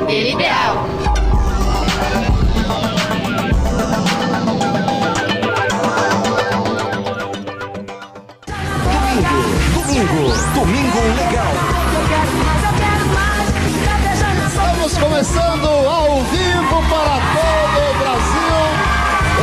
Brigadeiro 0.00 0.28
Ideal. 0.28 0.86
Domingo, 9.74 10.22
domingo 10.54 11.00
legal. 11.16 11.52
Estamos 14.48 14.98
começando 14.98 15.66
ao 15.66 16.22
vivo 16.24 16.82
para 16.88 17.16
todo 17.34 17.78
o 17.84 17.98
Brasil. 17.98 18.56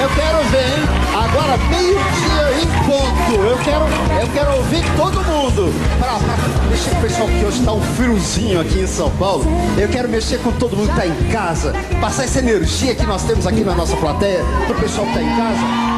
Eu 0.01 0.09
quero 0.15 0.39
ver, 0.49 0.79
hein? 0.79 0.83
Agora 1.13 1.57
meio-dia 1.69 2.45
em 2.61 2.67
ponto. 2.85 3.33
Eu 3.41 3.57
quero, 3.59 3.85
eu 4.21 4.27
quero 4.33 4.55
ouvir 4.57 4.83
todo 4.95 5.23
mundo. 5.23 5.73
Mexer 6.77 6.91
com 6.91 6.97
o 6.97 7.01
pessoal 7.01 7.27
que 7.27 7.43
hoje 7.43 7.59
está 7.59 7.73
um 7.73 7.81
friozinho 7.81 8.61
aqui 8.61 8.79
em 8.81 8.85
São 8.87 9.09
Paulo. 9.17 9.43
Eu 9.79 9.89
quero 9.89 10.07
mexer 10.07 10.37
com 10.39 10.51
todo 10.51 10.77
mundo 10.77 10.93
que 10.93 10.99
está 10.99 11.07
em 11.07 11.31
casa. 11.31 11.73
Passar 11.99 12.25
essa 12.25 12.37
energia 12.37 12.93
que 12.93 13.03
nós 13.03 13.23
temos 13.23 13.47
aqui 13.47 13.61
na 13.61 13.73
nossa 13.73 13.97
plateia 13.97 14.43
para 14.67 14.77
o 14.77 14.79
pessoal 14.79 15.07
que 15.07 15.13
está 15.13 15.23
em 15.23 15.35
casa. 15.35 15.96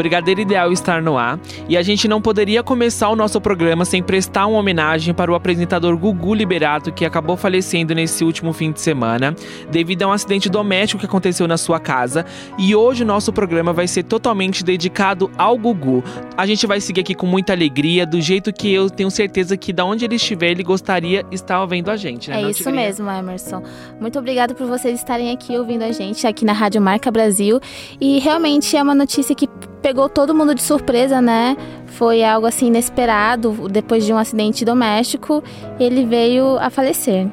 Brigadeiro 0.00 0.40
Ideal 0.40 0.72
estar 0.72 1.02
no 1.02 1.18
ar 1.18 1.38
e 1.68 1.76
a 1.76 1.82
gente 1.82 2.08
não 2.08 2.22
poderia 2.22 2.62
começar 2.62 3.10
o 3.10 3.16
nosso 3.16 3.38
programa 3.38 3.84
sem 3.84 4.02
prestar 4.02 4.46
uma 4.46 4.58
homenagem 4.58 5.12
para 5.12 5.30
o 5.30 5.34
apresentador 5.34 5.94
Gugu 5.94 6.32
Liberato, 6.32 6.90
que 6.90 7.04
acabou 7.04 7.36
falecendo 7.36 7.94
nesse 7.94 8.24
último 8.24 8.54
fim 8.54 8.72
de 8.72 8.80
semana 8.80 9.36
devido 9.70 10.04
a 10.04 10.06
um 10.06 10.12
acidente 10.12 10.48
doméstico 10.48 11.00
que 11.00 11.04
aconteceu 11.04 11.46
na 11.46 11.58
sua 11.58 11.78
casa. 11.78 12.24
E 12.58 12.74
hoje 12.74 13.02
o 13.02 13.06
nosso 13.06 13.30
programa 13.30 13.74
vai 13.74 13.86
ser 13.86 14.04
totalmente 14.04 14.64
dedicado 14.64 15.30
ao 15.36 15.58
Gugu. 15.58 16.02
A 16.34 16.46
gente 16.46 16.66
vai 16.66 16.80
seguir 16.80 17.02
aqui 17.02 17.14
com 17.14 17.26
muita 17.26 17.52
alegria, 17.52 18.06
do 18.06 18.22
jeito 18.22 18.54
que 18.54 18.72
eu 18.72 18.88
tenho 18.88 19.10
certeza 19.10 19.54
que 19.54 19.70
da 19.70 19.84
onde 19.84 20.06
ele 20.06 20.14
estiver, 20.14 20.52
ele 20.52 20.62
gostaria 20.62 21.26
estar 21.30 21.60
ouvindo 21.60 21.90
a 21.90 21.96
gente. 21.96 22.30
Né, 22.30 22.38
É 22.38 22.42
não, 22.42 22.48
isso 22.48 22.62
Tigrinha? 22.62 22.86
mesmo, 22.86 23.10
Emerson. 23.10 23.62
Muito 24.00 24.18
obrigado 24.18 24.54
por 24.54 24.66
vocês 24.66 24.98
estarem 24.98 25.30
aqui 25.30 25.58
ouvindo 25.58 25.82
a 25.82 25.92
gente 25.92 26.26
aqui 26.26 26.44
na 26.44 26.54
Rádio 26.54 26.80
Marca 26.80 27.10
Brasil. 27.10 27.60
E 28.00 28.18
realmente 28.18 28.76
é 28.76 28.82
uma 28.82 28.94
notícia 28.94 29.34
que 29.34 29.46
pegou 29.80 30.08
todo 30.08 30.34
mundo 30.34 30.54
de 30.54 30.62
surpresa, 30.62 31.20
né? 31.20 31.56
Foi 31.86 32.22
algo 32.22 32.46
assim 32.46 32.66
inesperado. 32.66 33.68
Depois 33.68 34.04
de 34.04 34.12
um 34.12 34.18
acidente 34.18 34.64
doméstico, 34.64 35.42
ele 35.78 36.04
veio 36.04 36.58
a 36.58 36.70
falecer. 36.70 37.28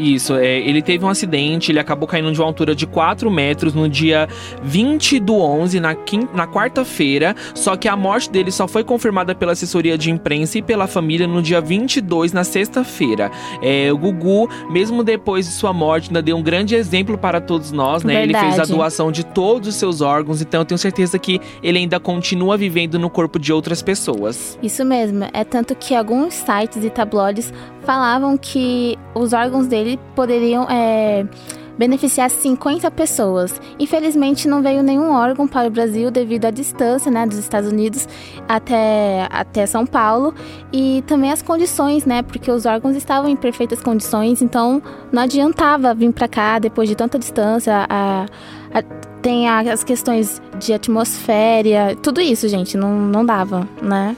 Isso, 0.00 0.34
é, 0.34 0.58
ele 0.58 0.80
teve 0.80 1.04
um 1.04 1.08
acidente, 1.08 1.70
ele 1.70 1.78
acabou 1.78 2.08
caindo 2.08 2.32
de 2.32 2.40
uma 2.40 2.46
altura 2.46 2.74
de 2.74 2.86
4 2.86 3.30
metros 3.30 3.74
no 3.74 3.88
dia 3.88 4.28
20 4.62 5.18
do 5.20 5.34
11, 5.36 5.78
na, 5.80 5.94
quin- 5.94 6.28
na 6.34 6.46
quarta-feira, 6.46 7.34
só 7.54 7.76
que 7.76 7.88
a 7.88 7.96
morte 7.96 8.30
dele 8.30 8.50
só 8.50 8.66
foi 8.66 8.82
confirmada 8.84 9.34
pela 9.34 9.52
assessoria 9.52 9.98
de 9.98 10.10
imprensa 10.10 10.58
e 10.58 10.62
pela 10.62 10.86
família 10.86 11.26
no 11.26 11.42
dia 11.42 11.60
22, 11.60 12.32
na 12.32 12.44
sexta-feira. 12.44 13.30
É, 13.62 13.92
o 13.92 13.98
Gugu, 13.98 14.48
mesmo 14.70 15.02
depois 15.04 15.46
de 15.46 15.52
sua 15.52 15.72
morte, 15.72 16.08
ainda 16.08 16.22
deu 16.22 16.36
um 16.36 16.42
grande 16.42 16.74
exemplo 16.74 17.18
para 17.18 17.40
todos 17.40 17.72
nós, 17.72 18.02
né? 18.04 18.22
Ele 18.22 18.32
fez 18.32 18.44
a 18.44 18.48
Verdade. 18.50 18.72
doação 18.72 19.12
de 19.12 19.24
todos 19.24 19.68
os 19.68 19.74
seus 19.74 20.00
órgãos, 20.00 20.40
então 20.40 20.60
eu 20.60 20.64
tenho 20.64 20.78
certeza 20.78 21.18
que 21.18 21.40
ele 21.62 21.78
ainda 21.78 21.98
continua 22.00 22.56
vivendo 22.56 22.98
no 22.98 23.10
corpo 23.10 23.38
de 23.38 23.52
outras 23.52 23.82
pessoas. 23.82 24.58
Isso 24.62 24.84
mesmo. 24.84 25.26
É 25.32 25.44
tanto 25.44 25.74
que 25.74 25.94
alguns 25.94 26.34
sites 26.34 26.84
e 26.84 26.90
tabloides 26.90 27.52
falavam 27.90 28.38
que 28.38 28.96
os 29.16 29.32
órgãos 29.32 29.66
dele 29.66 29.98
poderiam 30.14 30.64
é, 30.70 31.26
beneficiar 31.76 32.30
50 32.30 32.88
pessoas. 32.92 33.60
Infelizmente, 33.80 34.46
não 34.46 34.62
veio 34.62 34.80
nenhum 34.80 35.10
órgão 35.10 35.48
para 35.48 35.66
o 35.66 35.70
Brasil 35.72 36.08
devido 36.08 36.44
à 36.44 36.52
distância 36.52 37.10
né, 37.10 37.26
dos 37.26 37.36
Estados 37.36 37.68
Unidos 37.68 38.08
até, 38.48 39.26
até 39.28 39.66
São 39.66 39.84
Paulo 39.84 40.32
e 40.72 41.02
também 41.04 41.32
as 41.32 41.42
condições, 41.42 42.04
né? 42.06 42.22
Porque 42.22 42.48
os 42.48 42.64
órgãos 42.64 42.94
estavam 42.94 43.28
em 43.28 43.34
perfeitas 43.34 43.80
condições, 43.82 44.40
então 44.40 44.80
não 45.10 45.22
adiantava 45.24 45.92
vir 45.92 46.12
para 46.12 46.28
cá 46.28 46.60
depois 46.60 46.88
de 46.88 46.94
tanta 46.94 47.18
distância. 47.18 47.86
A, 47.88 48.26
a- 48.72 49.10
tem 49.20 49.48
as 49.48 49.82
questões 49.82 50.40
de 50.60 50.72
atmosfera, 50.72 51.96
tudo 52.00 52.20
isso, 52.20 52.48
gente, 52.48 52.76
não, 52.76 52.94
não 53.00 53.26
dava, 53.26 53.68
né? 53.82 54.16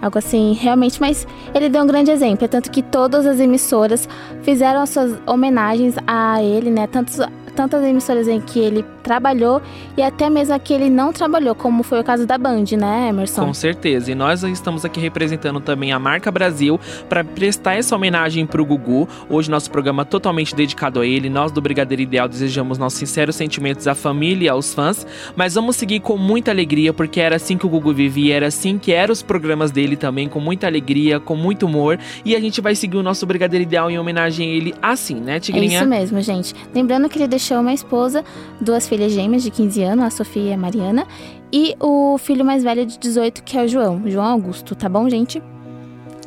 Algo 0.00 0.18
assim, 0.18 0.52
realmente, 0.52 1.00
mas 1.00 1.26
ele 1.54 1.68
deu 1.68 1.82
um 1.82 1.86
grande 1.86 2.10
exemplo. 2.10 2.44
É 2.44 2.48
tanto 2.48 2.70
que 2.70 2.82
todas 2.82 3.26
as 3.26 3.40
emissoras 3.40 4.08
fizeram 4.42 4.80
as 4.80 4.90
suas 4.90 5.18
homenagens 5.26 5.94
a 6.06 6.42
ele, 6.42 6.70
né? 6.70 6.86
Tantos, 6.86 7.18
tantas 7.56 7.82
emissoras 7.82 8.28
em 8.28 8.40
que 8.40 8.60
ele 8.60 8.84
trabalhou 9.02 9.60
e 9.96 10.02
até 10.02 10.28
mesmo 10.28 10.54
a 10.54 10.58
que 10.58 10.72
ele 10.74 10.90
não 10.90 11.12
trabalhou, 11.12 11.54
como 11.54 11.82
foi 11.82 12.00
o 12.00 12.04
caso 12.04 12.26
da 12.26 12.36
Band, 12.36 12.64
né, 12.78 13.08
Emerson? 13.08 13.46
Com 13.46 13.54
certeza. 13.54 14.12
E 14.12 14.14
nós 14.14 14.42
estamos 14.42 14.84
aqui 14.84 15.00
representando 15.00 15.58
também 15.60 15.90
a 15.92 15.98
marca 15.98 16.30
Brasil 16.30 16.78
para 17.08 17.24
prestar 17.24 17.74
essa 17.74 17.96
homenagem 17.96 18.44
para 18.46 18.60
o 18.60 18.64
Gugu. 18.66 19.08
Hoje 19.30 19.50
nosso 19.50 19.70
programa 19.70 20.02
é 20.02 20.04
totalmente 20.04 20.54
dedicado 20.54 21.00
a 21.00 21.06
ele. 21.06 21.30
Nós 21.30 21.50
do 21.50 21.60
Brigadeiro 21.60 22.02
Ideal 22.02 22.28
desejamos 22.28 22.76
nossos 22.78 22.98
sinceros 22.98 23.36
sentimentos 23.36 23.88
à 23.88 23.94
família 23.94 24.46
e 24.46 24.48
aos 24.48 24.74
fãs, 24.74 25.06
mas 25.34 25.54
vamos 25.54 25.76
seguir 25.76 26.00
com 26.00 26.16
muita 26.18 26.50
alegria 26.50 26.92
porque 26.92 27.20
era 27.20 27.36
assim 27.36 27.56
que 27.56 27.64
o 27.64 27.68
Gugu 27.68 27.94
vivia, 27.94 28.36
era 28.36 28.46
assim 28.48 28.76
que 28.78 28.92
eram 28.92 29.12
os 29.12 29.22
programas 29.22 29.70
dele 29.70 29.96
também, 29.96 30.28
com 30.28 30.40
muita 30.40 30.66
alegria, 30.66 31.18
com 31.18 31.34
muito 31.36 31.64
humor. 31.66 31.98
E 32.24 32.36
a 32.36 32.40
gente 32.40 32.60
vai 32.60 32.74
seguir 32.74 32.96
o 32.98 33.02
nosso 33.02 33.24
Brigadeiro 33.24 33.62
Ideal 33.62 33.90
em 33.90 33.98
homenagem 33.98 34.50
a 34.50 34.52
ele 34.54 34.74
assim, 34.82 35.14
né, 35.14 35.36
É 35.36 35.40
Tigrinha? 35.40 35.78
isso 35.80 35.88
mesmo, 35.88 36.20
gente. 36.20 36.54
Lembrando 36.74 37.08
que 37.08 37.16
ele 37.18 37.28
deixou 37.28 37.45
uma 37.54 37.72
esposa, 37.72 38.24
duas 38.60 38.88
filhas 38.88 39.12
gêmeas 39.12 39.42
de 39.42 39.50
15 39.50 39.82
anos, 39.82 40.04
a 40.04 40.10
Sofia 40.10 40.50
e 40.50 40.52
a 40.52 40.56
Mariana, 40.56 41.06
e 41.52 41.74
o 41.80 42.18
filho 42.18 42.44
mais 42.44 42.62
velho 42.62 42.84
de 42.84 42.98
18, 42.98 43.42
que 43.42 43.56
é 43.56 43.64
o 43.64 43.68
João, 43.68 44.02
João 44.06 44.26
Augusto, 44.26 44.74
tá 44.74 44.88
bom, 44.88 45.08
gente? 45.08 45.42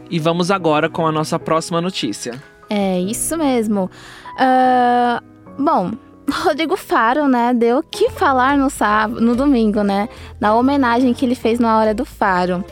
E 0.09 0.19
vamos 0.19 0.49
agora 0.49 0.89
com 0.89 1.05
a 1.05 1.11
nossa 1.11 1.37
próxima 1.37 1.81
notícia. 1.81 2.41
É 2.69 2.99
isso 2.99 3.37
mesmo. 3.37 3.89
Ah, 4.37 5.21
bom, 5.57 5.91
Rodrigo 6.31 6.77
Faro, 6.77 7.27
né, 7.27 7.53
deu 7.53 7.79
o 7.79 7.83
que 7.83 8.09
falar 8.09 8.57
no 8.57 8.69
sábado, 8.69 9.19
no 9.19 9.35
domingo, 9.35 9.83
né, 9.83 10.07
na 10.39 10.55
homenagem 10.55 11.13
que 11.13 11.25
ele 11.25 11.35
fez 11.35 11.59
na 11.59 11.77
hora 11.77 11.93
do 11.93 12.05
Faro. 12.05 12.63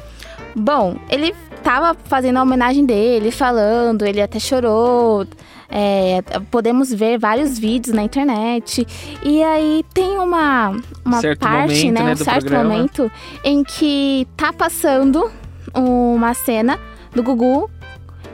Bom, 0.55 0.95
ele 1.09 1.35
tava 1.63 1.95
fazendo 2.05 2.37
a 2.37 2.41
homenagem 2.41 2.85
dele, 2.85 3.29
falando, 3.29 4.03
ele 4.05 4.21
até 4.21 4.39
chorou. 4.39 5.27
É, 5.69 6.21
podemos 6.49 6.93
ver 6.93 7.17
vários 7.17 7.57
vídeos 7.57 7.95
na 7.95 8.03
internet. 8.03 8.85
E 9.23 9.43
aí 9.43 9.83
tem 9.93 10.17
uma, 10.17 10.75
uma 11.03 11.21
Certo 11.21 11.39
parte, 11.39 11.85
momento, 11.85 11.93
né, 11.93 12.03
né, 12.03 12.13
um 12.13 12.15
certo 12.15 12.45
programa. 12.45 12.69
momento 12.69 13.11
em 13.43 13.63
que 13.63 14.27
tá 14.35 14.53
passando 14.53 15.29
uma 15.73 16.33
cena 16.33 16.79
do 17.13 17.21
Gugu 17.21 17.69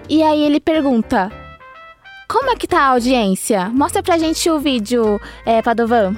e 0.10 0.22
aí 0.22 0.44
ele 0.44 0.60
pergunta: 0.60 1.32
Como 2.28 2.50
é 2.50 2.56
que 2.56 2.68
tá 2.68 2.82
a 2.82 2.88
audiência? 2.90 3.70
Mostra 3.70 4.04
pra 4.04 4.18
gente 4.18 4.50
o 4.50 4.60
vídeo, 4.60 5.20
é, 5.46 5.62
Padovan. 5.62 6.16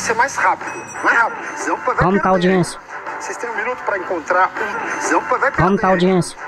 Que 0.00 0.06
ser 0.06 0.14
mais 0.14 0.34
rápido, 0.36 0.70
mais 1.04 1.18
rápido. 1.18 1.58
Senão 1.58 1.76
vai 1.76 1.94
Como 1.96 2.10
perder. 2.12 2.22
tá 2.22 2.28
a 2.28 2.32
audiência? 2.32 2.80
Vocês 3.20 3.36
têm 3.36 3.50
um 3.50 3.56
minuto 3.56 3.82
para 3.84 3.98
encontrar 3.98 4.48
um. 4.48 5.00
Senão 5.02 5.20
vai 5.20 5.38
perder. 5.40 5.62
Como 5.62 5.76
tá 5.76 5.86
a 5.88 5.90
audiência? 5.90 6.38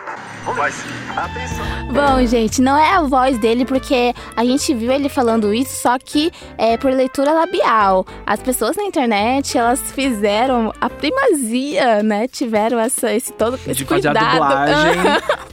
Vai. 0.45 0.73
Atenção. 1.17 1.65
Bom, 1.93 2.27
gente, 2.27 2.61
não 2.63 2.77
é 2.77 2.95
a 2.95 3.03
voz 3.03 3.39
dele 3.39 3.65
porque 3.65 4.13
a 4.35 4.45
gente 4.45 4.75
viu 4.75 4.91
ele 4.91 5.09
falando 5.09 5.53
isso, 5.55 5.81
só 5.83 5.99
que 5.99 6.33
é 6.59 6.77
por 6.77 6.91
leitura 6.91 7.33
labial. 7.33 8.05
As 8.27 8.41
pessoas 8.41 8.77
na 8.77 8.83
internet, 8.83 9.57
elas 9.57 9.81
fizeram 9.93 10.73
a 10.81 10.89
primazia, 10.89 12.03
né? 12.03 12.27
Tiveram 12.27 12.79
essa, 12.79 13.13
esse 13.13 13.33
todo 13.33 13.55
esse 13.57 13.75
de 13.75 13.85
fazer 13.85 14.09
a 14.09 14.13
cuidado. 14.13 14.33
dublagem 14.33 15.03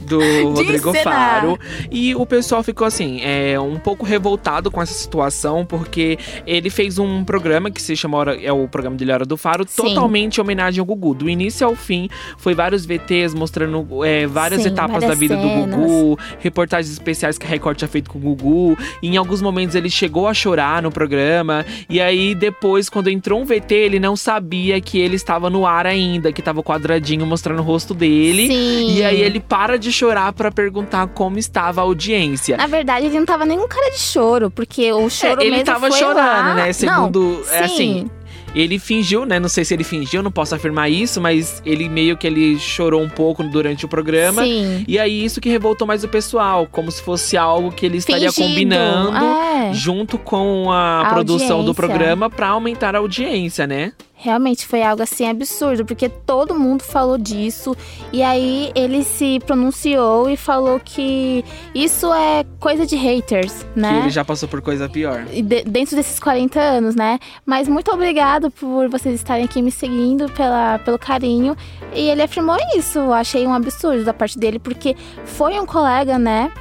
do 0.02 0.48
Rodrigo 0.54 0.90
encenar. 0.90 1.40
Faro. 1.40 1.58
E 1.90 2.14
o 2.14 2.24
pessoal 2.26 2.62
ficou 2.62 2.86
assim, 2.86 3.20
é, 3.22 3.60
um 3.60 3.78
pouco 3.78 4.04
revoltado 4.04 4.70
com 4.70 4.80
essa 4.82 4.94
situação, 4.94 5.64
porque 5.64 6.18
ele 6.46 6.70
fez 6.70 6.98
um 6.98 7.22
programa 7.22 7.70
que 7.70 7.80
se 7.82 7.94
chama 7.94 8.16
Hora- 8.16 8.40
é 8.42 8.52
o 8.52 8.66
programa 8.66 8.96
dele 8.96 9.12
Hora 9.12 9.24
do 9.26 9.36
Faro, 9.36 9.64
Sim. 9.68 9.82
totalmente 9.82 10.38
em 10.38 10.40
homenagem 10.40 10.80
ao 10.80 10.86
Gugu. 10.86 11.14
Do 11.14 11.28
início 11.28 11.66
ao 11.66 11.76
fim, 11.76 12.08
foi 12.38 12.54
vários 12.54 12.84
VTs 12.86 13.34
mostrando 13.34 14.04
é, 14.04 14.26
várias 14.26 14.62
Sim, 14.62 14.68
etapas 14.68 14.79
várias 14.88 15.10
da 15.10 15.14
vida 15.14 15.36
cenas. 15.36 15.66
do 15.70 15.76
Gugu, 15.76 16.18
reportagens 16.38 16.92
especiais 16.92 17.36
que 17.38 17.46
a 17.46 17.48
Record 17.48 17.76
tinha 17.76 17.88
feito 17.88 18.10
com 18.10 18.18
o 18.18 18.20
Gugu. 18.20 18.76
Em 19.02 19.16
alguns 19.16 19.40
momentos 19.42 19.74
ele 19.74 19.90
chegou 19.90 20.26
a 20.28 20.34
chorar 20.34 20.82
no 20.82 20.90
programa. 20.90 21.64
E 21.88 22.00
aí 22.00 22.34
depois, 22.34 22.88
quando 22.88 23.08
entrou 23.08 23.40
um 23.40 23.44
VT, 23.44 23.74
ele 23.74 24.00
não 24.00 24.16
sabia 24.16 24.80
que 24.80 24.98
ele 24.98 25.16
estava 25.16 25.48
no 25.50 25.66
ar 25.66 25.86
ainda, 25.86 26.32
que 26.32 26.42
tava 26.42 26.60
o 26.60 26.64
quadradinho 26.64 27.26
mostrando 27.26 27.60
o 27.60 27.64
rosto 27.64 27.94
dele. 27.94 28.46
Sim. 28.46 28.94
E 28.96 29.04
aí 29.04 29.20
ele 29.20 29.40
para 29.40 29.78
de 29.78 29.92
chorar 29.92 30.32
pra 30.32 30.50
perguntar 30.50 31.06
como 31.08 31.38
estava 31.38 31.80
a 31.80 31.84
audiência. 31.84 32.56
Na 32.56 32.66
verdade, 32.66 33.06
ele 33.06 33.18
não 33.18 33.26
tava 33.26 33.44
nem 33.44 33.58
cara 33.68 33.90
de 33.90 33.98
choro, 34.00 34.50
porque 34.50 34.92
o 34.92 35.08
choro 35.08 35.40
É, 35.40 35.44
ele 35.44 35.50
mesmo 35.52 35.64
tava 35.66 35.90
chorando, 35.90 36.16
lá. 36.16 36.54
né? 36.54 36.72
Segundo, 36.72 37.20
Não, 37.46 37.54
é 37.54 37.68
sim. 37.68 37.74
assim, 37.74 38.10
ele 38.54 38.78
fingiu, 38.78 39.24
né? 39.24 39.38
Não 39.38 39.48
sei 39.48 39.64
se 39.64 39.74
ele 39.74 39.84
fingiu, 39.84 40.22
não 40.22 40.30
posso 40.30 40.54
afirmar 40.54 40.88
isso, 40.90 41.20
mas 41.20 41.62
ele 41.64 41.88
meio 41.88 42.16
que 42.16 42.26
ele 42.26 42.58
chorou 42.58 43.00
um 43.02 43.08
pouco 43.08 43.42
durante 43.44 43.84
o 43.84 43.88
programa. 43.88 44.42
Sim. 44.42 44.84
E 44.86 44.98
aí 44.98 45.24
isso 45.24 45.40
que 45.40 45.48
revoltou 45.48 45.86
mais 45.86 46.02
o 46.04 46.08
pessoal, 46.08 46.66
como 46.70 46.90
se 46.90 47.02
fosse 47.02 47.36
algo 47.36 47.70
que 47.72 47.86
ele 47.86 47.98
estaria 47.98 48.30
Fingido. 48.32 48.48
combinando 48.48 49.16
É. 49.16 49.72
junto 49.74 50.18
com 50.18 50.70
a, 50.70 51.02
A 51.02 51.10
produção 51.12 51.48
do 51.48 51.54
audiência. 51.70 51.74
programa 51.74 52.30
pra 52.30 52.48
aumentar 52.48 52.94
a 52.94 52.98
audiência, 52.98 53.66
né? 53.66 53.92
Realmente 54.22 54.66
foi 54.66 54.82
algo 54.82 55.02
assim 55.02 55.26
absurdo, 55.26 55.84
porque 55.86 56.06
todo 56.08 56.54
mundo 56.54 56.82
falou 56.82 57.16
disso. 57.16 57.74
E 58.12 58.22
aí 58.22 58.70
ele 58.74 59.02
se 59.02 59.40
pronunciou 59.46 60.28
e 60.28 60.36
falou 60.36 60.78
que 60.78 61.42
isso 61.74 62.12
é 62.12 62.44
coisa 62.58 62.84
de 62.84 62.96
haters, 62.96 63.62
Que 63.74 63.80
né? 63.80 63.98
ele 64.00 64.10
já 64.10 64.22
passou 64.22 64.46
por 64.46 64.60
coisa 64.60 64.88
pior. 64.90 65.24
De- 65.24 65.62
dentro 65.64 65.96
desses 65.96 66.20
40 66.20 66.60
anos, 66.60 66.94
né? 66.94 67.18
Mas 67.46 67.66
muito 67.66 67.90
obrigado 67.90 68.50
por 68.50 68.88
vocês 68.90 69.14
estarem 69.14 69.46
aqui 69.46 69.62
me 69.62 69.70
seguindo, 69.70 70.30
pela, 70.32 70.78
pelo 70.80 70.98
carinho. 70.98 71.56
E 71.94 72.08
ele 72.10 72.20
afirmou 72.22 72.58
isso. 72.76 72.98
Eu 72.98 73.14
achei 73.14 73.46
um 73.46 73.54
absurdo 73.54 74.04
da 74.04 74.12
parte 74.12 74.38
dele, 74.38 74.58
porque 74.58 74.94
foi 75.24 75.58
um 75.58 75.64
colega, 75.64 76.18
né? 76.18 76.52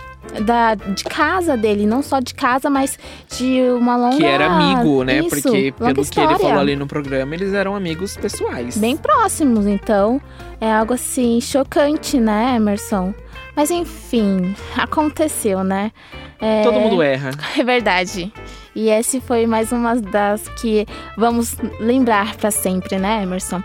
Da, 0.46 0.76
de 0.76 1.04
casa 1.04 1.58
dele, 1.58 1.86
não 1.86 2.02
só 2.02 2.20
de 2.20 2.34
casa, 2.34 2.70
mas 2.70 2.98
de 3.38 3.62
uma 3.72 3.98
longa. 3.98 4.18
Que 4.18 4.26
era 4.26 4.48
amigo, 4.48 5.04
né? 5.04 5.20
Isso, 5.20 5.30
Porque 5.30 5.72
pelo 5.72 6.06
que 6.06 6.20
ele 6.20 6.38
falou 6.38 6.60
ali 6.60 6.76
no 6.76 6.88
programa, 6.88 7.34
eles 7.34 7.54
eram 7.54 7.76
amigos 7.76 8.16
pessoais. 8.16 8.78
Bem 8.78 8.96
próximos, 8.96 9.66
então 9.66 10.22
é 10.62 10.72
algo 10.72 10.94
assim 10.94 11.40
chocante, 11.42 12.20
né, 12.20 12.56
Emerson? 12.56 13.14
Mas 13.56 13.72
enfim, 13.72 14.56
aconteceu, 14.78 15.64
né? 15.64 15.92
É... 16.40 16.64
Todo 16.64 16.80
mundo 16.80 17.02
erra. 17.02 17.32
É 17.58 17.64
verdade. 17.64 18.32
E 18.76 18.90
esse 18.90 19.20
foi 19.20 19.46
mais 19.46 19.72
uma 19.72 19.96
das 19.96 20.48
que 20.62 20.86
vamos 21.18 21.58
lembrar 21.80 22.36
pra 22.36 22.52
sempre, 22.52 22.98
né, 22.98 23.24
Emerson? 23.24 23.62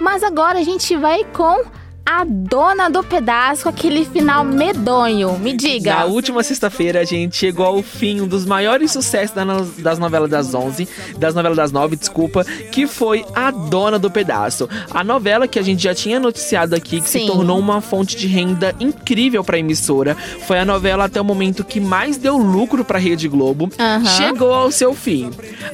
Mas 0.00 0.22
agora 0.22 0.58
a 0.58 0.62
gente 0.62 0.96
vai 0.96 1.24
com 1.24 1.64
a 2.06 2.24
dona 2.24 2.90
do 2.90 3.02
pedaço, 3.02 3.68
aquele 3.68 4.04
final 4.04 4.44
medonho. 4.44 5.38
Me 5.38 5.54
diga. 5.54 5.94
Na 5.94 6.04
última 6.04 6.42
sexta-feira, 6.42 7.00
a 7.00 7.04
gente 7.04 7.36
chegou 7.36 7.64
ao 7.64 7.82
fim 7.82 8.20
um 8.20 8.28
dos 8.28 8.44
maiores 8.44 8.92
sucessos 8.92 9.34
das 9.78 9.98
novelas 9.98 10.28
das 10.28 10.54
11, 10.54 10.86
das 11.16 11.34
novelas 11.34 11.56
das 11.56 11.72
9, 11.72 11.96
desculpa, 11.96 12.44
que 12.70 12.86
foi 12.86 13.24
A 13.34 13.50
Dona 13.50 13.98
do 13.98 14.10
Pedaço. 14.10 14.68
A 14.90 15.02
novela 15.02 15.48
que 15.48 15.58
a 15.58 15.62
gente 15.62 15.82
já 15.82 15.94
tinha 15.94 16.20
noticiado 16.20 16.74
aqui, 16.74 17.00
que 17.00 17.08
se 17.08 17.20
Sim. 17.20 17.26
tornou 17.26 17.58
uma 17.58 17.80
fonte 17.80 18.16
de 18.16 18.26
renda 18.26 18.74
incrível 18.78 19.42
pra 19.42 19.58
emissora, 19.58 20.14
foi 20.46 20.58
a 20.58 20.64
novela 20.64 21.04
até 21.04 21.20
o 21.20 21.24
momento 21.24 21.64
que 21.64 21.80
mais 21.80 22.18
deu 22.18 22.36
lucro 22.36 22.84
pra 22.84 22.98
Rede 22.98 23.28
Globo. 23.28 23.70
Aham. 23.78 24.04
Chegou 24.04 24.52
ao 24.52 24.70
seu 24.70 24.94
fim. 24.94 25.30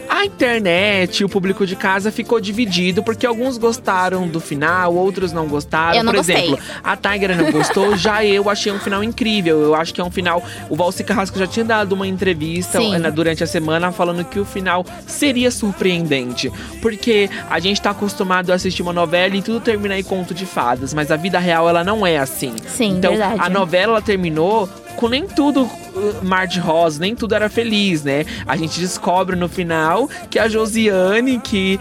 A 0.08 0.24
internet, 0.24 1.24
o 1.24 1.28
público 1.28 1.66
de 1.66 1.74
casa 1.74 2.12
ficou 2.12 2.40
dividido 2.40 3.02
porque 3.02 3.26
alguns 3.26 3.58
gostaram 3.58 4.28
do 4.28 4.40
final, 4.40 4.94
outros 4.94 5.32
não 5.32 5.48
gostaram. 5.48 5.96
Eu 5.96 6.04
não 6.04 6.19
gostei. 6.20 6.36
exemplo, 6.36 6.58
a 6.82 6.96
Tiger 6.96 7.36
não 7.36 7.50
gostou, 7.50 7.96
já 7.98 8.24
eu 8.24 8.48
achei 8.48 8.72
um 8.72 8.78
final 8.78 9.02
incrível. 9.02 9.60
Eu 9.60 9.74
acho 9.74 9.92
que 9.92 10.00
é 10.00 10.04
um 10.04 10.10
final. 10.10 10.42
O 10.68 10.76
Valci 10.76 11.04
Carrasco 11.04 11.38
já 11.38 11.46
tinha 11.46 11.64
dado 11.64 11.92
uma 11.92 12.06
entrevista 12.06 12.78
eh, 12.80 13.10
durante 13.10 13.42
a 13.44 13.46
semana 13.46 13.92
falando 13.92 14.24
que 14.24 14.38
o 14.38 14.44
final 14.44 14.84
seria 15.06 15.50
surpreendente. 15.50 16.50
Porque 16.80 17.28
a 17.48 17.58
gente 17.58 17.80
tá 17.80 17.90
acostumado 17.90 18.50
a 18.50 18.54
assistir 18.54 18.82
uma 18.82 18.92
novela 18.92 19.36
e 19.36 19.42
tudo 19.42 19.60
termina 19.60 19.98
em 19.98 20.02
conto 20.02 20.34
de 20.34 20.46
fadas, 20.46 20.94
mas 20.94 21.10
a 21.10 21.16
vida 21.16 21.38
real 21.38 21.68
ela 21.68 21.84
não 21.84 22.06
é 22.06 22.18
assim. 22.18 22.54
Sim, 22.66 22.96
então, 22.98 23.12
verdade. 23.12 23.40
a 23.40 23.48
novela 23.48 23.92
ela 23.92 24.02
terminou 24.02 24.68
com 24.96 25.08
nem 25.08 25.26
tudo 25.26 25.62
uh, 25.62 25.70
mar 26.22 26.46
de 26.46 26.60
rosa, 26.60 27.00
nem 27.00 27.14
tudo 27.14 27.34
era 27.34 27.48
feliz, 27.48 28.04
né? 28.04 28.24
A 28.46 28.56
gente 28.56 28.78
descobre 28.78 29.36
no 29.36 29.48
final 29.48 30.08
que 30.28 30.38
a 30.38 30.48
Josiane, 30.48 31.38
que 31.40 31.78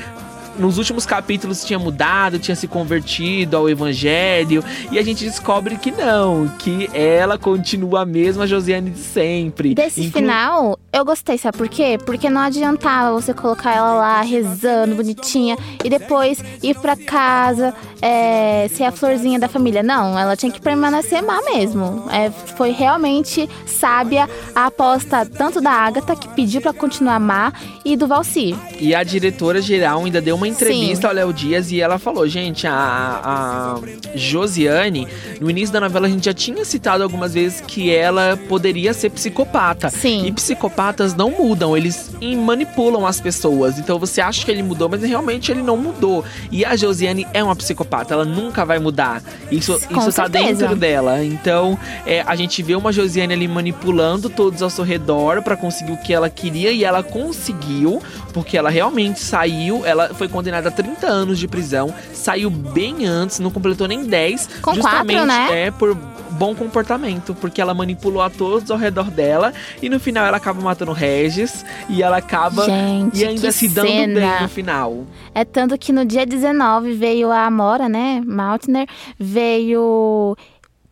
nos 0.60 0.78
últimos 0.78 1.06
capítulos 1.06 1.64
tinha 1.64 1.80
mudado, 1.80 2.38
tinha 2.38 2.56
se 2.56 2.68
convertido 2.68 3.58
ao 3.58 3.70
evangelho, 3.70 4.64
e 4.92 5.00
a 5.00 5.04
gente 5.04 5.24
descobre 5.24 5.78
que 5.78 5.92
não, 5.92 6.48
que 6.60 6.90
ela 6.94 7.38
continua 7.38 8.02
a 8.02 8.06
mesma 8.06 8.46
Josiane 8.46 8.92
de 8.92 9.00
sempre. 9.00 9.74
Desse 9.74 10.02
Inclu- 10.02 10.22
final, 10.22 10.80
eu 10.92 11.06
gostei, 11.06 11.38
sabe 11.38 11.58
por 11.58 11.70
quê? 11.70 11.98
Porque 12.06 12.30
não 12.30 12.42
adiantava 12.42 13.14
você 13.14 13.34
colocar 13.34 13.74
ela 13.74 13.94
lá 13.94 14.22
rezando, 14.22 14.96
bonitinha, 14.96 15.58
e 15.84 15.90
depois 15.90 16.44
ir 16.62 16.78
pra 16.80 16.96
casa, 16.96 17.74
é, 18.02 18.68
ser 18.74 18.84
a 18.84 18.92
florzinha 18.92 19.40
da 19.40 19.48
família. 19.48 19.82
Não, 19.82 20.20
ela 20.20 20.36
tinha 20.36 20.52
que 20.52 20.60
permanecer 20.62 21.24
má 21.24 21.42
mesmo. 21.54 22.06
É, 22.12 22.30
foi 22.56 22.72
realmente 22.72 23.50
sábia 23.66 24.30
a 24.54 24.66
aposta 24.66 25.26
tanto 25.26 25.62
da 25.62 25.72
Agatha, 25.72 26.16
que 26.16 26.28
pediu 26.30 26.60
pra 26.62 26.74
continuar 26.74 27.20
má, 27.20 27.54
e 27.86 27.96
do 27.96 28.08
Valci. 28.08 28.56
E 28.80 28.94
a 28.94 29.04
diretora 29.04 29.62
geral 29.62 30.04
ainda 30.04 30.20
deu 30.22 30.36
uma 30.36 30.48
entrevista 30.50 31.02
Sim. 31.02 31.08
ao 31.08 31.14
Léo 31.14 31.34
Dias 31.34 31.72
e 31.72 31.82
ela 31.82 32.00
falou: 32.00 32.28
gente, 32.28 32.68
a, 32.68 32.74
a 32.74 33.80
Josiane, 34.16 35.08
no 35.40 35.50
início 35.50 35.72
da 35.72 35.80
novela 35.80 36.08
a 36.08 36.10
gente 36.10 36.26
já 36.26 36.34
tinha 36.34 36.64
citado 36.66 37.04
algumas 37.04 37.34
vezes 37.34 37.62
que 37.62 37.94
ela 37.94 38.38
poderia 38.48 38.94
ser 38.94 39.10
psicopata. 39.10 39.90
Sim. 39.90 40.26
E 40.26 40.32
psicopatas 40.32 41.14
não 41.14 41.32
mudam, 41.32 41.76
eles 41.76 42.12
manipulam 42.46 43.06
as 43.06 43.20
pessoas. 43.20 43.78
Então 43.80 44.00
você 44.00 44.22
acha 44.22 44.46
que 44.46 44.52
ele 44.52 44.64
mudou, 44.64 44.90
mas 44.90 45.02
realmente 45.02 45.52
ele 45.52 45.62
não 45.62 45.78
mudou. 45.78 46.24
E 46.52 46.66
a 46.66 46.76
Josiane 46.76 47.28
é 47.34 47.44
uma 47.44 47.56
psicopata, 47.56 48.14
ela 48.14 48.26
nunca 48.26 48.66
vai 48.66 48.80
mudar. 48.80 49.22
Isso, 49.52 49.80
Com 49.88 50.00
isso 50.00 50.12
tá 50.12 50.28
dentro 50.28 50.76
dela. 50.76 51.24
Então 51.24 51.78
é, 52.06 52.22
a 52.22 52.36
gente 52.36 52.62
vê 52.64 52.76
uma 52.76 52.92
Josiane 52.92 53.34
ali 53.34 53.48
manipulando 53.48 54.30
todos 54.30 54.62
ao 54.62 54.70
seu 54.70 54.84
redor 54.84 55.42
pra 55.42 55.56
conseguir 55.56 55.92
o 55.92 55.98
que 55.98 56.14
ela 56.14 56.30
queria 56.30 56.72
e 56.72 56.84
ela 56.84 57.04
conseguiu, 57.04 58.02
porque 58.34 58.58
ela 58.58 58.70
realmente 58.70 59.20
saiu. 59.20 59.86
Ela 59.86 60.14
foi 60.14 60.28
condenada 60.40 60.70
a 60.70 60.72
30 60.72 61.06
anos 61.06 61.38
de 61.38 61.48
prisão, 61.48 61.94
saiu 62.14 62.50
bem 62.50 63.06
antes, 63.06 63.40
não 63.40 63.52
completou 63.52 63.88
nem 63.88 64.06
10. 64.06 64.62
Com 64.62 64.74
justamente 64.74 65.14
quatro, 65.14 65.26
né? 65.26 65.68
é 65.68 65.72
por 65.72 65.96
bom 66.32 66.56
comportamento, 66.56 67.36
porque 67.36 67.60
ela 67.60 67.74
manipulou 67.74 68.22
a 68.22 68.30
todos 68.30 68.72
ao 68.72 68.78
redor 68.78 69.12
dela 69.12 69.54
e 69.82 69.90
no 69.90 70.00
final 70.00 70.26
ela 70.26 70.38
acaba 70.38 70.62
matando 70.62 70.92
o 70.92 70.94
Regis 70.94 71.66
e 71.90 72.02
ela 72.02 72.18
acaba 72.18 72.66
Gente, 72.66 73.20
e 73.20 73.26
ainda 73.26 73.52
se 73.52 73.68
dando 73.68 73.88
cena. 73.88 74.20
bem 74.20 74.42
no 74.44 74.50
final. 74.50 75.06
É 75.36 75.44
tanto 75.44 75.78
que 75.78 75.92
no 75.92 76.06
dia 76.06 76.26
19 76.26 76.94
veio 76.94 77.32
a 77.32 77.46
Amora, 77.46 77.90
né? 77.90 78.22
Maltner, 78.26 78.88
veio 79.20 80.38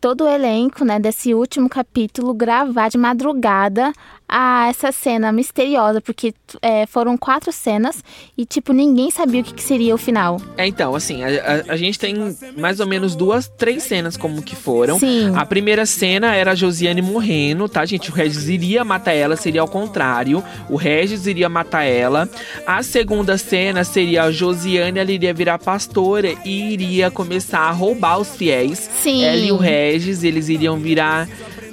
todo 0.00 0.24
o 0.24 0.28
elenco, 0.28 0.84
né, 0.84 1.00
desse 1.00 1.34
último 1.34 1.68
capítulo 1.68 2.32
gravar 2.32 2.88
de 2.88 2.96
madrugada 2.96 3.92
a 4.28 4.68
essa 4.68 4.92
cena 4.92 5.32
misteriosa, 5.32 6.00
porque 6.00 6.34
é, 6.60 6.84
foram 6.86 7.16
quatro 7.16 7.50
cenas 7.50 8.04
e, 8.36 8.44
tipo, 8.44 8.72
ninguém 8.72 9.10
sabia 9.10 9.40
o 9.40 9.44
que, 9.44 9.54
que 9.54 9.62
seria 9.62 9.94
o 9.94 9.98
final. 9.98 10.40
É, 10.56 10.66
então, 10.66 10.94
assim, 10.94 11.22
a, 11.24 11.28
a- 11.28 11.72
a 11.72 11.76
gente 11.76 11.98
tem 11.98 12.14
mais 12.56 12.78
ou 12.80 12.86
menos 12.86 13.16
duas, 13.16 13.48
três 13.48 13.82
cenas 13.84 14.16
como 14.16 14.42
que 14.42 14.54
foram. 14.54 14.98
Sim. 14.98 15.32
A 15.34 15.46
primeira 15.46 15.86
cena 15.86 16.34
era 16.34 16.52
a 16.52 16.54
Josiane 16.54 17.00
morrendo, 17.00 17.68
tá, 17.68 17.84
gente? 17.86 18.10
O 18.10 18.14
Regis 18.14 18.48
iria 18.48 18.84
matar 18.84 19.12
ela, 19.12 19.36
seria 19.36 19.60
ao 19.62 19.68
contrário. 19.68 20.44
O 20.68 20.76
Regis 20.76 21.26
iria 21.26 21.48
matar 21.48 21.84
ela. 21.84 22.28
A 22.66 22.82
segunda 22.82 23.38
cena 23.38 23.82
seria 23.84 24.24
a 24.24 24.30
Josiane, 24.30 24.98
ela 24.98 25.10
iria 25.10 25.32
virar 25.32 25.58
pastora 25.58 26.34
e 26.44 26.72
iria 26.74 27.10
começar 27.10 27.60
a 27.60 27.70
roubar 27.70 28.18
os 28.18 28.36
fiéis. 28.36 28.90
Sim. 29.00 29.24
Ela 29.24 29.36
e 29.36 29.52
o 29.52 29.56
Regis, 29.56 30.22
eles 30.22 30.48
iriam 30.48 30.76
virar. 30.78 31.26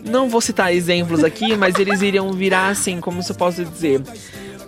Não 0.06 0.30
vou 0.30 0.40
citar 0.40 0.74
exemplos 0.74 1.24
aqui, 1.24 1.56
mas 1.58 1.76
eles 1.76 2.02
iriam 2.02 2.32
virar 2.32 2.68
assim, 2.68 3.02
como 3.02 3.24
se 3.24 3.32
eu 3.32 3.36
posso 3.36 3.66
dizer. 3.66 4.02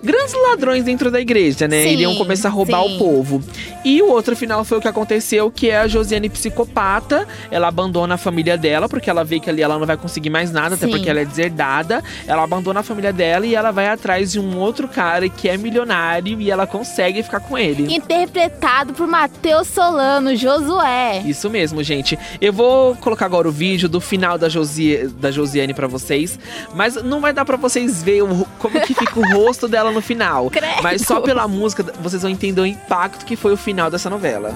Grandes 0.04 0.34
ladrões 0.50 0.84
dentro 0.84 1.10
da 1.12 1.20
igreja, 1.20 1.68
né? 1.68 1.84
Sim, 1.84 1.90
iriam 1.94 2.16
começar 2.16 2.50
a 2.50 2.52
roubar 2.52 2.84
sim. 2.84 2.96
o 2.96 2.98
povo. 3.00 3.42
E 3.84 4.02
o 4.02 4.10
outro 4.10 4.36
final 4.36 4.64
foi 4.64 4.78
o 4.78 4.82
que 4.82 4.88
aconteceu, 4.88 5.50
que 5.52 5.70
é 5.70 5.78
a 5.80 5.88
Josiane 5.88 6.30
psicopata. 6.30 7.28
Ela 7.50 7.68
abandona 7.68 8.16
a 8.16 8.18
família 8.18 8.58
dela, 8.58 8.88
porque 8.90 9.10
ela 9.10 9.24
vê 9.24 9.40
que 9.40 9.50
ali 9.50 9.62
ela 9.62 9.78
não 9.78 9.86
vai 9.86 9.98
conseguir 9.98 10.30
mais 10.30 10.52
nada, 10.52 10.76
até 10.76 10.86
Sim. 10.86 10.92
porque 10.92 11.10
ela 11.10 11.20
é 11.22 11.26
deserdada. 11.26 12.04
Ela 12.28 12.44
abandona 12.44 12.80
a 12.82 12.84
família 12.84 13.12
dela 13.14 13.46
e 13.46 13.56
ela 13.56 13.72
vai 13.72 13.88
atrás 13.88 14.32
de 14.32 14.40
um 14.40 14.58
outro 14.58 14.88
cara 14.88 15.28
que 15.30 15.48
é 15.50 15.58
milionário 15.58 16.40
e 16.40 16.50
ela 16.52 16.68
consegue 16.68 17.24
ficar 17.24 17.40
com 17.40 17.58
ele. 17.58 17.94
Interpretado 17.94 18.94
por 18.94 19.08
Matheus 19.08 19.68
Solano, 19.68 20.36
Josué. 20.36 21.22
Isso 21.26 21.50
mesmo, 21.50 21.82
gente. 21.84 22.18
Eu 22.42 22.52
vou 22.54 22.96
colocar 22.96 23.26
agora 23.26 23.48
o 23.48 23.52
vídeo 23.52 23.88
do 23.90 24.00
final 24.02 24.38
da, 24.38 24.50
Josi, 24.50 25.08
da 25.20 25.32
Josiane 25.32 25.74
pra 25.74 25.88
vocês, 25.88 26.38
mas 26.74 26.96
não 27.04 27.20
vai 27.22 27.34
dar 27.34 27.46
pra 27.46 27.58
vocês 27.58 28.02
ver 28.04 28.24
o- 28.24 28.47
como 28.58 28.80
que 28.82 28.94
fica 28.94 29.20
o 29.20 29.34
rosto 29.34 29.68
dela 29.68 29.92
no 29.92 30.02
final. 30.02 30.50
Credo. 30.52 30.84
Mas 30.84 31.02
só 31.02 31.22
pela 31.22 31.48
música 31.48 31.86
vocês 32.02 32.22
vão 32.22 32.32
entender 32.32 32.62
o 32.62 32.66
impacto 32.66 33.26
que 33.26 33.36
foi 33.36 33.54
o 33.54 33.58
final 33.58 33.90
dessa 33.90 34.10
novela. 34.10 34.54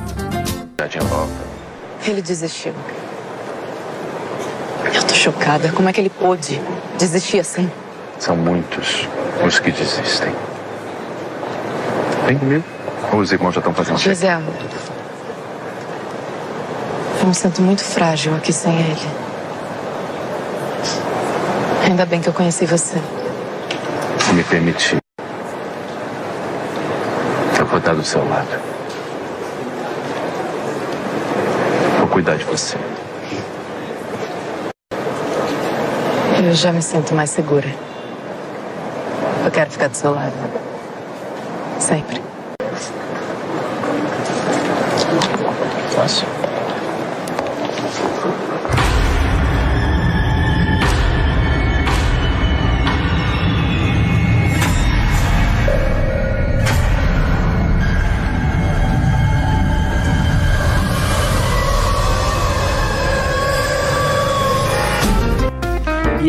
Ele 2.06 2.22
desistiu. 2.22 2.74
Eu 4.94 5.04
tô 5.04 5.14
chocada. 5.14 5.72
Como 5.72 5.88
é 5.88 5.94
que 5.94 6.02
ele 6.02 6.10
pôde 6.10 6.60
desistir 6.98 7.40
assim? 7.40 7.70
São 8.20 8.36
muitos 8.36 9.08
os 9.46 9.60
que 9.60 9.72
desistem. 9.72 10.34
Vem 12.26 12.38
comigo. 12.38 12.64
Os 13.14 13.32
irmãos 13.32 13.54
já 13.54 13.60
estão 13.60 13.74
fazendo. 13.74 13.98
Gisele. 13.98 14.46
Eu 17.20 17.28
me 17.28 17.36
sinto 17.36 17.62
muito 17.62 17.84
frágil 17.84 18.36
aqui 18.36 18.52
sem 18.52 18.74
ele. 18.80 19.08
Ainda 21.86 22.06
bem 22.06 22.22
que 22.22 22.30
eu 22.30 22.34
conheci 22.34 22.66
você. 22.66 22.98
Se 24.32 24.36
me 24.38 24.44
permitir, 24.46 24.98
eu 27.60 27.66
vou 27.66 27.80
estar 27.80 27.94
do 27.94 28.02
seu 28.02 28.26
lado. 28.30 28.48
Vou 32.00 32.08
cuidar 32.08 32.38
de 32.38 32.46
você. 32.46 32.78
Eu 36.48 36.54
já 36.54 36.72
me 36.72 36.82
sinto 36.82 37.14
mais 37.14 37.30
segura. 37.30 37.68
Eu 39.44 39.52
quero 39.52 39.70
ficar 39.70 39.90
do 39.90 39.98
seu 39.98 40.12
lado. 40.12 40.32
Sempre. 41.78 42.31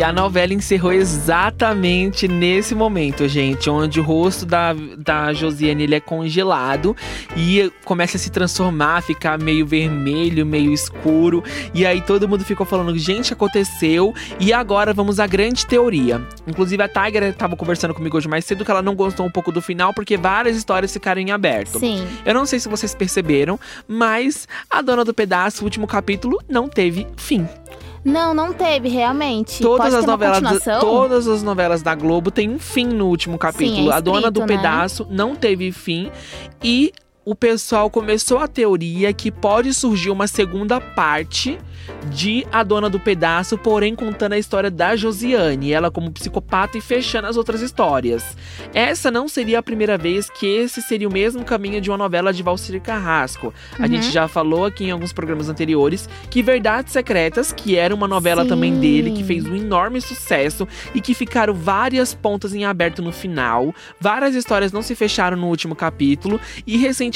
E 0.02 0.04
a 0.04 0.12
novela 0.12 0.52
encerrou 0.52 0.92
exatamente 0.92 2.26
nesse 2.26 2.74
momento, 2.74 3.28
gente, 3.28 3.70
onde 3.70 4.00
o 4.00 4.02
rosto 4.02 4.44
da, 4.44 4.74
da 4.98 5.32
Josiane 5.32 5.84
ele 5.84 5.94
é 5.94 6.00
congelado 6.00 6.96
e 7.36 7.70
começa 7.84 8.16
a 8.16 8.20
se 8.20 8.28
transformar, 8.28 9.00
ficar 9.02 9.38
meio 9.38 9.64
vermelho, 9.64 10.44
meio 10.44 10.72
escuro. 10.72 11.44
E 11.72 11.86
aí 11.86 12.00
todo 12.00 12.28
mundo 12.28 12.44
ficou 12.44 12.66
falando, 12.66 12.98
gente, 12.98 13.32
aconteceu. 13.32 14.12
E 14.40 14.52
agora 14.52 14.92
vamos 14.92 15.20
à 15.20 15.26
grande 15.28 15.64
teoria. 15.64 16.20
Inclusive 16.48 16.82
a 16.82 16.88
Tiger 16.88 17.22
estava 17.22 17.54
conversando 17.54 17.94
comigo 17.94 18.16
hoje 18.16 18.26
mais 18.26 18.44
cedo 18.44 18.64
que 18.64 18.72
ela 18.72 18.82
não 18.82 18.96
gostou 18.96 19.24
um 19.24 19.30
pouco 19.30 19.52
do 19.52 19.62
final 19.62 19.94
porque 19.94 20.16
várias 20.16 20.56
histórias 20.56 20.92
ficaram 20.92 21.20
em 21.20 21.30
aberto. 21.30 21.78
Sim. 21.78 22.04
Eu 22.24 22.34
não 22.34 22.44
sei 22.44 22.58
se 22.58 22.68
vocês 22.68 22.92
perceberam, 22.92 23.56
mas 23.86 24.48
a 24.68 24.82
dona 24.82 25.04
do 25.04 25.14
pedaço, 25.14 25.62
o 25.62 25.64
último 25.64 25.86
capítulo, 25.86 26.40
não 26.48 26.68
teve 26.68 27.06
fim. 27.16 27.46
Não, 28.04 28.34
não 28.34 28.52
teve, 28.52 28.88
realmente. 28.88 29.62
Todas 29.62 29.94
as 29.94 30.04
novelas, 30.04 30.64
todas 30.80 31.28
as 31.28 31.42
novelas 31.42 31.82
da 31.82 31.94
Globo 31.94 32.30
têm 32.30 32.50
um 32.50 32.58
fim 32.58 32.86
no 32.86 33.06
último 33.06 33.38
capítulo. 33.38 33.90
é 33.90 33.94
a 33.94 34.00
dona 34.00 34.30
do 34.30 34.40
escrito, 34.40 34.50
né? 34.50 34.56
pedaço 34.56 35.06
não 35.08 35.36
teve 35.36 35.70
fim 35.70 36.10
e 36.62 36.92
o 37.24 37.34
pessoal 37.34 37.88
começou 37.88 38.38
a 38.38 38.48
teoria 38.48 39.12
que 39.12 39.30
pode 39.30 39.72
surgir 39.72 40.10
uma 40.10 40.26
segunda 40.26 40.80
parte 40.80 41.56
de 42.10 42.44
A 42.50 42.62
Dona 42.62 42.88
do 42.90 42.98
Pedaço, 42.98 43.56
porém 43.58 43.94
contando 43.94 44.32
a 44.32 44.38
história 44.38 44.70
da 44.70 44.96
Josiane, 44.96 45.72
ela 45.72 45.90
como 45.90 46.10
psicopata 46.10 46.76
e 46.78 46.80
fechando 46.80 47.28
as 47.28 47.36
outras 47.36 47.60
histórias. 47.60 48.36
Essa 48.74 49.10
não 49.10 49.28
seria 49.28 49.58
a 49.60 49.62
primeira 49.62 49.96
vez 49.96 50.28
que 50.30 50.46
esse 50.46 50.82
seria 50.82 51.08
o 51.08 51.12
mesmo 51.12 51.44
caminho 51.44 51.80
de 51.80 51.90
uma 51.90 51.98
novela 51.98 52.32
de 52.32 52.42
Valcir 52.42 52.80
Carrasco. 52.80 53.52
A 53.78 53.82
Uhum. 53.82 53.88
gente 53.88 54.10
já 54.10 54.26
falou 54.26 54.64
aqui 54.64 54.84
em 54.84 54.90
alguns 54.90 55.12
programas 55.12 55.48
anteriores 55.48 56.08
que 56.30 56.42
Verdades 56.42 56.92
Secretas, 56.92 57.52
que 57.52 57.76
era 57.76 57.94
uma 57.94 58.08
novela 58.08 58.44
também 58.44 58.74
Sim. 58.74 58.80
dele, 58.80 59.10
que 59.12 59.22
fez 59.24 59.46
um 59.46 59.54
enorme 59.54 60.00
sucesso 60.00 60.66
e 60.94 61.00
que 61.00 61.14
ficaram 61.14 61.54
várias 61.54 62.14
pontas 62.14 62.52
em 62.54 62.64
aberto 62.64 63.00
no 63.02 63.12
final. 63.12 63.72
Várias 64.00 64.34
histórias 64.34 64.72
não 64.72 64.82
se 64.82 64.94
fecharam 64.94 65.36
no 65.36 65.48
último 65.48 65.76
capítulo 65.76 66.40
e 66.66 66.76
recentemente 66.76 67.11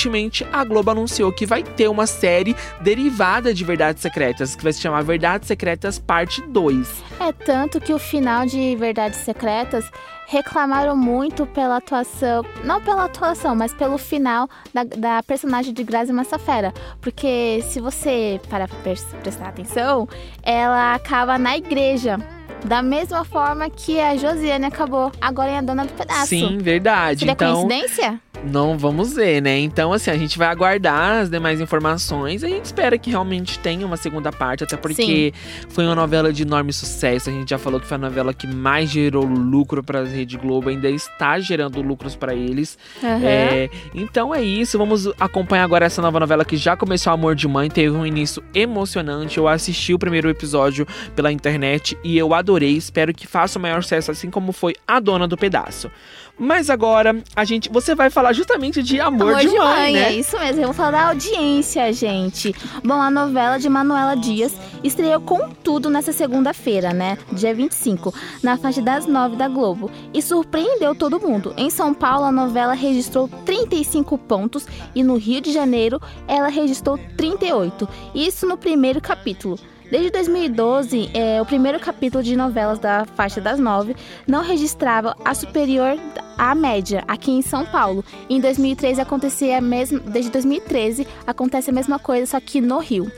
a 0.53 0.65
Globo 0.65 0.91
anunciou 0.91 1.33
que 1.33 1.47
vai 1.47 1.62
ter 1.62 1.88
uma 1.88 2.07
série 2.07 2.55
derivada 2.81 3.55
de 3.55 3.65
Verdades 3.65 4.03
Secretas, 4.03 4.55
que 4.55 4.62
vai 4.62 4.73
se 4.73 4.81
chamar 4.81 5.03
Verdades 5.03 5.49
Secretas 5.49 5.99
Parte 5.99 6.43
2. 6.43 7.03
É 7.21 7.33
tanto 7.33 7.81
que 7.81 7.93
o 7.93 7.99
final 7.99 8.45
de 8.45 8.76
Verdades 8.76 9.21
Secretas 9.21 9.91
reclamaram 10.26 10.97
muito 10.97 11.47
pela 11.47 11.76
atuação, 11.76 12.45
não 12.65 12.81
pela 12.81 13.05
atuação, 13.05 13.55
mas 13.55 13.73
pelo 13.73 13.97
final 13.97 14.49
da, 14.75 14.85
da 14.85 15.23
personagem 15.23 15.73
de 15.73 15.83
Grazi 15.83 16.12
Massafera. 16.12 16.75
Porque 17.00 17.62
se 17.69 17.81
você 17.81 18.41
parar 18.50 18.69
pra 18.69 18.79
prestar 19.23 19.49
atenção, 19.49 20.09
ela 20.43 20.95
acaba 20.95 21.38
na 21.38 21.57
igreja. 21.57 22.19
Da 22.65 22.83
mesma 22.83 23.25
forma 23.25 23.71
que 23.71 24.00
a 24.00 24.17
Josiane 24.17 24.65
acabou 24.65 25.12
agora 25.21 25.53
em 25.53 25.59
A 25.59 25.61
Dona 25.61 25.85
do 25.85 25.93
Pedaço. 25.93 26.26
Sim, 26.26 26.59
verdade. 26.59 27.21
Seria 27.21 27.33
então, 27.33 27.67
coincidência? 27.67 28.21
Não 28.45 28.78
vamos 28.78 29.14
ver, 29.14 29.40
né? 29.40 29.59
Então, 29.59 29.93
assim, 29.93 30.11
a 30.11 30.16
gente 30.16 30.38
vai 30.38 30.49
aguardar 30.49 31.23
as 31.23 31.31
demais 31.31 31.61
informações. 31.61 32.45
A 32.45 32.49
gente 32.49 32.64
espera 32.64 32.97
que 32.99 33.11
realmente 33.11 33.59
tenha 33.59 33.87
uma 33.87 33.97
segunda 33.97 34.31
parte, 34.33 34.64
até 34.64 34.76
porque 34.76 35.33
foi 35.69 35.85
uma 35.85 35.95
novela 35.95 36.33
de 36.33 36.43
enorme 36.43 36.73
sucesso. 36.73 37.31
A 37.31 37.33
gente 37.33 37.50
já 37.50 37.59
falou 37.59 37.81
que 37.81 37.87
foi 37.87 37.97
a 37.97 37.99
novela 37.99 38.33
que 38.33 38.47
mais 38.47 38.90
gerou 38.90 39.25
lucro 39.25 39.83
para 39.83 40.00
a 40.00 40.05
Rede 40.05 40.37
Globo, 40.37 40.69
ainda 40.69 40.88
está 40.88 41.38
gerando 41.38 41.81
lucros 41.83 42.14
para 42.14 42.35
eles. 42.35 42.78
Aham. 43.02 43.21
É, 43.25 43.71
então 43.95 44.35
é 44.35 44.43
isso, 44.43 44.78
vamos 44.78 45.09
acompanhar 45.19 45.64
agora 45.64 45.87
essa 45.87 46.00
nova 46.02 46.21
novela 46.21 46.45
que 46.45 46.57
já 46.57 46.76
começou 46.76 47.12
Amor 47.12 47.35
de 47.35 47.49
Mãe, 47.49 47.69
teve 47.69 47.97
um 47.97 48.07
início 48.07 48.43
emocionante. 48.55 49.38
Eu 49.38 49.49
assisti 49.49 49.93
o 49.95 49.99
primeiro 49.99 50.28
episódio 50.28 50.87
pela 51.14 51.33
internet 51.33 51.97
e 52.05 52.16
eu 52.16 52.35
adorei. 52.35 52.76
Espero 52.76 53.12
que 53.12 53.26
faça 53.26 53.59
o 53.59 53.62
maior 53.62 53.83
sucesso, 53.83 54.11
assim 54.11 54.31
como 54.31 54.52
foi 54.52 54.75
A 54.87 55.00
Dona 55.00 55.26
do 55.26 55.37
Pedaço. 55.37 55.90
Mas 56.38 56.69
agora, 56.69 57.23
a 57.35 57.45
gente, 57.45 57.71
você 57.71 57.95
vai 57.95 58.11
falar 58.11 58.33
justamente 58.33 58.83
de 58.83 59.00
Amor, 59.00 59.37
de, 59.37 59.49
Mãe, 59.49 59.93
né? 59.95 60.09
é 60.09 60.12
isso 60.12 60.38
mesmo. 60.38 60.61
Eu 60.61 60.66
vou 60.66 60.75
falar 60.75 60.90
da 60.90 61.09
audiência, 61.09 61.90
gente. 61.93 62.55
Bom, 62.85 63.00
a 63.00 63.11
novela 63.11 63.59
de 63.59 63.69
Manuela 63.69 64.14
Dias 64.14 64.55
estreou 64.85 65.21
com 65.21 65.49
tudo 65.49 65.88
nessa 65.88 66.12
segunda-feira, 66.12 66.93
né? 66.93 67.16
Dia 67.33 67.55
25, 67.55 68.12
na 68.43 68.59
faixa 68.59 68.83
das 68.83 69.07
9 69.07 69.37
da 69.37 69.49
Globo. 69.49 69.90
E 70.12 70.21
surpreendeu 70.21 70.95
todo 70.95 71.21
mundo. 71.21 71.55
Em 71.57 71.71
São 71.71 71.95
Paulo, 71.95 72.26
a 72.26 72.33
novela 72.33 72.75
registrou 72.75 73.28
35 73.47 74.19
pontos 74.19 74.66
e 74.95 75.02
no 75.02 75.16
Rio 75.16 75.40
de 75.40 75.52
Janeiro, 75.52 76.00
ela 76.28 76.49
registrou 76.49 76.99
38. 77.16 77.88
Isso 78.14 78.47
no 78.47 78.59
primeiro 78.59 79.00
capítulo. 79.00 79.59
Desde 79.90 80.11
2012, 80.11 81.11
é, 81.14 81.40
o 81.40 81.47
primeiro 81.47 81.78
capítulo 81.78 82.23
de 82.23 82.35
novelas 82.37 82.78
da 82.78 83.05
faixa 83.05 83.40
das 83.40 83.59
nove 83.61 83.95
não 84.26 84.43
registrava 84.43 85.16
a 85.25 85.33
superior 85.33 85.97
à 86.37 86.55
média 86.57 87.05
aqui 87.07 87.31
em 87.31 87.40
São 87.40 87.64
Paulo. 87.64 88.05
Em 88.28 88.40
2013 88.40 89.00
acontecia 89.00 89.59
a 89.59 89.61
mesma, 89.61 90.00
desde 90.00 90.31
2013 90.33 91.07
acontece 91.26 91.71
a 91.71 91.73
mesma 91.73 91.99
coisa 92.00 92.26
só 92.26 92.40
que 92.40 92.61
no 92.61 92.78
Rio. 92.81 93.11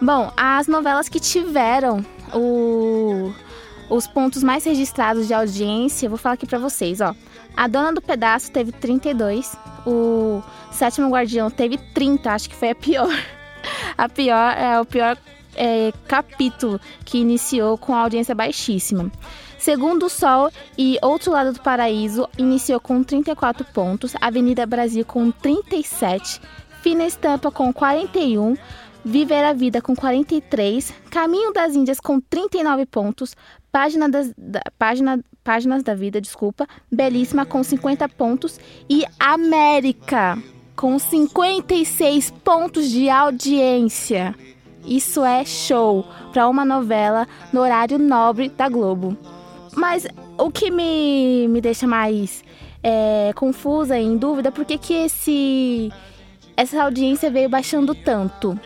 Bom, 0.00 0.30
as 0.36 0.68
novelas 0.68 1.08
que 1.08 1.18
tiveram 1.18 2.04
o- 2.32 3.32
os 3.90 4.06
pontos 4.06 4.42
mais 4.44 4.64
registrados 4.64 5.26
de 5.26 5.34
audiência, 5.34 6.08
vou 6.08 6.18
falar 6.18 6.34
aqui 6.34 6.46
pra 6.46 6.58
vocês, 6.58 7.00
ó. 7.00 7.14
A 7.56 7.66
Dona 7.66 7.92
do 7.92 8.02
Pedaço 8.02 8.52
teve 8.52 8.70
32, 8.70 9.56
o 9.86 10.40
Sétimo 10.70 11.08
Guardião 11.10 11.50
teve 11.50 11.78
30, 11.78 12.32
acho 12.32 12.48
que 12.48 12.54
foi 12.54 12.70
a 12.70 12.74
pior. 12.74 13.08
A 13.98 14.08
pior 14.08 14.54
é 14.56 14.78
o 14.80 14.84
pior 14.84 15.16
é, 15.56 15.92
capítulo 16.06 16.80
que 17.04 17.18
iniciou 17.18 17.76
com 17.76 17.94
audiência 17.94 18.34
baixíssima. 18.34 19.10
Segundo 19.58 20.06
o 20.06 20.10
Sol 20.10 20.50
e 20.76 20.98
Outro 21.02 21.32
Lado 21.32 21.52
do 21.52 21.60
Paraíso 21.60 22.28
iniciou 22.38 22.78
com 22.78 23.02
34 23.02 23.64
pontos, 23.72 24.14
Avenida 24.20 24.66
Brasil 24.66 25.04
com 25.04 25.30
37, 25.30 26.40
Fina 26.82 27.04
Estampa 27.04 27.50
com 27.50 27.72
41, 27.72 28.56
Viver 29.04 29.44
a 29.44 29.52
Vida 29.52 29.80
com 29.80 29.96
43, 29.96 30.92
Caminho 31.10 31.52
das 31.52 31.74
Índias 31.74 31.98
com 32.00 32.20
39 32.20 32.86
pontos, 32.86 33.34
Página 33.72 34.08
das, 34.08 34.32
da, 34.36 34.60
página, 34.78 35.20
Páginas 35.42 35.82
da 35.82 35.94
Vida, 35.94 36.20
desculpa, 36.20 36.66
Belíssima 36.90 37.46
com 37.46 37.62
50 37.62 38.08
pontos 38.10 38.60
e 38.88 39.04
América 39.18 40.38
com 40.76 40.98
56 40.98 42.30
pontos 42.44 42.90
de 42.90 43.08
audiência. 43.08 44.34
Isso 44.86 45.24
é 45.24 45.44
show 45.44 46.06
para 46.32 46.48
uma 46.48 46.64
novela 46.64 47.26
no 47.52 47.60
horário 47.60 47.98
nobre 47.98 48.48
da 48.48 48.68
Globo. 48.68 49.16
Mas 49.74 50.06
o 50.38 50.50
que 50.50 50.70
me, 50.70 51.48
me 51.48 51.60
deixa 51.60 51.86
mais 51.86 52.44
é, 52.82 53.32
confusa 53.34 53.98
e 53.98 54.04
em 54.04 54.16
dúvida, 54.16 54.52
por 54.52 54.64
que 54.64 54.78
que 54.78 54.94
esse, 54.94 55.92
essa 56.56 56.82
audiência 56.82 57.30
veio 57.30 57.48
baixando 57.48 57.94
tanto? 57.94 58.58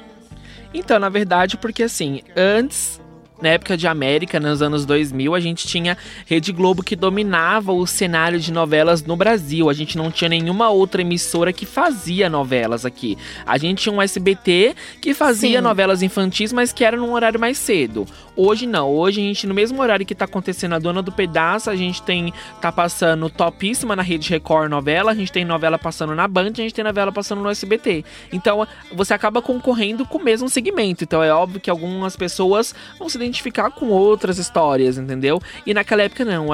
Então, 0.72 0.98
na 0.98 1.08
verdade, 1.08 1.56
porque 1.56 1.82
assim, 1.82 2.20
antes, 2.36 2.99
na 3.40 3.50
época 3.50 3.76
de 3.76 3.86
América, 3.86 4.38
nos 4.38 4.62
anos 4.62 4.84
2000, 4.84 5.34
a 5.34 5.40
gente 5.40 5.66
tinha 5.66 5.96
Rede 6.26 6.52
Globo 6.52 6.82
que 6.82 6.94
dominava 6.94 7.72
o 7.72 7.86
cenário 7.86 8.38
de 8.38 8.52
novelas 8.52 9.02
no 9.02 9.16
Brasil. 9.16 9.70
A 9.70 9.72
gente 9.72 9.96
não 9.96 10.10
tinha 10.10 10.28
nenhuma 10.28 10.68
outra 10.68 11.00
emissora 11.00 11.52
que 11.52 11.64
fazia 11.64 12.28
novelas 12.28 12.84
aqui. 12.84 13.16
A 13.46 13.56
gente 13.58 13.82
tinha 13.82 13.92
um 13.92 14.02
SBT 14.02 14.74
que 15.00 15.14
fazia 15.14 15.58
Sim. 15.58 15.64
novelas 15.64 16.02
infantis, 16.02 16.52
mas 16.52 16.72
que 16.72 16.84
era 16.84 16.96
num 16.96 17.12
horário 17.12 17.40
mais 17.40 17.58
cedo. 17.58 18.06
Hoje 18.36 18.66
não, 18.66 18.88
hoje 18.88 19.20
a 19.20 19.24
gente, 19.24 19.46
no 19.46 19.54
mesmo 19.54 19.82
horário 19.82 20.06
que 20.06 20.14
tá 20.14 20.24
acontecendo 20.24 20.74
a 20.74 20.78
Dona 20.78 21.02
do 21.02 21.12
Pedaço, 21.12 21.68
a 21.68 21.76
gente 21.76 22.02
tem, 22.02 22.32
tá 22.60 22.70
passando 22.72 23.28
topíssima 23.28 23.94
na 23.94 24.02
Rede 24.02 24.30
Record 24.30 24.70
novela, 24.70 25.10
a 25.10 25.14
gente 25.14 25.32
tem 25.32 25.44
novela 25.44 25.78
passando 25.78 26.14
na 26.14 26.26
Band, 26.26 26.52
a 26.52 26.62
gente 26.62 26.74
tem 26.74 26.84
novela 26.84 27.12
passando 27.12 27.42
no 27.42 27.50
SBT. 27.50 28.04
Então, 28.32 28.66
você 28.92 29.12
acaba 29.12 29.42
concorrendo 29.42 30.06
com 30.06 30.18
o 30.18 30.24
mesmo 30.24 30.48
segmento. 30.48 31.04
Então, 31.04 31.22
é 31.22 31.32
óbvio 31.32 31.60
que 31.60 31.68
algumas 31.68 32.16
pessoas 32.16 32.74
vão 32.98 33.08
se 33.08 33.18
identificar 33.30 33.70
com 33.70 33.86
outras 33.88 34.38
histórias, 34.38 34.98
entendeu? 34.98 35.40
E 35.64 35.72
naquela 35.72 36.02
época, 36.02 36.24
não. 36.24 36.48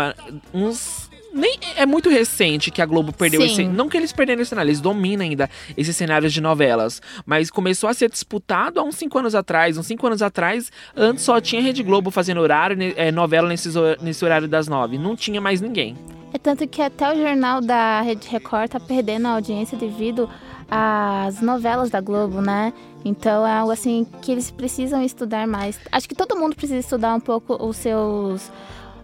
Uns 0.54 1.06
nem 1.32 1.58
é 1.76 1.84
muito 1.84 2.08
recente 2.08 2.70
que 2.70 2.80
a 2.80 2.86
Globo 2.86 3.12
perdeu 3.12 3.40
Sim. 3.42 3.46
esse. 3.46 3.64
Não 3.64 3.88
que 3.90 3.96
eles 3.96 4.10
perderam 4.12 4.40
esse 4.40 4.48
cenário, 4.50 4.68
eles 4.70 4.80
dominam 4.80 5.22
ainda 5.24 5.50
esses 5.76 5.94
cenários 5.94 6.32
de 6.32 6.40
novelas. 6.40 7.02
Mas 7.26 7.50
começou 7.50 7.90
a 7.90 7.94
ser 7.94 8.08
disputado 8.10 8.80
há 8.80 8.82
uns 8.82 8.94
5 8.96 9.18
anos 9.18 9.34
atrás. 9.34 9.76
Uns 9.76 9.86
5 9.86 10.06
anos 10.06 10.22
atrás, 10.22 10.70
antes 10.96 11.24
só 11.24 11.38
tinha 11.40 11.60
Rede 11.60 11.82
Globo 11.82 12.10
fazendo 12.10 12.40
horário, 12.40 12.76
é, 12.96 13.12
novela 13.12 13.48
nesses, 13.48 13.76
hor- 13.76 13.98
nesse 14.00 14.24
horário 14.24 14.48
das 14.48 14.66
9. 14.66 14.96
Não 14.96 15.14
tinha 15.14 15.40
mais 15.40 15.60
ninguém. 15.60 15.94
É 16.32 16.38
tanto 16.38 16.66
que 16.66 16.80
até 16.82 17.12
o 17.12 17.16
jornal 17.16 17.60
da 17.60 18.00
Rede 18.00 18.28
Record 18.28 18.70
tá 18.70 18.80
perdendo 18.80 19.26
a 19.26 19.32
audiência 19.32 19.76
devido 19.76 20.28
às 20.70 21.40
novelas 21.40 21.90
da 21.90 22.00
Globo, 22.00 22.40
né? 22.40 22.72
Então 23.04 23.46
é 23.46 23.52
algo 23.52 23.70
assim 23.72 24.06
que 24.20 24.32
eles 24.32 24.50
precisam 24.50 25.02
estudar 25.02 25.46
mais. 25.46 25.78
Acho 25.92 26.08
que 26.08 26.14
todo 26.14 26.36
mundo 26.36 26.56
precisa 26.56 26.80
estudar 26.80 27.14
um 27.14 27.20
pouco 27.20 27.54
os 27.64 27.76
seus. 27.76 28.50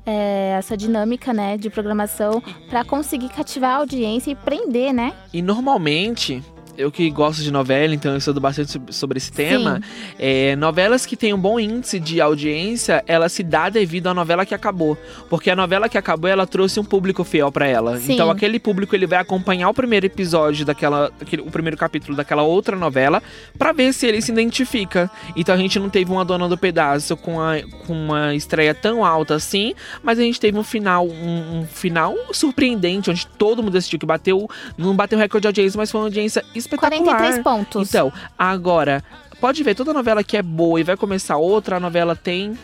é, 0.04 0.56
a 0.58 0.62
sua 0.62 0.76
dinâmica, 0.76 1.32
né, 1.32 1.56
de 1.56 1.70
programação 1.70 2.42
para 2.68 2.84
conseguir 2.84 3.28
cativar 3.28 3.70
a 3.70 3.76
audiência 3.76 4.32
e 4.32 4.34
prender, 4.34 4.92
né? 4.92 5.12
E 5.32 5.40
normalmente, 5.40 6.42
eu 6.76 6.90
que 6.90 7.08
gosto 7.10 7.42
de 7.42 7.50
novela, 7.50 7.94
então 7.94 8.12
eu 8.12 8.18
estudo 8.18 8.40
bastante 8.40 8.72
sob- 8.72 8.92
sobre 8.92 9.18
esse 9.18 9.30
tema. 9.32 9.80
é, 10.18 10.56
novelas 10.56 11.04
que 11.06 11.16
têm 11.16 11.32
um 11.34 11.38
bom 11.38 11.58
índice 11.60 11.98
de 12.00 12.20
audiência, 12.20 13.02
ela 13.06 13.28
se 13.28 13.42
dá 13.42 13.68
devido 13.68 14.06
à 14.08 14.14
novela 14.14 14.44
que 14.46 14.54
acabou. 14.54 14.96
Porque 15.28 15.50
a 15.50 15.56
novela 15.56 15.88
que 15.88 15.98
acabou, 15.98 16.28
ela 16.30 16.46
trouxe 16.46 16.80
um 16.80 16.84
público 16.84 17.24
fiel 17.24 17.50
pra 17.52 17.66
ela. 17.66 17.98
Sim. 17.98 18.14
Então 18.14 18.30
aquele 18.30 18.58
público 18.58 18.94
ele 18.94 19.06
vai 19.06 19.18
acompanhar 19.18 19.68
o 19.68 19.74
primeiro 19.74 20.06
episódio 20.06 20.64
daquela, 20.64 21.10
aquele- 21.20 21.42
o 21.42 21.50
primeiro 21.50 21.76
capítulo 21.76 22.16
daquela 22.16 22.42
outra 22.42 22.76
novela 22.76 23.22
pra 23.58 23.72
ver 23.72 23.92
se 23.92 24.06
ele 24.06 24.20
se 24.22 24.32
identifica. 24.32 25.10
Então 25.36 25.54
a 25.54 25.58
gente 25.58 25.78
não 25.78 25.88
teve 25.90 26.10
uma 26.10 26.24
dona 26.24 26.48
do 26.48 26.56
pedaço 26.58 27.16
com, 27.16 27.40
a, 27.40 27.56
com 27.86 27.92
uma 27.92 28.34
estreia 28.34 28.74
tão 28.74 29.04
alta 29.04 29.34
assim, 29.34 29.74
mas 30.02 30.18
a 30.18 30.22
gente 30.22 30.40
teve 30.40 30.58
um 30.58 30.62
final, 30.64 31.06
um, 31.06 31.60
um 31.60 31.66
final 31.66 32.14
surpreendente, 32.32 33.10
onde 33.10 33.26
todo 33.26 33.62
mundo 33.62 33.76
assistiu 33.76 33.98
que 33.98 34.06
bateu, 34.06 34.48
não 34.76 34.94
bateu 34.96 35.18
recorde 35.18 35.42
de 35.42 35.46
audiência, 35.48 35.76
mas 35.78 35.90
foi 35.90 36.00
uma 36.00 36.06
audiência 36.06 36.44
espetacular. 36.62 37.04
43 37.04 37.42
pontos. 37.42 37.88
Então, 37.88 38.12
agora, 38.38 39.02
pode 39.40 39.62
ver, 39.62 39.74
toda 39.74 39.92
novela 39.92 40.24
que 40.24 40.36
é 40.36 40.42
boa 40.42 40.80
e 40.80 40.84
vai 40.84 40.96
começar 40.96 41.36
outra, 41.36 41.76
a 41.76 41.80
novela 41.80 42.16
tem. 42.16 42.56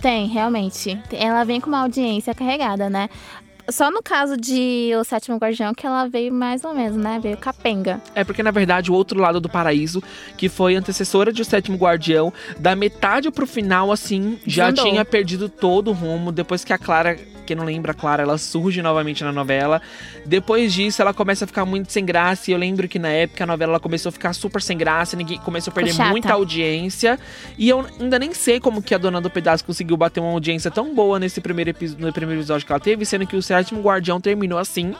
Tem, 0.00 0.26
realmente. 0.26 0.98
Ela 1.12 1.44
vem 1.44 1.60
com 1.60 1.68
uma 1.68 1.82
audiência 1.82 2.34
carregada, 2.34 2.88
né? 2.88 3.08
Só 3.70 3.90
no 3.90 4.02
caso 4.02 4.36
de 4.36 4.90
O 4.98 5.04
Sétimo 5.04 5.36
Guardião 5.36 5.72
que 5.72 5.86
ela 5.86 6.08
veio 6.08 6.32
mais 6.32 6.64
ou 6.64 6.74
menos, 6.74 6.96
né? 6.96 7.20
Veio 7.22 7.36
capenga. 7.36 8.00
É 8.14 8.24
porque, 8.24 8.42
na 8.42 8.50
verdade, 8.50 8.90
o 8.90 8.94
outro 8.94 9.20
lado 9.20 9.40
do 9.40 9.48
paraíso, 9.48 10.02
que 10.36 10.48
foi 10.48 10.74
antecessora 10.74 11.32
de 11.32 11.42
O 11.42 11.44
Sétimo 11.44 11.76
Guardião, 11.76 12.32
da 12.58 12.74
metade 12.74 13.30
pro 13.30 13.46
final, 13.46 13.92
assim, 13.92 14.40
já 14.46 14.70
Desandou. 14.70 14.90
tinha 14.92 15.04
perdido 15.04 15.48
todo 15.48 15.90
o 15.90 15.94
rumo. 15.94 16.32
Depois 16.32 16.64
que 16.64 16.72
a 16.72 16.78
Clara, 16.78 17.16
quem 17.50 17.56
não 17.56 17.64
lembra, 17.64 17.92
Clara, 17.92 18.22
ela 18.22 18.38
surge 18.38 18.80
novamente 18.80 19.24
na 19.24 19.32
novela. 19.32 19.82
Depois 20.24 20.72
disso, 20.72 21.02
ela 21.02 21.12
começa 21.12 21.44
a 21.44 21.48
ficar 21.48 21.64
muito 21.64 21.90
sem 21.90 22.04
graça. 22.04 22.48
E 22.50 22.54
eu 22.54 22.58
lembro 22.58 22.86
que 22.86 22.96
na 22.98 23.08
época 23.08 23.42
a 23.42 23.46
novela 23.46 23.72
ela 23.72 23.80
começou 23.80 24.10
a 24.10 24.12
ficar 24.12 24.32
super 24.32 24.62
sem 24.62 24.78
graça, 24.78 25.16
ninguém 25.16 25.38
começou 25.38 25.72
a 25.72 25.74
perder 25.74 25.92
chata. 25.94 26.10
muita 26.10 26.32
audiência. 26.32 27.18
E 27.58 27.68
eu 27.68 27.84
ainda 27.98 28.18
nem 28.20 28.32
sei 28.32 28.60
como 28.60 28.80
que 28.80 28.94
a 28.94 28.98
dona 28.98 29.20
do 29.20 29.28
pedaço 29.28 29.64
conseguiu 29.64 29.96
bater 29.96 30.20
uma 30.20 30.30
audiência 30.30 30.70
tão 30.70 30.94
boa 30.94 31.18
nesse 31.18 31.40
primeiro, 31.40 31.70
epi- 31.70 31.96
no 31.98 32.12
primeiro 32.12 32.40
episódio 32.40 32.64
que 32.64 32.72
ela 32.72 32.80
teve, 32.80 33.04
sendo 33.04 33.26
que 33.26 33.34
o 33.34 33.42
Sétimo 33.42 33.80
Guardião 33.82 34.20
terminou 34.20 34.58
assim, 34.58 34.94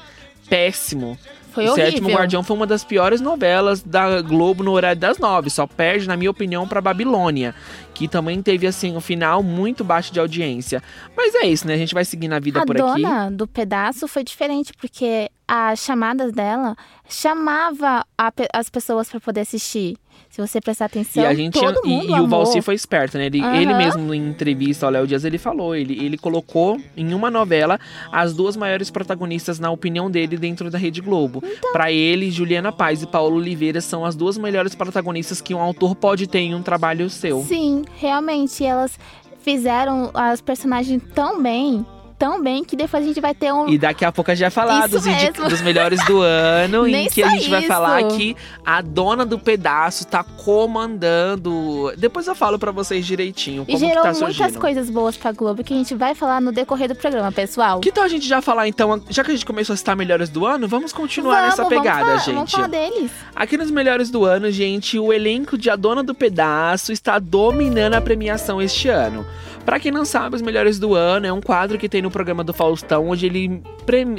péssimo. 0.50 1.16
Foi 1.52 1.64
o 1.64 1.72
horrível. 1.72 1.90
Sétimo 1.90 2.10
Guardião 2.10 2.42
foi 2.42 2.56
uma 2.56 2.66
das 2.66 2.84
piores 2.84 3.20
novelas 3.20 3.82
da 3.82 4.22
Globo 4.22 4.62
no 4.62 4.70
horário 4.72 5.00
das 5.00 5.18
nove. 5.18 5.50
Só 5.50 5.66
perde, 5.66 6.06
na 6.06 6.16
minha 6.16 6.30
opinião, 6.30 6.66
pra 6.66 6.80
Babilônia. 6.80 7.54
Que 7.92 8.06
também 8.06 8.40
teve, 8.40 8.66
assim, 8.66 8.96
um 8.96 9.00
final 9.00 9.42
muito 9.42 9.82
baixo 9.82 10.12
de 10.12 10.20
audiência. 10.20 10.82
Mas 11.16 11.34
é 11.34 11.46
isso, 11.46 11.66
né? 11.66 11.74
A 11.74 11.78
gente 11.78 11.94
vai 11.94 12.04
seguir 12.04 12.28
na 12.28 12.38
vida 12.38 12.62
A 12.62 12.66
por 12.66 12.80
aqui. 12.80 13.02
dona 13.02 13.30
do 13.30 13.46
pedaço 13.46 14.06
foi 14.06 14.22
diferente, 14.22 14.72
porque 14.80 15.28
as 15.46 15.80
chamadas 15.80 16.32
dela 16.32 16.76
chamava 17.08 18.04
a 18.16 18.32
as 18.54 18.70
pessoas 18.70 19.08
pra 19.08 19.18
poder 19.18 19.40
assistir. 19.40 19.96
Se 20.30 20.40
você 20.40 20.60
prestar 20.60 20.84
atenção, 20.84 21.24
E 21.24 21.26
a 21.26 21.34
gente 21.34 21.58
todo 21.58 21.80
e, 21.84 21.88
mundo 21.88 22.06
e 22.06 22.10
o 22.12 22.14
amou. 22.14 22.28
Valci 22.28 22.62
foi 22.62 22.76
esperto, 22.76 23.18
né? 23.18 23.26
Ele, 23.26 23.40
Aham. 23.40 23.56
ele 23.56 23.74
mesmo, 23.74 24.14
em 24.14 24.28
entrevista 24.28 24.86
ao 24.86 24.92
Léo 24.92 25.04
Dias, 25.04 25.24
ele 25.24 25.38
falou, 25.38 25.74
ele, 25.74 26.02
ele 26.04 26.16
colocou 26.16 26.80
em 26.96 27.12
uma 27.12 27.28
novela 27.32 27.80
as 28.12 28.32
duas 28.32 28.56
maiores 28.56 28.90
protagonistas, 28.90 29.58
na 29.58 29.72
opinião 29.72 30.08
dele, 30.08 30.36
dentro 30.36 30.70
da 30.70 30.78
Rede 30.78 31.00
Globo. 31.00 31.42
Então. 31.44 31.72
Pra 31.72 31.90
ele, 31.90 32.30
Juliana 32.30 32.70
Paz 32.70 33.02
e 33.02 33.08
Paulo 33.08 33.36
Oliveira 33.36 33.80
são 33.80 34.04
as 34.04 34.14
duas 34.14 34.38
melhores 34.38 34.72
protagonistas 34.72 35.40
que 35.40 35.52
um 35.52 35.60
autor 35.60 35.96
pode 35.96 36.28
ter 36.28 36.38
em 36.38 36.54
um 36.54 36.62
trabalho 36.62 37.10
seu. 37.10 37.42
Sim, 37.42 37.84
realmente, 37.96 38.64
elas 38.64 38.96
fizeram 39.42 40.10
as 40.14 40.40
personagens 40.40 41.02
tão 41.12 41.42
bem, 41.42 41.84
tão 42.20 42.42
bem, 42.42 42.62
que 42.62 42.76
depois 42.76 43.02
a 43.02 43.06
gente 43.06 43.18
vai 43.18 43.34
ter 43.34 43.50
um... 43.50 43.66
E 43.66 43.78
daqui 43.78 44.04
a 44.04 44.12
pouco 44.12 44.30
a 44.30 44.34
gente 44.34 44.42
vai 44.42 44.50
falar 44.50 44.86
dos, 44.86 45.02
dos 45.02 45.62
melhores 45.62 46.04
do 46.04 46.20
ano, 46.20 46.84
em 46.86 47.08
que 47.08 47.22
a 47.22 47.30
gente 47.30 47.48
vai 47.48 47.60
isso. 47.60 47.68
falar 47.68 48.02
que 48.08 48.36
a 48.64 48.82
dona 48.82 49.24
do 49.24 49.38
pedaço 49.38 50.06
tá 50.06 50.22
comandando. 50.22 51.92
Depois 51.96 52.26
eu 52.26 52.34
falo 52.34 52.58
pra 52.58 52.70
vocês 52.70 53.06
direitinho 53.06 53.62
E 53.62 53.72
como 53.72 53.78
que 53.78 53.86
gerou 53.86 54.02
tá 54.02 54.12
muitas 54.12 54.54
coisas 54.54 54.90
boas 54.90 55.16
pra 55.16 55.32
Globo 55.32 55.64
que 55.64 55.72
a 55.72 55.76
gente 55.78 55.94
vai 55.94 56.14
falar 56.14 56.42
no 56.42 56.52
decorrer 56.52 56.88
do 56.88 56.94
programa, 56.94 57.32
pessoal. 57.32 57.80
Que 57.80 57.90
tal 57.90 58.04
a 58.04 58.08
gente 58.08 58.28
já 58.28 58.42
falar 58.42 58.68
então, 58.68 59.02
já 59.08 59.24
que 59.24 59.30
a 59.30 59.34
gente 59.34 59.46
começou 59.46 59.72
a 59.72 59.76
citar 59.78 59.96
melhores 59.96 60.28
do 60.28 60.44
ano, 60.44 60.68
vamos 60.68 60.92
continuar 60.92 61.36
Vamos, 61.36 61.50
nessa 61.50 61.62
vamos 61.62 61.78
pegada, 61.78 62.04
falar- 62.04 62.16
gente. 62.18 62.34
Vamos 62.34 62.50
falar 62.52 62.66
deles. 62.68 63.10
Aqui 63.34 63.56
nos 63.56 63.70
melhores 63.70 64.10
do 64.10 64.26
ano, 64.26 64.50
gente, 64.50 64.98
o 64.98 65.10
elenco 65.10 65.56
de 65.56 65.70
A 65.70 65.76
Dona 65.76 66.02
do 66.02 66.14
Pedaço 66.14 66.92
está 66.92 67.18
dominando 67.18 67.94
a 67.94 68.00
premiação 68.02 68.60
este 68.60 68.88
ano. 68.90 69.24
Pra 69.64 69.78
quem 69.78 69.92
não 69.92 70.04
sabe, 70.04 70.36
os 70.36 70.42
melhores 70.42 70.78
do 70.78 70.94
ano 70.94 71.26
é 71.26 71.32
um 71.32 71.40
quadro 71.40 71.78
que 71.78 71.88
tem 71.88 72.02
no 72.02 72.10
programa 72.10 72.42
do 72.42 72.52
Faustão, 72.52 73.08
onde 73.08 73.26
ele 73.26 73.62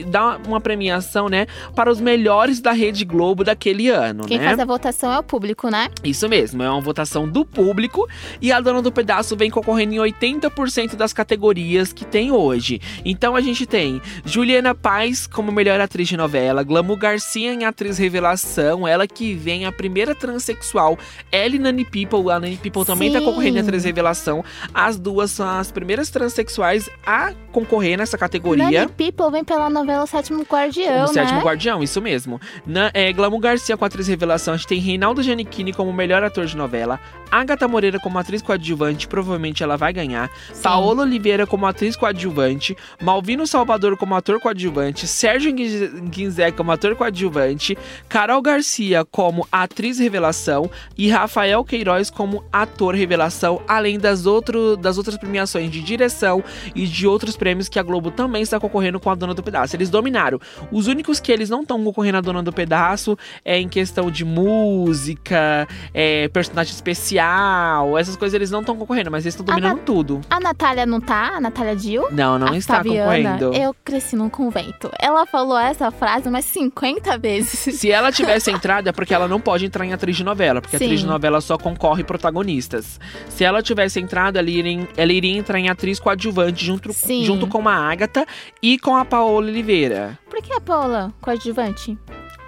dá 0.07 0.37
uma 0.47 0.59
premiação, 0.59 1.29
né, 1.29 1.47
para 1.75 1.89
os 1.89 2.01
melhores 2.01 2.59
da 2.59 2.71
Rede 2.71 3.05
Globo 3.05 3.43
daquele 3.43 3.89
ano, 3.89 4.25
Quem 4.25 4.37
né? 4.37 4.45
faz 4.45 4.59
a 4.59 4.65
votação 4.65 5.11
é 5.13 5.19
o 5.19 5.23
público, 5.23 5.69
né? 5.69 5.89
Isso 6.03 6.27
mesmo, 6.27 6.61
é 6.61 6.69
uma 6.69 6.81
votação 6.81 7.27
do 7.27 7.45
público 7.45 8.07
e 8.41 8.51
a 8.51 8.59
dona 8.59 8.81
do 8.81 8.91
pedaço 8.91 9.35
vem 9.35 9.49
concorrendo 9.49 9.93
em 9.93 9.97
80% 9.97 10.95
das 10.95 11.13
categorias 11.13 11.93
que 11.93 12.05
tem 12.05 12.31
hoje. 12.31 12.81
Então 13.05 13.35
a 13.35 13.41
gente 13.41 13.65
tem 13.65 14.01
Juliana 14.25 14.75
Paz 14.75 15.25
como 15.25 15.51
melhor 15.51 15.79
atriz 15.79 16.07
de 16.07 16.17
novela, 16.17 16.63
Glamour 16.63 16.97
Garcia 16.97 17.53
em 17.53 17.65
atriz 17.65 17.97
revelação, 17.97 18.87
ela 18.87 19.07
que 19.07 19.33
vem 19.33 19.65
a 19.65 19.71
primeira 19.71 20.13
transexual, 20.13 20.97
Ellie 21.31 21.59
Nani 21.59 21.85
People, 21.85 22.29
a 22.31 22.39
Nani 22.39 22.57
People 22.57 22.85
também 22.85 23.11
tá 23.11 23.19
Sim. 23.19 23.25
concorrendo 23.25 23.57
em 23.57 23.61
atriz 23.61 23.83
revelação. 23.83 24.43
As 24.73 24.99
duas 24.99 25.31
são 25.41 25.49
as 25.49 25.71
primeiras 25.71 26.11
transexuais 26.11 26.87
a 27.03 27.33
concorrer 27.51 27.97
nessa 27.97 28.15
categoria. 28.15 28.81
Nani 28.81 28.91
People 28.91 29.31
vem 29.31 29.43
pela 29.43 29.71
novela 29.71 30.05
Sétimo 30.05 30.43
Guardião, 30.43 31.05
O 31.05 31.07
Sétimo 31.07 31.39
né? 31.39 31.43
Guardião, 31.43 31.81
isso 31.81 31.99
mesmo. 31.99 32.39
Na, 32.65 32.91
é, 32.93 33.11
Glamour 33.11 33.39
Garcia 33.39 33.75
com 33.75 33.83
a 33.83 33.87
atriz 33.87 34.07
revelação, 34.07 34.53
a 34.53 34.57
gente 34.57 34.67
tem 34.67 34.79
Reinaldo 34.79 35.23
Giannichini 35.23 35.73
como 35.73 35.91
melhor 35.91 36.23
ator 36.23 36.45
de 36.45 36.55
novela, 36.55 36.99
Agatha 37.31 37.67
Moreira 37.67 37.99
como 37.99 38.19
atriz 38.19 38.41
coadjuvante, 38.41 39.07
provavelmente 39.07 39.63
ela 39.63 39.77
vai 39.77 39.91
ganhar, 39.91 40.29
Sim. 40.53 40.61
Paola 40.61 41.03
Oliveira 41.03 41.47
como 41.47 41.65
atriz 41.65 41.95
coadjuvante, 41.95 42.77
Malvino 43.01 43.47
Salvador 43.47 43.97
como 43.97 44.13
ator 44.13 44.39
coadjuvante, 44.39 45.07
Sérgio 45.07 45.51
Guinzé 45.53 46.51
como 46.51 46.71
ator 46.71 46.95
coadjuvante, 46.95 47.77
Carol 48.07 48.41
Garcia 48.41 49.03
como 49.05 49.47
atriz 49.51 49.97
revelação 49.97 50.69
e 50.97 51.09
Rafael 51.09 51.63
Queiroz 51.63 52.09
como 52.11 52.43
ator 52.51 52.93
revelação, 52.93 53.61
além 53.67 53.97
das, 53.97 54.25
outro, 54.25 54.77
das 54.77 54.97
outras 54.97 55.17
premiações 55.21 55.71
de 55.71 55.81
direção 55.81 56.43
e 56.75 56.85
de 56.85 57.07
outros 57.07 57.37
prêmios 57.37 57.69
que 57.69 57.79
a 57.79 57.83
Globo 57.83 58.11
também 58.11 58.41
está 58.41 58.59
concorrendo 58.59 58.99
com 58.99 59.09
a 59.09 59.15
Dona 59.15 59.33
do 59.33 59.41
Pedaço. 59.41 59.75
Eles 59.75 59.89
dominaram. 59.89 60.39
Os 60.71 60.87
únicos 60.87 61.19
que 61.19 61.31
eles 61.31 61.49
não 61.49 61.61
estão 61.61 61.81
concorrendo 61.83 62.17
à 62.17 62.21
Dona 62.21 62.43
do 62.43 62.51
Pedaço 62.51 63.17
é 63.45 63.57
em 63.57 63.69
questão 63.69 64.11
de 64.11 64.25
música, 64.25 65.67
é, 65.93 66.27
personagem 66.29 66.73
especial, 66.73 67.97
essas 67.97 68.15
coisas 68.15 68.33
eles 68.33 68.51
não 68.51 68.59
estão 68.61 68.75
concorrendo, 68.75 69.11
mas 69.11 69.23
eles 69.23 69.33
estão 69.33 69.45
dominando 69.45 69.77
na- 69.77 69.83
tudo. 69.83 70.21
A 70.29 70.39
Natália 70.39 70.85
não 70.85 70.99
tá? 70.99 71.35
A 71.37 71.41
Natália 71.41 71.75
Dill? 71.75 72.07
Não, 72.11 72.37
não 72.39 72.47
a 72.49 72.57
está 72.57 72.77
Fabiana, 72.77 72.99
concorrendo. 73.37 73.53
eu 73.53 73.75
cresci 73.83 74.15
num 74.15 74.29
convento. 74.29 74.91
Ela 74.99 75.25
falou 75.25 75.57
essa 75.57 75.91
frase 75.91 76.27
umas 76.27 76.45
50 76.45 77.17
vezes. 77.17 77.59
Se 77.77 77.91
ela 77.91 78.11
tivesse 78.11 78.51
entrado, 78.51 78.87
é 78.87 78.91
porque 78.91 79.13
ela 79.13 79.27
não 79.27 79.39
pode 79.39 79.65
entrar 79.65 79.85
em 79.85 79.93
atriz 79.93 80.15
de 80.17 80.23
novela, 80.23 80.61
porque 80.61 80.77
Sim. 80.77 80.85
atriz 80.85 80.99
de 81.01 81.05
novela 81.05 81.39
só 81.41 81.57
concorre 81.57 82.03
protagonistas. 82.03 82.99
Se 83.29 83.43
ela 83.43 83.61
tivesse 83.61 83.99
entrado, 83.99 84.37
ela 84.37 84.49
iria, 84.49 84.87
ela 84.97 85.10
iria 85.11 85.37
entrar 85.37 85.59
em 85.59 85.69
atriz 85.69 85.99
coadjuvante 85.99 86.65
junto, 86.65 86.91
Sim. 86.93 87.23
junto 87.23 87.47
com 87.47 87.67
a 87.67 87.73
Agatha 87.73 88.25
e 88.61 88.79
com 88.79 88.95
a 88.95 89.05
Paola 89.05 89.47
Oliveira. 89.47 90.17
Por 90.29 90.41
que 90.41 90.53
a 90.53 90.61
Paula, 90.61 91.13
coadjuvante? 91.21 91.97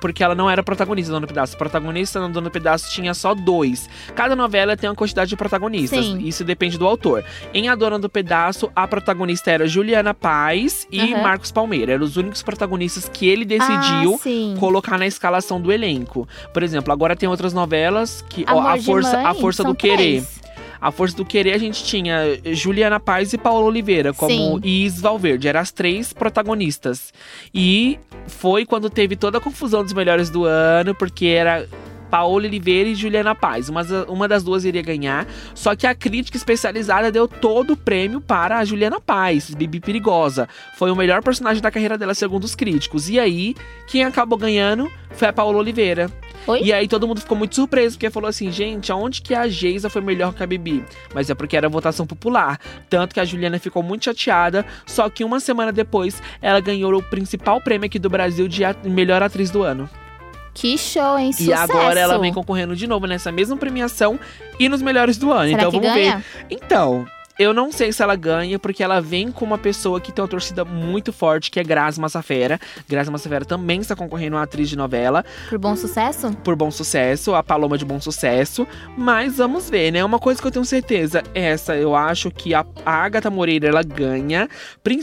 Porque 0.03 0.21
ela 0.21 0.35
não 0.35 0.49
era 0.49 0.61
protagonista 0.61 1.13
da 1.13 1.15
Dona 1.15 1.25
do 1.25 1.29
Pedaço. 1.29 1.57
Protagonista 1.57 2.19
na 2.19 2.27
Dona 2.27 2.49
do 2.49 2.51
Pedaço 2.51 2.91
tinha 2.91 3.13
só 3.13 3.33
dois. 3.33 3.89
Cada 4.13 4.35
novela 4.35 4.75
tem 4.75 4.89
uma 4.89 4.95
quantidade 4.97 5.29
de 5.29 5.37
protagonistas. 5.37 6.05
Sim. 6.05 6.19
Isso 6.19 6.43
depende 6.43 6.77
do 6.77 6.85
autor. 6.85 7.23
Em 7.53 7.69
A 7.69 7.75
Dona 7.75 7.97
do 7.97 8.09
Pedaço, 8.09 8.69
a 8.75 8.85
protagonista 8.85 9.49
era 9.49 9.65
Juliana 9.65 10.13
Paz 10.13 10.85
e 10.91 10.99
Aham. 10.99 11.21
Marcos 11.21 11.53
Palmeira. 11.53 11.93
Eram 11.93 12.03
os 12.03 12.17
únicos 12.17 12.43
protagonistas 12.43 13.07
que 13.07 13.29
ele 13.29 13.45
decidiu 13.45 14.19
ah, 14.19 14.59
colocar 14.59 14.97
na 14.97 15.07
escalação 15.07 15.61
do 15.61 15.71
elenco. 15.71 16.27
Por 16.53 16.63
exemplo, 16.63 16.91
agora 16.91 17.15
tem 17.15 17.29
outras 17.29 17.53
novelas 17.53 18.25
que 18.29 18.43
ó, 18.49 18.59
a 18.59 18.77
força 18.81 19.15
Mãe, 19.15 19.25
a 19.25 19.33
força 19.33 19.63
do 19.63 19.73
querer. 19.73 20.25
A 20.83 20.91
Força 20.91 21.15
do 21.15 21.23
Querer 21.23 21.53
a 21.53 21.57
gente 21.57 21.81
tinha 21.81 22.37
Juliana 22.51 22.99
Paz 22.99 23.31
e 23.31 23.37
Paola 23.37 23.67
Oliveira 23.67 24.13
como 24.13 24.59
Sim. 24.59 24.59
Is 24.65 24.99
Valverde. 24.99 25.47
Eram 25.47 25.61
as 25.61 25.71
três 25.71 26.11
protagonistas. 26.11 27.13
E 27.53 27.97
foi 28.27 28.65
quando 28.65 28.89
teve 28.89 29.15
toda 29.15 29.37
a 29.37 29.41
confusão 29.41 29.81
dos 29.81 29.93
melhores 29.93 30.29
do 30.29 30.43
ano, 30.43 30.93
porque 30.93 31.27
era 31.27 31.65
Paola 32.13 32.45
Oliveira 32.45 32.87
e 32.87 32.93
Juliana 32.93 33.33
Paz. 33.33 33.69
Uma, 33.69 33.81
uma 34.07 34.27
das 34.27 34.43
duas 34.43 34.65
iria 34.65 34.83
ganhar. 34.83 35.25
Só 35.55 35.75
que 35.75 35.87
a 35.87 35.95
crítica 35.95 36.37
especializada 36.37 37.11
deu 37.11 37.27
todo 37.27 37.73
o 37.73 37.75
prêmio 37.75 38.21
para 38.21 38.59
a 38.59 38.63
Juliana 38.63 39.01
Paz, 39.01 39.49
Bibi 39.49 39.79
Perigosa. 39.79 40.47
Foi 40.75 40.91
o 40.91 40.95
melhor 40.95 41.23
personagem 41.23 41.59
da 41.59 41.71
carreira 41.71 41.97
dela, 41.97 42.13
segundo 42.13 42.43
os 42.43 42.53
críticos. 42.53 43.09
E 43.09 43.19
aí, 43.19 43.55
quem 43.87 44.03
acabou 44.03 44.37
ganhando 44.37 44.91
foi 45.09 45.27
a 45.27 45.33
Paola 45.33 45.57
Oliveira. 45.57 46.07
Oi? 46.45 46.61
E 46.61 46.71
aí 46.71 46.87
todo 46.87 47.07
mundo 47.07 47.19
ficou 47.19 47.35
muito 47.35 47.55
surpreso, 47.55 47.95
porque 47.95 48.11
falou 48.11 48.29
assim, 48.29 48.51
gente, 48.51 48.91
aonde 48.91 49.19
que 49.19 49.33
a 49.33 49.47
Geisa 49.47 49.89
foi 49.89 50.03
melhor 50.03 50.35
que 50.35 50.43
a 50.43 50.45
Bibi? 50.45 50.85
Mas 51.15 51.31
é 51.31 51.33
porque 51.33 51.57
era 51.57 51.67
votação 51.67 52.05
popular. 52.05 52.59
Tanto 52.91 53.15
que 53.15 53.19
a 53.19 53.25
Juliana 53.25 53.57
ficou 53.57 53.81
muito 53.81 54.05
chateada, 54.05 54.63
só 54.85 55.09
que 55.09 55.23
uma 55.23 55.39
semana 55.39 55.71
depois 55.71 56.21
ela 56.43 56.59
ganhou 56.59 56.93
o 56.93 57.01
principal 57.01 57.59
prêmio 57.59 57.87
aqui 57.87 57.97
do 57.97 58.07
Brasil 58.07 58.47
de 58.47 58.61
melhor 58.87 59.23
atriz 59.23 59.49
do 59.49 59.63
ano. 59.63 59.89
Que 60.53 60.77
show, 60.77 61.17
hein? 61.17 61.31
E 61.31 61.33
Sucesso. 61.33 61.63
agora 61.63 61.99
ela 61.99 62.17
vem 62.19 62.31
concorrendo 62.31 62.75
de 62.75 62.85
novo 62.85 63.07
nessa 63.07 63.31
mesma 63.31 63.57
premiação 63.57 64.19
e 64.59 64.69
nos 64.69 64.81
melhores 64.81 65.17
do 65.17 65.31
ano. 65.31 65.49
Será 65.49 65.63
então 65.63 65.71
vamos 65.71 65.87
ganha? 65.87 66.17
ver. 66.17 66.45
Então, 66.49 67.05
eu 67.37 67.53
não 67.53 67.71
sei 67.71 67.91
se 67.91 68.03
ela 68.03 68.15
ganha, 68.15 68.59
porque 68.59 68.83
ela 68.83 69.01
vem 69.01 69.31
com 69.31 69.43
uma 69.43 69.57
pessoa 69.57 69.99
que 69.99 70.11
tem 70.11 70.21
uma 70.21 70.27
torcida 70.27 70.63
muito 70.63 71.11
forte, 71.11 71.49
que 71.49 71.59
é 71.59 71.63
Grazi 71.63 71.99
Massafera. 71.99 72.59
Grazi 72.87 73.09
Massafera 73.09 73.43
também 73.45 73.79
está 73.81 73.95
concorrendo 73.95 74.37
a 74.37 74.43
atriz 74.43 74.69
de 74.69 74.75
novela, 74.75 75.25
Por 75.49 75.57
bom 75.57 75.75
sucesso? 75.75 76.31
por 76.43 76.55
bom 76.55 76.69
sucesso, 76.69 77.33
a 77.33 77.41
Paloma 77.43 77.77
de 77.77 77.85
bom 77.85 77.99
sucesso. 77.99 78.67
Mas 78.97 79.37
vamos 79.37 79.69
ver, 79.69 79.91
né? 79.91 80.03
Uma 80.03 80.19
coisa 80.19 80.39
que 80.41 80.47
eu 80.47 80.51
tenho 80.51 80.65
certeza, 80.65 81.23
essa 81.33 81.75
eu 81.75 81.95
acho 81.95 82.29
que 82.29 82.53
a, 82.53 82.65
Agatha 82.85 83.29
Moreira 83.29 83.67
ela 83.67 83.83
ganha. 83.83 84.47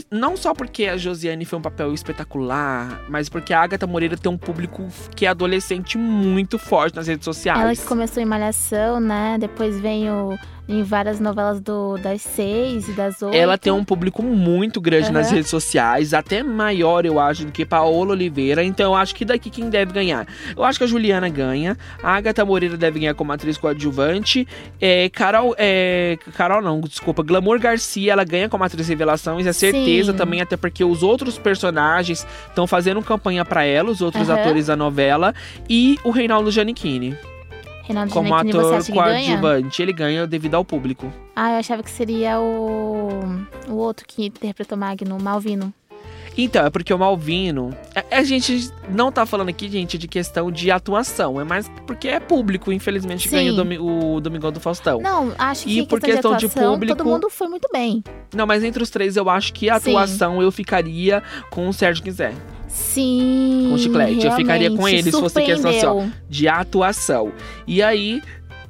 Não 0.09 0.37
só 0.37 0.53
porque 0.53 0.85
a 0.85 0.97
Josiane 0.97 1.45
foi 1.45 1.59
um 1.59 1.61
papel 1.61 1.93
espetacular, 1.93 3.01
mas 3.09 3.27
porque 3.29 3.53
a 3.53 3.61
Agatha 3.61 3.85
Moreira 3.87 4.15
tem 4.15 4.31
um 4.31 4.37
público 4.37 4.87
que 5.15 5.25
é 5.25 5.29
adolescente 5.29 5.97
muito 5.97 6.57
forte 6.57 6.95
nas 6.95 7.07
redes 7.07 7.25
sociais. 7.25 7.59
Ela 7.59 7.75
que 7.75 7.83
começou 7.83 8.21
em 8.21 8.25
Malhação, 8.25 8.99
né? 8.99 9.37
Depois 9.39 9.79
veio 9.79 10.37
em 10.73 10.83
várias 10.83 11.19
novelas 11.19 11.59
do, 11.59 11.97
das 11.97 12.21
seis 12.21 12.87
e 12.87 12.93
das 12.93 13.21
oito. 13.21 13.35
Ela 13.35 13.57
tem 13.57 13.71
um 13.71 13.83
público 13.83 14.23
muito 14.23 14.79
grande 14.79 15.11
nas 15.11 15.27
Aham. 15.27 15.35
redes 15.35 15.49
sociais, 15.49 16.13
até 16.13 16.43
maior, 16.43 17.05
eu 17.05 17.19
acho, 17.19 17.45
do 17.45 17.51
que 17.51 17.65
Paola 17.65 18.11
Oliveira. 18.11 18.63
Então 18.63 18.91
eu 18.91 18.95
acho 18.95 19.13
que 19.13 19.25
daqui 19.25 19.49
quem 19.49 19.69
deve 19.69 19.91
ganhar? 19.91 20.27
Eu 20.55 20.63
acho 20.63 20.79
que 20.79 20.83
a 20.85 20.87
Juliana 20.87 21.29
ganha, 21.29 21.77
a 22.01 22.15
Agatha 22.15 22.45
Moreira 22.45 22.77
deve 22.77 22.99
ganhar 22.99 23.13
como 23.13 23.31
atriz 23.31 23.57
coadjuvante, 23.57 24.47
é, 24.79 25.09
Carol, 25.09 25.55
é, 25.57 26.17
Carol 26.35 26.61
não, 26.61 26.79
desculpa, 26.81 27.23
Glamour 27.23 27.59
Garcia, 27.59 28.13
ela 28.13 28.23
ganha 28.23 28.47
como 28.49 28.63
atriz 28.63 28.87
revelação, 28.87 29.39
isso 29.39 29.49
é 29.49 29.53
certeza 29.53 30.11
Sim. 30.11 30.17
também, 30.17 30.41
até 30.41 30.55
porque 30.55 30.83
os 30.83 31.03
outros 31.03 31.37
personagens 31.37 32.25
estão 32.47 32.65
fazendo 32.65 33.01
campanha 33.01 33.43
pra 33.43 33.63
ela, 33.63 33.91
os 33.91 34.01
outros 34.01 34.29
Aham. 34.29 34.39
atores 34.39 34.67
da 34.67 34.75
novela, 34.75 35.33
e 35.69 35.97
o 36.03 36.11
Reinaldo 36.11 36.51
Giannichini, 36.51 37.15
Reinaldo 37.91 38.13
como 38.13 38.27
Giannichini, 38.27 38.51
você 38.53 38.59
ator 38.67 38.77
acha 38.77 38.91
que 38.91 38.97
ganha? 38.97 39.37
coadjuvante. 39.39 39.81
Ele 39.81 39.93
ganha 39.93 40.27
devido 40.27 40.55
ao 40.55 40.65
público. 40.65 41.11
Ah, 41.35 41.51
eu 41.53 41.57
achava 41.59 41.83
que 41.83 41.89
seria 41.91 42.39
o, 42.39 43.09
o 43.69 43.73
outro 43.75 44.05
que 44.07 44.25
interpretou 44.25 44.77
Magno, 44.77 45.17
o 45.17 45.21
Malvino. 45.21 45.73
Então, 46.37 46.65
é 46.65 46.69
porque 46.69 46.93
o 46.93 46.97
Malvino. 46.97 47.75
A, 47.93 48.19
a 48.19 48.23
gente 48.23 48.71
não 48.89 49.11
tá 49.11 49.25
falando 49.25 49.49
aqui, 49.49 49.67
gente, 49.69 49.97
de 49.97 50.07
questão 50.07 50.49
de 50.49 50.71
atuação. 50.71 51.41
É 51.41 51.43
mais 51.43 51.69
porque 51.85 52.07
é 52.07 52.21
público, 52.21 52.71
infelizmente, 52.71 53.23
que 53.23 53.29
Sim. 53.29 53.35
ganha 53.35 53.51
o, 53.51 53.55
Domi- 53.57 53.77
o 53.79 54.19
Domingão 54.21 54.49
do 54.49 54.59
Faustão. 54.61 55.01
Não. 55.01 55.25
Não, 55.25 55.35
acho 55.37 55.65
que 55.65 55.79
E 55.79 55.85
por 55.85 55.99
questão, 55.99 56.31
questão 56.31 56.31
de 56.37 56.39
de 56.39 56.45
atuação, 56.45 56.71
público- 56.73 56.95
todo 56.97 57.05
mundo 57.05 57.29
foi 57.29 57.49
muito 57.49 57.67
bem. 57.73 58.01
mas 58.47 58.63
entre 58.63 58.81
os 58.81 58.89
três, 58.89 59.17
eu 59.17 59.29
acho 59.29 59.51
que 59.51 59.69
a 59.69 59.77
Sim. 59.77 59.89
atuação 59.91 60.41
eu 60.41 60.49
ficaria 60.53 61.21
com 61.49 61.67
o 61.67 61.73
Sérgio 61.73 62.01
Quiser. 62.01 62.33
Sim. 62.71 63.67
Com 63.69 63.77
chiclete, 63.77 64.25
eu 64.25 64.31
ficaria 64.33 64.71
com 64.71 64.87
ele 64.87 65.03
se 65.03 65.11
fosse 65.11 65.41
questão 65.43 65.69
assim, 65.69 65.85
ó. 65.85 66.05
De 66.29 66.47
atuação. 66.47 67.31
E 67.67 67.81
aí. 67.81 68.21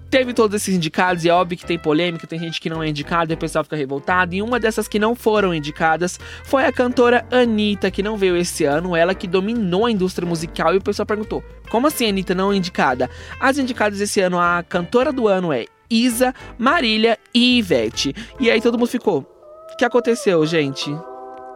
Teve 0.09 0.33
todos 0.33 0.61
esses 0.61 0.75
indicados, 0.75 1.23
e 1.23 1.29
é 1.29 1.33
óbvio 1.33 1.57
que 1.57 1.65
tem 1.65 1.79
polêmica, 1.79 2.27
tem 2.27 2.37
gente 2.37 2.59
que 2.59 2.69
não 2.69 2.83
é 2.83 2.89
indicada 2.89 3.31
e 3.31 3.35
o 3.35 3.37
pessoal 3.37 3.63
fica 3.63 3.77
revoltado. 3.77 4.35
E 4.35 4.41
uma 4.41 4.59
dessas 4.59 4.85
que 4.85 4.99
não 4.99 5.15
foram 5.15 5.55
indicadas 5.55 6.19
foi 6.43 6.65
a 6.65 6.71
cantora 6.73 7.25
Anitta, 7.31 7.89
que 7.89 8.03
não 8.03 8.17
veio 8.17 8.35
esse 8.35 8.65
ano, 8.65 8.93
ela 8.93 9.15
que 9.15 9.25
dominou 9.25 9.85
a 9.85 9.91
indústria 9.91 10.27
musical. 10.27 10.73
E 10.73 10.79
o 10.79 10.81
pessoal 10.81 11.05
perguntou: 11.05 11.41
como 11.69 11.87
assim 11.87 12.09
Anitta 12.09 12.35
não 12.35 12.51
é 12.51 12.57
indicada? 12.57 13.09
As 13.39 13.57
indicadas 13.57 14.01
esse 14.01 14.19
ano, 14.19 14.37
a 14.37 14.61
cantora 14.67 15.13
do 15.13 15.29
ano 15.29 15.53
é 15.53 15.65
Isa, 15.89 16.35
Marília 16.57 17.17
e 17.33 17.59
Ivete. 17.59 18.13
E 18.37 18.51
aí 18.51 18.59
todo 18.59 18.77
mundo 18.77 18.89
ficou: 18.89 19.19
o 19.71 19.77
que 19.77 19.85
aconteceu, 19.85 20.45
gente? 20.45 20.93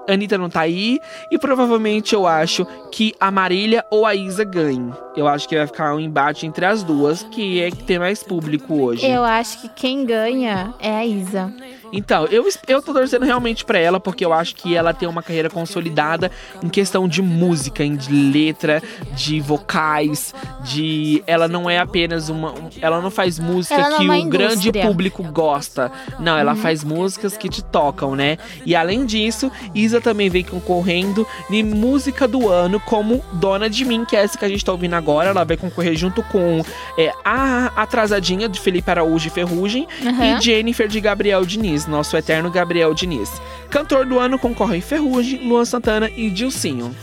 Anitta 0.07 0.37
não 0.37 0.49
tá 0.49 0.61
aí 0.61 0.99
e 1.31 1.37
provavelmente 1.37 2.13
eu 2.13 2.27
acho 2.27 2.65
que 2.91 3.13
a 3.19 3.31
Marília 3.31 3.85
ou 3.89 4.05
a 4.05 4.15
Isa 4.15 4.43
ganhem. 4.43 4.91
Eu 5.15 5.27
acho 5.27 5.47
que 5.47 5.57
vai 5.57 5.67
ficar 5.67 5.95
um 5.95 5.99
embate 5.99 6.45
entre 6.45 6.65
as 6.65 6.83
duas, 6.83 7.23
que 7.23 7.61
é 7.61 7.71
que 7.71 7.83
tem 7.83 7.99
mais 7.99 8.21
público 8.23 8.81
hoje. 8.81 9.05
Eu 9.05 9.23
acho 9.23 9.61
que 9.61 9.69
quem 9.69 10.05
ganha 10.05 10.73
é 10.79 10.91
a 10.91 11.05
Isa. 11.05 11.53
Então, 11.91 12.25
eu, 12.25 12.45
eu 12.67 12.81
tô 12.81 12.93
torcendo 12.93 13.23
realmente 13.25 13.63
pra 13.65 13.77
ela, 13.79 13.99
porque 13.99 14.25
eu 14.25 14.33
acho 14.33 14.55
que 14.55 14.75
ela 14.75 14.93
tem 14.93 15.07
uma 15.07 15.21
carreira 15.23 15.49
consolidada 15.49 16.31
em 16.63 16.69
questão 16.69 17.07
de 17.07 17.21
música, 17.21 17.83
em 17.83 17.95
de 17.95 18.11
letra, 18.11 18.81
de 19.15 19.39
vocais, 19.41 20.33
de. 20.63 21.23
Ela 21.27 21.47
não 21.47 21.69
é 21.69 21.79
apenas 21.79 22.29
uma. 22.29 22.51
um- 22.51 22.69
ela 22.81 23.01
não 23.01 23.09
faz 23.11 23.39
música 23.39 23.75
Ela 23.75 23.97
que 23.97 24.03
é 24.05 24.09
o 24.09 24.11
uma 24.11 24.29
grande 24.29 24.53
indústria. 24.69 24.85
público 24.87 25.23
gosta. 25.23 25.91
Não, 26.19 26.37
ela 26.37 26.55
faz 26.55 26.83
músicas 26.83 27.37
que 27.37 27.49
te 27.49 27.63
tocam, 27.63 28.15
né? 28.15 28.37
E 28.65 28.75
além 28.75 29.05
disso, 29.05 29.51
Isa 29.73 29.99
também 30.01 30.29
vem 30.29 30.43
concorrendo 30.43 31.25
em 31.49 31.63
música 31.63 32.27
do 32.27 32.49
ano 32.49 32.79
como 32.79 33.23
Dona 33.33 33.69
de 33.69 33.83
Mim, 33.85 34.05
que 34.05 34.15
é 34.15 34.23
essa 34.23 34.37
que 34.37 34.45
a 34.45 34.49
gente 34.49 34.63
tá 34.63 34.71
ouvindo 34.71 34.93
agora. 34.93 35.29
Ela 35.29 35.43
vai 35.43 35.57
concorrer 35.57 35.95
junto 35.95 36.21
com 36.23 36.63
é, 36.97 37.11
a 37.23 37.71
Atrasadinha 37.75 38.47
de 38.47 38.59
Felipe 38.59 38.89
Araújo 38.89 39.27
e 39.27 39.31
Ferrugem 39.31 39.87
Aham. 40.05 40.37
e 40.37 40.41
Jennifer 40.41 40.87
de 40.87 40.99
Gabriel 40.99 41.45
Diniz, 41.45 41.74
nosso 41.85 42.15
eterno 42.15 42.49
Gabriel 42.49 42.93
Diniz. 42.93 43.29
Cantor 43.69 44.05
do 44.05 44.19
ano 44.19 44.39
concorrem 44.39 44.79
Ferrugem, 44.81 45.47
Luan 45.47 45.65
Santana 45.65 46.09
e 46.15 46.29
Dilcinho. 46.29 46.95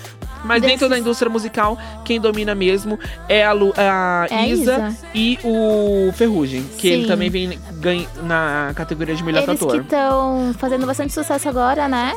Mas 0.44 0.60
Desses- 0.60 0.72
dentro 0.78 0.88
da 0.88 0.98
indústria 0.98 1.30
musical, 1.30 1.78
quem 2.04 2.20
domina 2.20 2.52
mesmo 2.52 2.98
é 3.28 3.44
a, 3.44 3.52
Lu- 3.52 3.72
a 3.76 4.26
É 4.28 4.48
Isa, 4.48 4.62
Isa. 4.88 4.96
e 5.14 5.38
o 5.44 6.10
Ferrugem, 6.14 6.64
que 6.78 6.88
ele 6.88 7.02
Sim. 7.02 7.08
também 7.08 7.30
vem 7.30 7.58
ganha 7.74 8.08
na 8.24 8.72
categoria 8.74 9.14
de 9.14 9.22
melhor 9.22 9.44
Eles 9.44 9.50
que 9.60 9.64
cantor. 9.66 9.80
estão 9.82 10.52
fazendo 10.58 10.84
bastante 10.84 11.12
sucesso 11.12 11.48
agora, 11.48 11.86
né? 11.86 12.14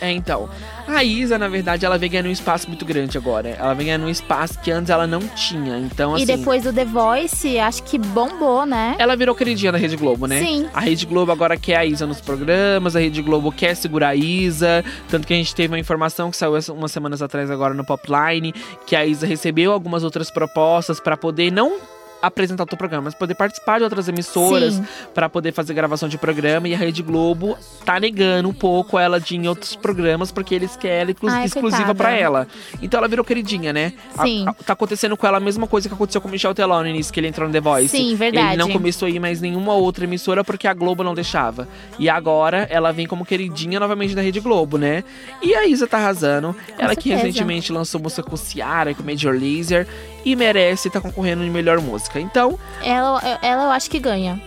É, 0.00 0.10
então. 0.12 0.48
A 0.86 1.02
Isa, 1.02 1.38
na 1.38 1.48
verdade, 1.48 1.84
ela 1.84 1.98
vem 1.98 2.10
ganhando 2.10 2.28
um 2.28 2.32
espaço 2.32 2.68
muito 2.68 2.84
grande 2.84 3.16
agora. 3.18 3.48
Ela 3.48 3.74
vem 3.74 3.86
ganhando 3.86 4.06
um 4.06 4.10
espaço 4.10 4.58
que 4.60 4.70
antes 4.70 4.90
ela 4.90 5.06
não 5.06 5.20
tinha. 5.20 5.78
Então, 5.78 6.14
assim. 6.14 6.22
E 6.22 6.26
depois 6.26 6.62
do 6.62 6.72
The 6.72 6.84
Voice, 6.84 7.58
acho 7.58 7.82
que 7.82 7.98
bombou, 7.98 8.64
né? 8.66 8.94
Ela 8.98 9.16
virou 9.16 9.34
queridinha 9.34 9.72
da 9.72 9.78
Rede 9.78 9.96
Globo, 9.96 10.26
né? 10.26 10.40
Sim. 10.40 10.68
A 10.72 10.80
Rede 10.80 11.06
Globo 11.06 11.32
agora 11.32 11.56
quer 11.56 11.76
a 11.76 11.84
Isa 11.84 12.06
nos 12.06 12.20
programas, 12.20 12.94
a 12.94 13.00
Rede 13.00 13.22
Globo 13.22 13.50
quer 13.50 13.74
segurar 13.74 14.10
a 14.10 14.14
Isa. 14.14 14.84
Tanto 15.08 15.26
que 15.26 15.34
a 15.34 15.36
gente 15.36 15.54
teve 15.54 15.72
uma 15.72 15.78
informação 15.78 16.30
que 16.30 16.36
saiu 16.36 16.52
umas 16.70 16.92
semanas 16.92 17.22
atrás 17.22 17.50
agora 17.50 17.74
no 17.74 17.84
Popline, 17.84 18.52
que 18.86 18.94
a 18.94 19.04
Isa 19.04 19.26
recebeu 19.26 19.72
algumas 19.72 20.04
outras 20.04 20.30
propostas 20.30 21.00
pra 21.00 21.16
poder 21.16 21.50
não 21.50 21.78
apresentar 22.26 22.62
o 22.64 22.66
teu 22.66 22.76
programa, 22.78 23.04
mas 23.04 23.14
poder 23.14 23.34
participar 23.34 23.78
de 23.78 23.84
outras 23.84 24.08
emissoras 24.08 24.80
pra 25.14 25.28
poder 25.28 25.52
fazer 25.52 25.74
gravação 25.74 26.08
de 26.08 26.18
programa 26.18 26.68
e 26.68 26.74
a 26.74 26.78
Rede 26.78 27.02
Globo 27.02 27.56
tá 27.84 27.98
negando 28.00 28.48
um 28.48 28.52
pouco 28.52 28.98
ela 28.98 29.20
de 29.20 29.34
ir 29.34 29.38
em 29.38 29.48
outros 29.48 29.74
programas 29.76 30.30
porque 30.32 30.54
eles 30.54 30.76
querem 30.76 30.96
ela 31.02 31.10
exclu- 31.10 31.28
Ai, 31.30 31.44
exclusiva 31.46 31.94
pra 31.94 32.10
ela. 32.12 32.46
Então 32.82 32.98
ela 32.98 33.08
virou 33.08 33.24
queridinha, 33.24 33.72
né? 33.72 33.92
A- 34.16 34.22
Sim. 34.24 34.44
a- 34.48 34.52
tá 34.52 34.72
acontecendo 34.72 35.16
com 35.16 35.26
ela 35.26 35.36
a 35.38 35.40
mesma 35.40 35.66
coisa 35.66 35.88
que 35.88 35.94
aconteceu 35.94 36.20
com 36.20 36.28
o 36.28 36.30
Michel 36.30 36.54
Teló 36.54 36.80
no 36.82 36.88
início 36.88 37.12
que 37.12 37.20
ele 37.20 37.28
entrou 37.28 37.46
no 37.46 37.52
The 37.52 37.60
Voice. 37.60 37.88
Sim, 37.96 38.14
verdade. 38.14 38.48
Ele 38.54 38.56
não 38.56 38.70
começou 38.70 39.06
a 39.06 39.10
ir 39.10 39.18
mais 39.20 39.40
nenhuma 39.40 39.74
outra 39.74 40.04
emissora 40.04 40.42
porque 40.44 40.66
a 40.68 40.74
Globo 40.74 41.02
não 41.04 41.14
deixava. 41.14 41.68
E 41.98 42.08
agora 42.08 42.66
ela 42.70 42.92
vem 42.92 43.06
como 43.06 43.24
queridinha 43.24 43.78
novamente 43.80 44.14
da 44.14 44.22
Rede 44.22 44.40
Globo, 44.40 44.78
né? 44.78 45.04
E 45.42 45.54
a 45.54 45.66
Isa 45.66 45.86
tá 45.86 45.98
arrasando. 45.98 46.54
ela 46.78 46.94
que 46.94 47.04
certeza. 47.08 47.26
recentemente 47.26 47.72
lançou 47.72 48.00
música 48.00 48.22
com 48.22 48.36
Ciara, 48.36 48.94
com 48.94 49.02
Major 49.02 49.34
Lazer. 49.34 49.86
E 50.26 50.34
merece 50.34 50.88
estar 50.88 51.00
concorrendo 51.00 51.44
em 51.44 51.50
melhor 51.50 51.80
música. 51.80 52.18
Então, 52.20 52.58
Ela, 52.82 53.38
ela 53.40 53.64
eu 53.64 53.70
acho 53.70 53.88
que 53.88 54.00
ganha. 54.00 54.40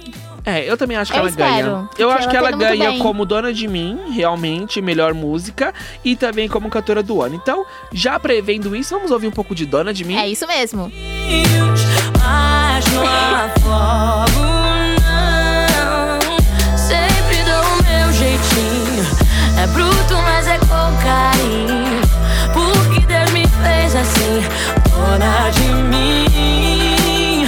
é, 0.45 0.69
eu 0.69 0.75
também 0.77 0.97
acho 0.97 1.09
que 1.11 1.17
Eu 1.17 1.21
ela 1.21 1.29
espero, 1.29 1.47
ganha. 1.71 1.89
Eu 1.97 2.11
acho 2.11 2.23
ela 2.23 2.29
que 2.31 2.37
ela 2.37 2.51
tá 2.51 2.57
muito 2.57 2.77
ganha 2.77 2.99
como 2.99 3.25
dona 3.25 3.53
de 3.53 3.65
mim, 3.67 3.97
realmente, 4.11 4.81
melhor 4.81 5.13
música. 5.13 5.73
E 6.03 6.15
também 6.17 6.49
como 6.49 6.69
cantora 6.69 7.01
do 7.01 7.21
ano. 7.21 7.33
Então, 7.35 7.65
já 7.93 8.19
prevendo 8.19 8.75
isso, 8.75 8.93
vamos 8.93 9.09
ouvir 9.09 9.27
um 9.27 9.31
pouco 9.31 9.55
de 9.55 9.65
Dona 9.65 9.93
de 9.93 10.03
Mim? 10.03 10.17
É 10.17 10.27
isso 10.27 10.45
mesmo. 10.45 10.91
Mas 12.21 12.85
não 12.93 13.03
afogo, 13.03 14.45
não. 15.05 16.77
Sempre 16.77 17.37
dou 17.43 17.63
o 17.63 17.83
meu 17.83 18.13
jeitinho. 18.13 19.05
É 19.61 19.67
bruto, 19.67 20.15
mas 20.23 20.47
é 20.47 20.57
com 20.59 20.67
carinho. 21.03 22.01
Porque 22.53 23.05
Deus 23.05 23.31
me 23.31 23.45
fez 23.47 23.95
assim, 23.95 24.41
dona 25.09 25.49
de 25.49 25.73
mim. 25.91 27.47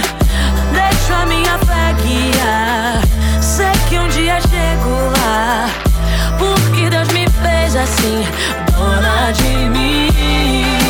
deixo 0.72 1.12
a 1.14 1.26
minha 1.26 1.58
fé 1.58 1.94
guiar. 2.02 3.00
Sei 3.40 3.72
que 3.88 3.98
um 3.98 4.08
dia 4.08 4.40
chego 4.40 5.12
lá. 5.16 5.68
Porque 6.38 6.90
Deus 6.90 7.08
me 7.08 7.26
fez 7.28 7.76
assim, 7.76 8.26
dona 8.72 9.30
de 9.32 9.70
mim. 9.70 10.81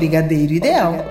Brigadeiro 0.00 0.54
Ideal. 0.54 1.04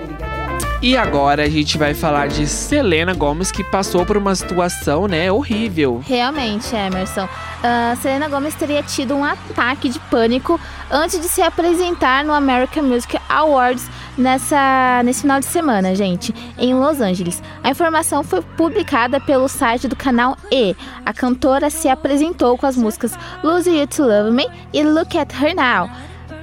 E 0.82 0.96
agora 0.96 1.44
a 1.44 1.48
gente 1.48 1.78
vai 1.78 1.94
falar 1.94 2.26
de 2.26 2.46
Selena 2.46 3.14
Gomes, 3.14 3.52
que 3.52 3.62
passou 3.62 4.04
por 4.04 4.16
uma 4.16 4.34
situação, 4.34 5.06
né, 5.06 5.30
horrível. 5.30 6.02
Realmente, 6.04 6.74
Emerson. 6.74 7.28
Ah, 7.62 7.94
Selena 8.00 8.28
Gomez 8.28 8.54
teria 8.54 8.82
tido 8.82 9.14
um 9.14 9.22
ataque 9.22 9.90
de 9.90 10.00
pânico 10.00 10.58
antes 10.90 11.20
de 11.20 11.28
se 11.28 11.42
apresentar 11.42 12.24
no 12.24 12.32
American 12.32 12.82
Music 12.82 13.16
Awards 13.28 13.88
nessa, 14.16 15.02
nesse 15.04 15.20
final 15.20 15.38
de 15.38 15.46
semana, 15.46 15.94
gente, 15.94 16.34
em 16.58 16.74
Los 16.74 17.00
Angeles. 17.00 17.42
A 17.62 17.70
informação 17.70 18.24
foi 18.24 18.40
publicada 18.40 19.20
pelo 19.20 19.48
site 19.48 19.86
do 19.86 19.94
canal 19.94 20.36
E. 20.50 20.74
A 21.04 21.12
cantora 21.12 21.70
se 21.70 21.88
apresentou 21.88 22.56
com 22.56 22.66
as 22.66 22.76
músicas 22.76 23.16
Lose 23.44 23.70
You 23.70 23.86
to 23.86 24.02
Love 24.02 24.30
Me 24.30 24.46
e 24.72 24.82
Look 24.82 25.16
at 25.16 25.30
Her 25.34 25.54
Now. 25.54 25.90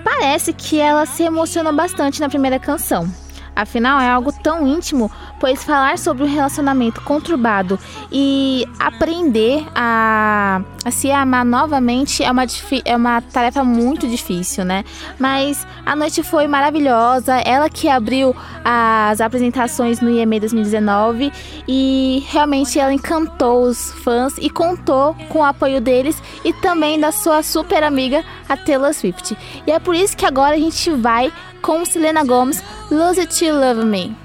Parece 0.10 0.54
que 0.54 0.80
ela 0.80 1.06
se 1.06 1.24
emocionou 1.24 1.74
bastante 1.74 2.22
na 2.22 2.30
primeira 2.30 2.58
canção. 2.58 3.12
Afinal, 3.58 4.00
é 4.00 4.08
algo 4.08 4.32
tão 4.32 4.68
íntimo, 4.68 5.12
pois 5.40 5.64
falar 5.64 5.98
sobre 5.98 6.22
o 6.24 6.28
relacionamento 6.28 7.02
conturbado 7.02 7.80
e 8.12 8.64
aprender 8.78 9.66
a, 9.74 10.62
a 10.86 10.92
se 10.92 11.10
amar 11.10 11.44
novamente 11.44 12.24
é 12.24 12.30
uma, 12.30 12.46
é 12.86 12.96
uma 12.96 13.20
tarefa 13.20 13.64
muito 13.64 14.08
difícil, 14.08 14.64
né? 14.64 14.86
Mas 15.18 15.66
a 15.84 15.96
noite 15.96 16.22
foi 16.22 16.48
maravilhosa, 16.48 17.34
ela 17.38 17.68
que 17.68 17.90
abriu 17.90 18.36
as 18.64 19.20
apresentações 19.20 20.02
no 20.02 20.12
IEM 20.12 20.40
2019 20.40 21.32
e 21.68 22.24
realmente 22.30 22.78
ela 22.78 22.94
encantou 22.94 23.64
os 23.64 23.92
fãs 24.04 24.36
e 24.38 24.52
contou 24.52 25.16
com 25.30 25.40
o 25.40 25.44
apoio 25.44 25.82
deles 25.82 26.22
e 26.46 26.54
também 26.54 27.00
da 27.00 27.12
sua 27.12 27.42
super 27.42 27.82
amiga, 27.82 28.24
a 28.48 28.56
Taylor 28.56 28.94
Swift. 28.94 29.36
E 29.66 29.72
é 29.72 29.80
por 29.80 29.96
isso 29.96 30.16
que 30.16 30.28
agora 30.28 30.56
a 30.56 30.60
gente 30.60 30.92
vai 30.92 31.34
com 31.62 31.86
Selena 31.86 32.24
Gomez, 32.24 32.64
Lose 32.90 33.22
It 33.22 33.32
to 33.40 33.54
Love 33.54 33.84
Me. 33.86 34.16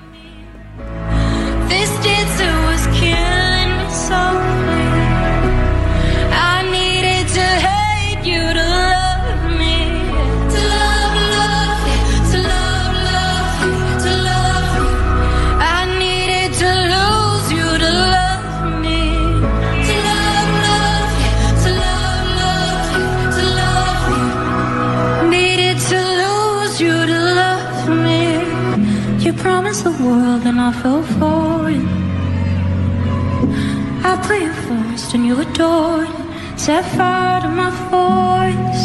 This 1.68 1.90
dancer 2.04 2.52
was 2.66 2.86
killing 2.98 3.78
me 3.78 3.90
softly. 3.90 4.51
Promised 29.72 29.98
the 29.98 30.04
world 30.04 30.42
and 30.44 30.60
I 30.60 30.70
fell 30.70 31.02
for 31.02 31.70
it. 31.70 31.86
I 34.04 34.22
put 34.22 34.42
you 34.42 34.52
first 34.52 35.14
and 35.14 35.24
you 35.24 35.40
adored 35.40 36.10
it. 36.10 36.60
Set 36.60 36.84
fire 36.94 37.40
to 37.40 37.48
my 37.48 37.70
voice 37.88 38.84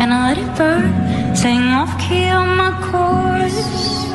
and 0.00 0.14
I 0.14 0.28
let 0.28 0.38
it 0.38 0.56
burn. 0.56 1.36
Sang 1.36 1.74
off 1.74 1.92
key 2.00 2.26
on 2.30 2.56
my 2.56 2.72
chorus. 2.88 4.07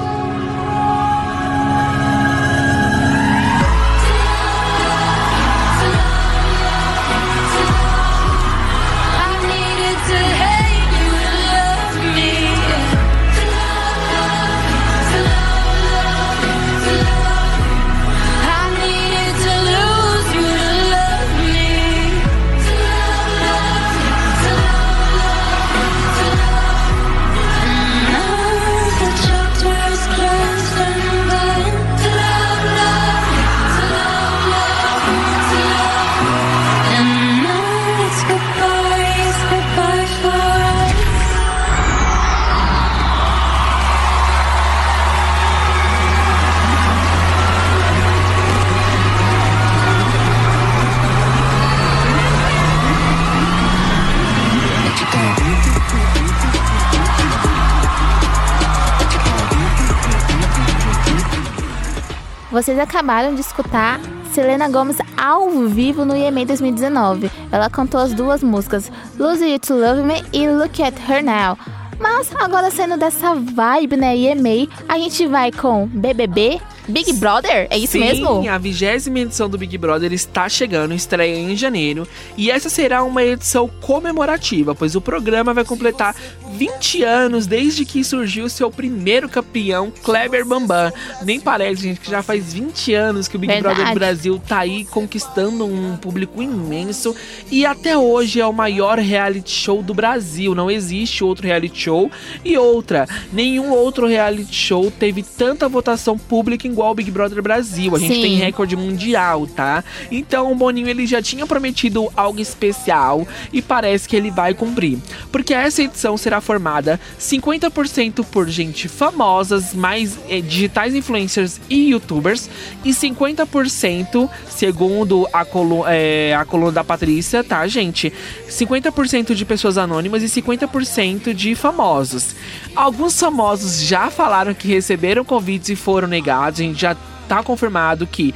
Vocês 62.74 62.90
acabaram 62.90 63.36
de 63.36 63.42
escutar 63.42 64.00
Selena 64.34 64.68
Gomez 64.68 64.98
ao 65.16 65.48
vivo 65.68 66.04
no 66.04 66.16
IEM 66.16 66.44
2019. 66.44 67.30
Ela 67.52 67.70
cantou 67.70 68.00
as 68.00 68.16
duas 68.16 68.42
músicas 68.42 68.92
Lose 69.16 69.48
You 69.48 69.60
to 69.60 69.76
Love 69.76 70.02
Me 70.02 70.26
e 70.34 70.50
Look 70.50 70.82
at 70.82 70.96
Her 71.08 71.24
Now. 71.24 71.56
Mas 72.00 72.36
agora 72.36 72.72
saindo 72.72 72.98
dessa 72.98 73.36
vibe, 73.36 73.96
né, 73.96 74.18
IEMA, 74.18 74.68
a 74.90 74.98
gente 74.98 75.28
vai 75.28 75.52
com 75.52 75.86
BBB, 75.86 76.60
Big 76.88 77.14
Brother, 77.14 77.68
é 77.70 77.78
isso 77.78 77.94
Sim, 77.94 78.00
mesmo? 78.00 78.50
a 78.50 78.58
vigésima 78.58 79.20
edição 79.20 79.50
do 79.50 79.58
Big 79.58 79.78
Brother 79.78 80.12
está 80.12 80.50
chegando, 80.50 80.94
estreia 80.94 81.36
em 81.36 81.56
janeiro. 81.56 82.08
E 82.38 82.52
essa 82.52 82.70
será 82.70 83.04
uma 83.04 83.24
edição 83.24 83.70
comemorativa, 83.82 84.76
pois 84.76 84.96
o 84.96 85.02
programa 85.02 85.54
vai 85.54 85.64
completar 85.64 86.16
20 86.54 87.04
anos 87.04 87.48
desde 87.48 87.86
que 87.86 88.04
surgiu 88.04 88.50
seu 88.50 88.70
primeiro 88.70 89.28
campeão, 89.30 89.92
Kleber 90.04 90.46
Bambam. 90.46 90.92
Nem 91.24 91.40
parece, 91.40 91.84
gente, 91.84 92.00
que 92.00 92.10
já 92.10 92.22
faz 92.22 92.54
20 92.54 92.94
anos 92.94 93.28
que 93.28 93.36
o 93.36 93.40
Big 93.40 93.54
Verdade. 93.54 93.76
Brother 93.76 93.96
Brasil 93.96 94.42
tá 94.48 94.60
aí 94.60 94.86
conquistando 94.86 95.66
um 95.66 95.96
público 95.98 96.42
imenso. 96.42 97.16
E 97.50 97.66
até 97.66 97.98
hoje 97.98 98.40
é 98.40 98.46
o 98.46 98.54
maior 98.54 99.00
reality 99.00 99.52
show 99.52 99.82
do 99.82 99.94
Brasil. 99.94 100.54
Não 100.54 100.70
existe 100.70 101.24
outro 101.24 101.48
reality 101.48 101.80
show. 101.80 102.12
E 102.44 102.58
outra, 102.58 103.08
nenhum 103.32 103.72
outro 103.72 104.06
reality 104.06 104.54
show 104.54 104.92
teve 104.92 105.24
tanta 105.24 105.68
votação 105.70 106.18
pública 106.18 106.68
igual 106.74 106.92
o 106.92 106.96
Big 106.96 107.10
Brother 107.10 107.42
Brasil. 107.42 107.96
A 107.96 108.00
gente 108.00 108.16
Sim. 108.16 108.22
tem 108.22 108.36
recorde 108.36 108.76
mundial, 108.76 109.48
tá? 109.48 109.84
Então 110.12 110.52
o 110.52 110.56
Boninho 110.56 110.90
ele 110.90 111.08
já 111.08 111.22
tinha 111.22 111.48
prometido 111.48 112.12
algo 112.16 112.42
especial 112.42 113.26
e 113.52 113.62
parece 113.62 114.08
que 114.08 114.16
ele 114.16 114.30
vai 114.30 114.54
cumprir. 114.54 114.98
Porque 115.32 115.54
essa 115.54 115.82
edição 115.82 116.18
será 116.18 116.42
formada 116.42 117.00
50% 117.20 118.26
por 118.26 118.48
gente 118.50 118.88
famosas, 118.88 119.74
mais 119.74 120.18
eh, 120.30 120.42
digitais 120.42 120.96
influencers 120.96 121.60
e 121.70 121.90
youtubers, 121.90 122.50
e 122.84 122.90
50%, 122.90 124.30
segundo 124.50 125.28
a, 125.32 125.46
colu 125.46 125.84
eh, 125.88 126.36
a 126.38 126.46
coluna 126.46 126.72
da 126.72 126.84
Patrícia, 126.84 127.44
tá, 127.44 127.66
gente? 127.68 128.12
50% 128.50 129.34
de 129.34 129.46
pessoas 129.46 129.78
anônimas 129.78 130.24
e 130.24 130.42
50% 130.42 131.34
de 131.34 131.56
famosos. 131.56 132.36
Alguns 132.76 133.20
famosos 133.20 133.84
já 133.84 134.10
falaram 134.10 134.54
que 134.54 134.68
receberam 134.68 135.24
convites 135.24 135.70
e 135.70 135.76
foram 135.76 136.08
negados, 136.08 136.60
gente 136.64 136.82
já 136.82 136.96
tá 137.28 137.42
confirmado 137.42 138.06
que 138.06 138.34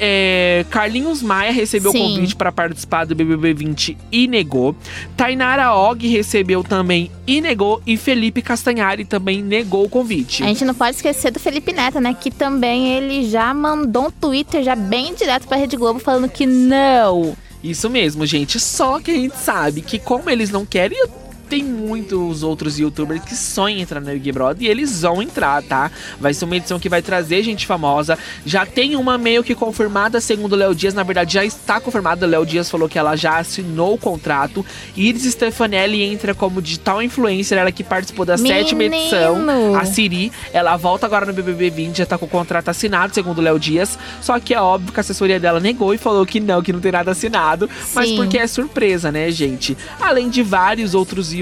é, 0.00 0.64
Carlinhos 0.70 1.22
Maia 1.22 1.52
recebeu 1.52 1.90
o 1.90 1.94
convite 1.94 2.36
para 2.36 2.52
participar 2.52 3.04
do 3.04 3.14
BBB 3.14 3.52
20 3.54 3.96
e 4.10 4.26
negou. 4.26 4.74
Tainara 5.16 5.74
Og 5.74 6.06
recebeu 6.06 6.62
também 6.62 7.10
e 7.26 7.40
negou. 7.40 7.82
E 7.86 7.96
Felipe 7.96 8.40
Castanhari 8.40 9.04
também 9.04 9.42
negou 9.42 9.84
o 9.84 9.88
convite. 9.88 10.42
A 10.42 10.46
gente 10.46 10.64
não 10.64 10.74
pode 10.74 10.96
esquecer 10.96 11.30
do 11.30 11.40
Felipe 11.40 11.72
Neto, 11.72 12.00
né? 12.00 12.14
Que 12.18 12.30
também 12.30 12.92
ele 12.96 13.28
já 13.28 13.52
mandou 13.52 14.06
um 14.06 14.10
Twitter 14.10 14.62
já 14.62 14.74
bem 14.74 15.14
direto 15.14 15.46
pra 15.46 15.56
Rede 15.56 15.76
Globo 15.76 15.98
falando 16.00 16.28
que 16.28 16.46
não. 16.46 17.36
Isso 17.62 17.90
mesmo, 17.90 18.24
gente. 18.24 18.58
Só 18.58 19.00
que 19.00 19.10
a 19.10 19.14
gente 19.14 19.36
sabe 19.36 19.82
que 19.82 19.98
como 19.98 20.30
eles 20.30 20.50
não 20.50 20.64
querem, 20.64 20.98
tem 21.50 21.64
muitos 21.64 22.44
outros 22.44 22.78
youtubers 22.78 23.24
que 23.24 23.34
sonham 23.34 23.80
entrar 23.80 24.00
no 24.00 24.06
Big 24.06 24.30
Brother 24.30 24.62
e 24.62 24.68
eles 24.70 25.02
vão 25.02 25.20
entrar, 25.20 25.60
tá? 25.64 25.90
Vai 26.20 26.32
ser 26.32 26.44
uma 26.44 26.56
edição 26.56 26.78
que 26.78 26.88
vai 26.88 27.02
trazer 27.02 27.42
gente 27.42 27.66
famosa. 27.66 28.16
Já 28.46 28.64
tem 28.64 28.94
uma 28.94 29.18
meio 29.18 29.42
que 29.42 29.52
confirmada, 29.52 30.20
segundo 30.20 30.52
o 30.52 30.56
Léo 30.56 30.72
Dias. 30.76 30.94
Na 30.94 31.02
verdade, 31.02 31.34
já 31.34 31.44
está 31.44 31.80
confirmada. 31.80 32.24
O 32.24 32.28
Léo 32.28 32.46
Dias 32.46 32.70
falou 32.70 32.88
que 32.88 32.96
ela 32.96 33.16
já 33.16 33.38
assinou 33.38 33.94
o 33.94 33.98
contrato. 33.98 34.64
Iris 34.96 35.24
Stefanelli 35.24 36.04
entra 36.04 36.34
como 36.34 36.62
digital 36.62 37.02
influencer, 37.02 37.58
ela 37.58 37.72
que 37.72 37.82
participou 37.82 38.24
da 38.24 38.38
sétima 38.38 38.78
Menino! 38.78 39.02
edição. 39.02 39.76
A 39.76 39.84
Siri, 39.84 40.30
ela 40.52 40.76
volta 40.76 41.04
agora 41.04 41.26
no 41.26 41.32
BBB 41.32 41.68
20, 41.68 41.96
já 41.96 42.06
tá 42.06 42.16
com 42.16 42.26
o 42.26 42.28
contrato 42.28 42.68
assinado, 42.68 43.12
segundo 43.12 43.38
o 43.38 43.42
Léo 43.42 43.58
Dias. 43.58 43.98
Só 44.20 44.38
que 44.38 44.54
é 44.54 44.60
óbvio 44.60 44.92
que 44.92 45.00
a 45.00 45.02
assessoria 45.02 45.40
dela 45.40 45.58
negou 45.58 45.92
e 45.92 45.98
falou 45.98 46.24
que 46.24 46.38
não, 46.38 46.62
que 46.62 46.72
não 46.72 46.78
tem 46.78 46.92
nada 46.92 47.10
assinado. 47.10 47.68
Mas 47.92 48.10
Sim. 48.10 48.16
porque 48.16 48.38
é 48.38 48.46
surpresa, 48.46 49.10
né, 49.10 49.28
gente? 49.32 49.76
Além 50.00 50.30
de 50.30 50.44
vários 50.44 50.94
outros 50.94 51.32
youtubers 51.32 51.39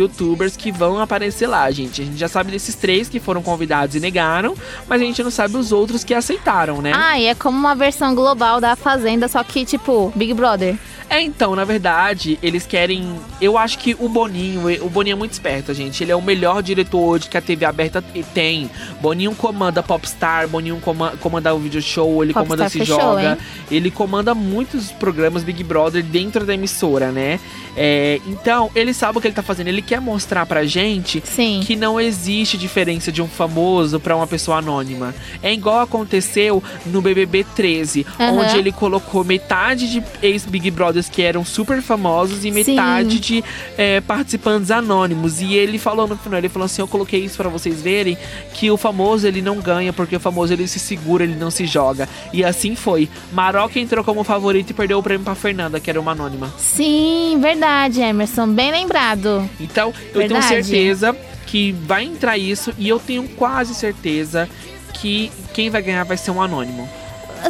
que 0.58 0.70
vão 0.72 1.00
aparecer 1.00 1.46
lá, 1.46 1.70
gente. 1.70 2.02
A 2.02 2.04
gente 2.04 2.16
já 2.18 2.28
sabe 2.28 2.50
desses 2.50 2.74
três 2.74 3.08
que 3.08 3.18
foram 3.20 3.42
convidados 3.42 3.94
e 3.96 4.00
negaram, 4.00 4.54
mas 4.88 5.00
a 5.00 5.04
gente 5.04 5.22
não 5.22 5.30
sabe 5.30 5.56
os 5.56 5.72
outros 5.72 6.04
que 6.04 6.14
aceitaram, 6.14 6.80
né? 6.82 6.92
Ah, 6.94 7.18
e 7.18 7.26
é 7.26 7.34
como 7.34 7.56
uma 7.58 7.74
versão 7.74 8.14
global 8.14 8.60
da 8.60 8.76
Fazenda, 8.76 9.28
só 9.28 9.42
que 9.42 9.64
tipo, 9.64 10.12
Big 10.14 10.32
Brother. 10.34 10.76
É, 11.10 11.22
então, 11.22 11.56
na 11.56 11.64
verdade, 11.64 12.38
eles 12.42 12.66
querem. 12.66 13.18
Eu 13.40 13.56
acho 13.56 13.78
que 13.78 13.96
o 13.98 14.10
Boninho, 14.10 14.60
o 14.84 14.90
Boninho 14.90 15.14
é 15.14 15.16
muito 15.16 15.32
esperto, 15.32 15.72
gente. 15.72 16.04
Ele 16.04 16.12
é 16.12 16.16
o 16.16 16.20
melhor 16.20 16.62
diretor 16.62 17.00
hoje 17.00 17.30
que 17.30 17.36
a 17.38 17.40
TV 17.40 17.64
aberta 17.64 18.04
tem. 18.34 18.70
Boninho 19.00 19.34
comanda 19.34 19.82
Popstar, 19.82 20.46
Boninho 20.48 20.78
coma- 20.80 21.14
comanda 21.18 21.54
o 21.54 21.58
video 21.58 21.80
show, 21.80 22.22
ele 22.22 22.34
Popstar 22.34 22.44
comanda 22.56 22.68
Se 22.68 22.78
fechou, 22.80 23.00
Joga. 23.00 23.22
hein? 23.30 23.36
Ele 23.70 23.90
comanda 23.90 24.34
muitos 24.34 24.92
programas 24.92 25.42
Big 25.42 25.64
Brother 25.64 26.02
dentro 26.04 26.44
da 26.44 26.52
emissora, 26.52 27.10
né? 27.10 27.40
É, 27.74 28.20
então, 28.26 28.70
ele 28.74 28.92
sabe 28.92 29.16
o 29.16 29.20
que 29.20 29.28
ele 29.28 29.34
tá 29.34 29.42
fazendo. 29.42 29.68
Ele 29.68 29.80
quer 29.88 30.02
mostrar 30.02 30.44
pra 30.44 30.66
gente 30.66 31.22
Sim. 31.24 31.62
que 31.64 31.74
não 31.74 31.98
existe 31.98 32.58
diferença 32.58 33.10
de 33.10 33.22
um 33.22 33.26
famoso 33.26 33.98
pra 33.98 34.14
uma 34.14 34.26
pessoa 34.26 34.58
anônima. 34.58 35.14
É 35.42 35.50
igual 35.50 35.80
aconteceu 35.80 36.62
no 36.84 37.00
BBB 37.00 37.42
13, 37.56 38.04
Aham. 38.20 38.32
onde 38.32 38.58
ele 38.58 38.70
colocou 38.70 39.24
metade 39.24 39.90
de 39.90 40.04
ex-Big 40.20 40.70
Brothers 40.70 41.08
que 41.08 41.22
eram 41.22 41.42
super 41.42 41.80
famosos 41.80 42.40
e 42.40 42.42
Sim. 42.42 42.50
metade 42.50 43.18
de 43.18 43.42
é, 43.78 44.02
participantes 44.02 44.70
anônimos. 44.70 45.40
E 45.40 45.54
ele 45.54 45.78
falou 45.78 46.06
no 46.06 46.18
final, 46.18 46.38
ele 46.38 46.50
falou 46.50 46.66
assim, 46.66 46.82
eu 46.82 46.88
coloquei 46.88 47.24
isso 47.24 47.38
pra 47.38 47.48
vocês 47.48 47.80
verem, 47.80 48.18
que 48.52 48.70
o 48.70 48.76
famoso 48.76 49.26
ele 49.26 49.40
não 49.40 49.56
ganha, 49.56 49.90
porque 49.90 50.16
o 50.16 50.20
famoso 50.20 50.52
ele 50.52 50.68
se 50.68 50.78
segura, 50.78 51.24
ele 51.24 51.36
não 51.36 51.50
se 51.50 51.64
joga. 51.64 52.06
E 52.30 52.44
assim 52.44 52.76
foi. 52.76 53.08
Maroca 53.32 53.80
entrou 53.80 54.04
como 54.04 54.22
favorito 54.22 54.68
e 54.68 54.74
perdeu 54.74 54.98
o 54.98 55.02
prêmio 55.02 55.24
pra 55.24 55.34
Fernanda, 55.34 55.80
que 55.80 55.88
era 55.88 55.98
uma 55.98 56.12
anônima. 56.12 56.52
Sim, 56.58 57.38
verdade, 57.40 58.02
Emerson. 58.02 58.48
Bem 58.48 58.70
lembrado. 58.70 59.48
Então, 59.58 59.77
eu 59.86 59.92
tenho 60.12 60.28
Verdade. 60.40 60.46
certeza 60.64 61.16
que 61.46 61.72
vai 61.72 62.04
entrar 62.04 62.36
isso 62.36 62.74
e 62.76 62.88
eu 62.88 62.98
tenho 62.98 63.26
quase 63.28 63.74
certeza 63.74 64.48
que 64.94 65.30
quem 65.54 65.70
vai 65.70 65.80
ganhar 65.82 66.04
vai 66.04 66.16
ser 66.16 66.30
um 66.30 66.42
anônimo. 66.42 66.88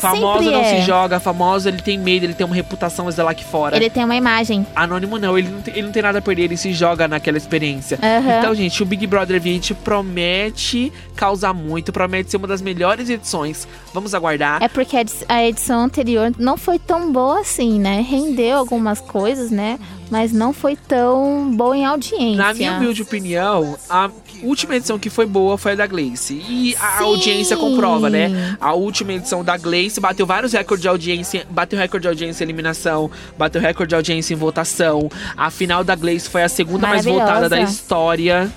Famoso 0.01 0.51
não 0.51 0.61
é. 0.61 0.81
se 0.81 0.87
joga, 0.87 1.21
famoso 1.21 1.69
ele 1.69 1.83
tem 1.83 1.99
medo, 1.99 2.25
ele 2.25 2.35
tem 2.35 2.47
uma 2.47 2.55
reputação 2.55 3.09
mas 3.09 3.19
é 3.19 3.23
lá 3.23 3.31
aqui 3.31 3.45
fora. 3.45 3.77
Ele 3.77 3.89
tem 3.89 4.05
uma 4.05 4.17
imagem. 4.17 4.67
Anônimo 4.75 5.19
não, 5.19 5.39
ele 5.39 5.49
não, 5.49 5.63
tem, 5.63 5.75
ele 5.75 5.83
não 5.87 5.93
tem 5.93 6.03
nada 6.03 6.19
a 6.19 6.23
perder, 6.23 6.43
ele 6.45 6.57
se 6.57 6.73
joga 6.73 7.09
naquela 7.09 7.39
experiência. 7.39 7.99
Aham. 8.03 8.39
Então, 8.39 8.55
gente, 8.55 8.83
o 8.83 8.87
Big 8.87 9.07
Brother 9.07 9.41
20 9.41 9.75
promete 9.75 10.93
causar 11.17 11.53
muito, 11.53 11.93
promete 11.93 12.31
ser 12.31 12.37
uma 12.37 12.47
das 12.47 12.61
melhores 12.61 13.09
edições. 13.09 13.67
Vamos 13.93 14.15
aguardar. 14.15 14.63
É 14.63 14.69
porque 14.69 14.97
a 15.29 15.45
edição 15.45 15.81
anterior 15.81 16.33
não 16.39 16.57
foi 16.57 16.79
tão 16.79 17.13
boa 17.13 17.41
assim, 17.41 17.81
né? 17.81 18.05
Rendeu 18.09 18.59
algumas 18.59 19.01
coisas, 19.01 19.51
né? 19.51 19.79
Mas 20.11 20.33
não 20.33 20.53
foi 20.53 20.77
tão 20.77 21.51
boa 21.55 21.77
em 21.77 21.85
audiência. 21.85 22.37
Na 22.37 22.55
minha 22.55 22.77
humilde 22.77 23.03
opinião, 23.03 23.77
a 23.91 24.09
última 24.43 24.77
edição 24.77 24.99
que 24.99 25.11
foi 25.11 25.27
boa 25.27 25.57
foi 25.59 25.73
a 25.73 25.75
da 25.75 25.87
Gleice. 25.87 26.43
E 26.49 26.77
a 26.77 26.99
Sim. 26.99 27.05
audiência 27.05 27.57
comprova, 27.57 28.11
né? 28.11 28.57
A 28.61 28.75
última 28.75 29.13
edição 29.13 29.45
da 29.45 29.57
Gleice 29.57 30.01
bateu 30.01 30.27
vários 30.27 30.53
recordes 30.53 30.83
de 30.83 30.89
audiência. 30.89 31.47
Bateu 31.51 31.79
recorde 31.79 32.03
de 32.03 32.09
audiência 32.09 32.45
em 32.45 32.47
eliminação, 32.47 33.11
bateu 33.37 33.61
recorde 33.61 33.91
de 33.91 33.95
audiência 33.95 34.35
em 34.35 34.37
votação. 34.37 35.11
A 35.37 35.51
final 35.51 35.83
da 35.85 35.95
Gleice 35.95 36.29
foi 36.29 36.43
a 36.43 36.49
segunda 36.49 36.87
mais 36.87 37.05
votada 37.05 37.49
da 37.49 37.61
história. 37.61 38.51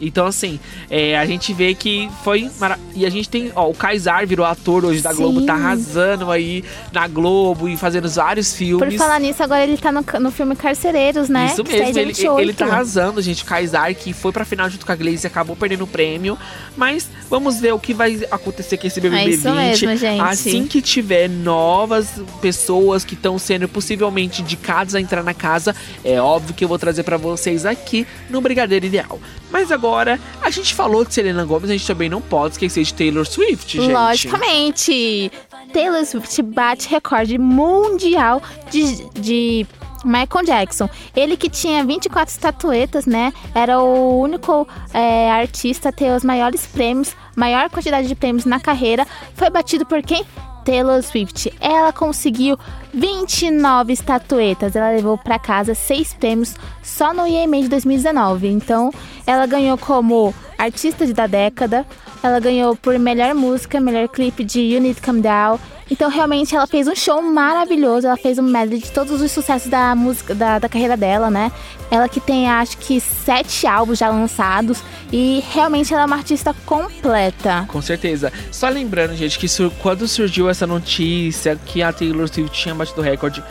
Então, 0.00 0.26
assim, 0.26 0.58
é, 0.90 1.18
a 1.18 1.26
gente 1.26 1.52
vê 1.52 1.74
que 1.74 2.08
foi. 2.24 2.50
mara- 2.58 2.78
E 2.94 3.04
a 3.04 3.10
gente 3.10 3.28
tem. 3.28 3.52
Ó, 3.54 3.68
o 3.68 3.74
Kaysar 3.74 4.26
virou 4.26 4.46
ator 4.46 4.84
hoje 4.84 5.00
da 5.02 5.10
Sim. 5.10 5.16
Globo, 5.18 5.42
tá 5.46 5.52
arrasando 5.54 6.30
aí 6.30 6.64
na 6.92 7.06
Globo 7.06 7.68
e 7.68 7.76
fazendo 7.76 8.08
vários 8.08 8.54
filmes. 8.54 8.94
Por 8.94 8.98
falar 8.98 9.20
nisso, 9.20 9.42
agora 9.42 9.62
ele 9.62 9.76
tá 9.76 9.92
no, 9.92 10.04
no 10.20 10.30
filme 10.30 10.56
Carcereiros, 10.56 11.28
né? 11.28 11.46
Isso 11.52 11.62
Que 11.64 11.72
sai 11.72 11.80
mesmo, 11.86 11.98
ele, 11.98 12.12
28. 12.12 12.40
ele 12.40 12.52
tá 12.54 12.64
arrasando, 12.66 13.20
gente. 13.20 13.42
O 13.42 13.46
Kaysar, 13.46 13.94
que 13.94 14.12
foi 14.12 14.32
pra 14.32 14.44
final 14.44 14.68
junto 14.70 14.86
com 14.86 14.92
a 14.92 14.96
Glaze 14.96 15.24
e 15.24 15.26
acabou 15.26 15.54
perdendo 15.54 15.84
o 15.84 15.86
prêmio. 15.86 16.38
Mas 16.76 17.08
vamos 17.28 17.60
ver 17.60 17.72
o 17.74 17.78
que 17.78 17.92
vai 17.92 18.20
acontecer 18.30 18.76
com 18.78 18.86
esse 18.86 19.00
BBB 19.00 19.22
É 19.22 19.28
isso 19.28 19.42
20. 19.42 19.54
mesmo, 19.54 19.96
gente. 19.96 20.20
Assim 20.22 20.66
que 20.66 20.80
tiver 20.80 21.28
novas 21.28 22.08
pessoas 22.40 23.04
que 23.04 23.14
estão 23.14 23.38
sendo 23.38 23.68
possivelmente 23.68 24.40
indicadas 24.42 24.94
a 24.94 25.00
entrar 25.00 25.22
na 25.22 25.34
casa, 25.34 25.74
é 26.04 26.20
óbvio 26.20 26.54
que 26.54 26.64
eu 26.64 26.68
vou 26.68 26.78
trazer 26.78 27.02
pra 27.02 27.16
vocês 27.16 27.66
aqui 27.66 28.06
no 28.30 28.40
Brigadeiro 28.40 28.86
Ideal. 28.86 29.18
Mas 29.52 29.70
agora, 29.72 29.89
a 29.94 30.50
gente 30.50 30.74
falou 30.74 31.04
de 31.04 31.12
Selena 31.14 31.44
Gomez, 31.44 31.70
a 31.70 31.72
gente 31.72 31.86
também 31.86 32.08
não 32.08 32.20
pode 32.20 32.54
esquecer 32.54 32.84
de 32.84 32.94
Taylor 32.94 33.26
Swift, 33.26 33.80
gente. 33.80 33.92
Logicamente. 33.92 35.30
Taylor 35.72 36.04
Swift 36.04 36.42
bate 36.42 36.88
recorde 36.88 37.38
mundial 37.38 38.42
de, 38.70 39.08
de 39.20 39.66
Michael 40.04 40.44
Jackson. 40.44 40.88
Ele 41.14 41.36
que 41.36 41.48
tinha 41.48 41.84
24 41.84 42.32
estatuetas, 42.32 43.06
né? 43.06 43.32
Era 43.54 43.80
o 43.80 44.20
único 44.20 44.66
é, 44.92 45.30
artista 45.30 45.90
a 45.90 45.92
ter 45.92 46.14
os 46.14 46.24
maiores 46.24 46.66
prêmios, 46.66 47.14
maior 47.36 47.68
quantidade 47.70 48.08
de 48.08 48.14
prêmios 48.14 48.44
na 48.44 48.60
carreira. 48.60 49.06
Foi 49.34 49.50
batido 49.50 49.86
por 49.86 50.02
quem? 50.02 50.24
Taylor 50.64 51.02
Swift. 51.02 51.52
Ela 51.60 51.92
conseguiu 51.92 52.58
29 52.92 53.92
estatuetas. 53.92 54.74
Ela 54.76 54.90
levou 54.90 55.16
pra 55.16 55.38
casa 55.38 55.74
seis 55.74 56.12
prêmios 56.12 56.54
só 56.82 57.12
no 57.12 57.26
IMA 57.26 57.62
de 57.62 57.68
2019. 57.68 58.48
Então, 58.48 58.92
ela 59.26 59.46
ganhou 59.46 59.78
como 59.78 60.34
artista 60.62 61.06
da 61.12 61.26
década. 61.26 61.86
Ela 62.22 62.38
ganhou 62.38 62.76
por 62.76 62.98
melhor 62.98 63.34
música, 63.34 63.80
melhor 63.80 64.08
clipe 64.08 64.44
de 64.44 64.60
You 64.60 64.80
Need 64.80 65.00
Calm 65.00 65.20
Down. 65.20 65.58
Então, 65.90 66.08
realmente, 66.08 66.54
ela 66.54 66.68
fez 66.68 66.86
um 66.86 66.94
show 66.94 67.20
maravilhoso. 67.20 68.06
Ela 68.06 68.16
fez 68.16 68.38
um 68.38 68.42
medley 68.42 68.78
de 68.78 68.92
todos 68.92 69.20
os 69.20 69.32
sucessos 69.32 69.68
da 69.68 69.92
música, 69.94 70.34
da, 70.34 70.58
da 70.60 70.68
carreira 70.68 70.96
dela, 70.96 71.30
né? 71.30 71.50
Ela 71.90 72.08
que 72.08 72.20
tem, 72.20 72.48
acho 72.48 72.78
que, 72.78 73.00
sete 73.00 73.66
álbuns 73.66 73.98
já 73.98 74.08
lançados. 74.08 74.82
E 75.12 75.42
realmente 75.52 75.92
ela 75.92 76.02
é 76.02 76.06
uma 76.06 76.16
artista 76.16 76.54
completa. 76.64 77.64
Com 77.66 77.82
certeza. 77.82 78.32
Só 78.52 78.68
lembrando, 78.68 79.16
gente, 79.16 79.36
que 79.36 79.46
quando 79.82 80.06
surgiu 80.06 80.48
essa 80.48 80.66
notícia 80.66 81.58
que 81.66 81.82
a 81.82 81.92
Taylor 81.92 82.28
Swift 82.28 82.56
tinha 82.56 82.74
batido 82.74 83.00
o 83.00 83.04
recorde, 83.04 83.42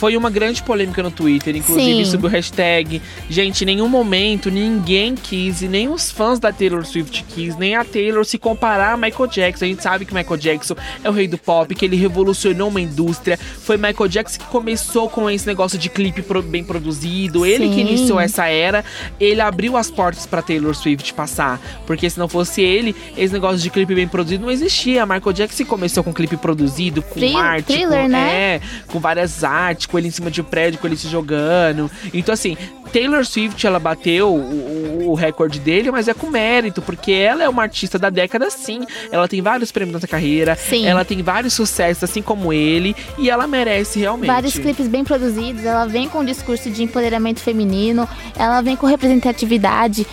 foi 0.00 0.16
uma 0.16 0.30
grande 0.30 0.62
polêmica 0.62 1.02
no 1.02 1.10
Twitter, 1.10 1.54
inclusive 1.54 2.06
Sim. 2.06 2.10
sobre 2.10 2.26
o 2.26 2.30
hashtag. 2.30 3.02
Gente, 3.28 3.64
em 3.64 3.66
nenhum 3.66 3.86
momento 3.86 4.50
ninguém 4.50 5.14
quis, 5.14 5.60
e 5.60 5.68
nem 5.68 5.90
os 5.90 6.10
fãs 6.10 6.38
da 6.38 6.50
Taylor 6.50 6.86
Swift 6.86 7.22
quis, 7.28 7.54
nem 7.58 7.76
a 7.76 7.84
Taylor 7.84 8.24
se 8.24 8.38
comparar 8.38 8.94
a 8.94 8.96
Michael 8.96 9.26
Jackson. 9.26 9.66
A 9.66 9.68
gente 9.68 9.82
sabe 9.82 10.06
que 10.06 10.14
Michael 10.14 10.38
Jackson 10.38 10.74
é 11.04 11.10
o 11.10 11.12
rei 11.12 11.28
do 11.28 11.36
pop, 11.36 11.74
que 11.74 11.84
ele 11.84 11.96
revolucionou 11.96 12.68
uma 12.68 12.80
indústria. 12.80 13.36
Foi 13.36 13.76
Michael 13.76 14.08
Jackson 14.08 14.38
que 14.38 14.46
começou 14.46 15.06
com 15.06 15.28
esse 15.28 15.46
negócio 15.46 15.78
de 15.78 15.90
clipe 15.90 16.24
bem 16.44 16.64
produzido, 16.64 17.44
ele 17.44 17.68
que 17.68 17.74
Sim. 17.74 17.80
iniciou 17.80 18.18
essa 18.18 18.46
era, 18.46 18.82
ele 19.20 19.42
abriu 19.42 19.76
as 19.76 19.90
portas 19.90 20.24
pra 20.24 20.40
Taylor 20.40 20.74
Swift 20.74 21.12
passar. 21.12 21.60
Porque 21.86 22.08
se 22.08 22.18
não 22.18 22.26
fosse 22.26 22.62
ele, 22.62 22.96
esse 23.18 23.34
negócio 23.34 23.58
de 23.58 23.68
clipe 23.68 23.94
bem 23.94 24.08
produzido 24.08 24.46
não 24.46 24.50
existia. 24.50 25.04
Michael 25.04 25.34
Jackson 25.34 25.66
começou 25.66 26.02
com 26.02 26.10
clipe 26.10 26.38
produzido, 26.38 27.02
com 27.02 27.36
arte, 27.36 27.84
com, 27.84 28.08
né? 28.08 28.32
é, 28.32 28.60
com 28.86 28.98
várias 28.98 29.44
artes, 29.44 29.89
com 29.90 29.98
ele 29.98 30.08
em 30.08 30.10
cima 30.10 30.30
de 30.30 30.40
um 30.40 30.44
prédio, 30.44 30.78
com 30.78 30.86
ele 30.86 30.96
se 30.96 31.08
jogando. 31.08 31.90
Então, 32.14 32.32
assim, 32.32 32.56
Taylor 32.92 33.24
Swift, 33.24 33.66
ela 33.66 33.78
bateu 33.78 34.28
o, 34.34 35.10
o- 35.10 35.14
recorde 35.14 35.58
dele, 35.60 35.90
mas 35.90 36.08
é 36.08 36.14
com 36.14 36.28
mérito, 36.30 36.80
porque 36.82 37.12
ela 37.12 37.42
é 37.42 37.48
uma 37.48 37.62
artista 37.62 37.98
da 37.98 38.08
década 38.10 38.48
sim. 38.50 38.84
Ela 39.12 39.26
tem 39.28 39.40
vários 39.42 39.70
prêmios 39.72 39.94
nessa 39.94 40.06
carreira, 40.08 40.54
Sim. 40.56 40.86
ela 40.86 41.04
tem 41.04 41.22
vários 41.22 41.52
sucessos, 41.54 42.04
assim 42.04 42.22
como 42.22 42.52
ele, 42.52 42.94
e 43.18 43.28
ela 43.28 43.46
merece 43.46 43.98
realmente. 43.98 44.26
Vários 44.28 44.54
clipes 44.58 44.86
bem 44.88 45.04
produzidos, 45.04 45.64
ela 45.64 45.86
vem 45.86 46.08
com 46.08 46.20
um 46.20 46.24
discurso 46.24 46.70
de 46.70 46.82
empoderamento 46.82 47.40
feminino, 47.40 48.08
ela 48.36 48.60
vem 48.62 48.76
com 48.76 48.86
representatividade 48.86 50.06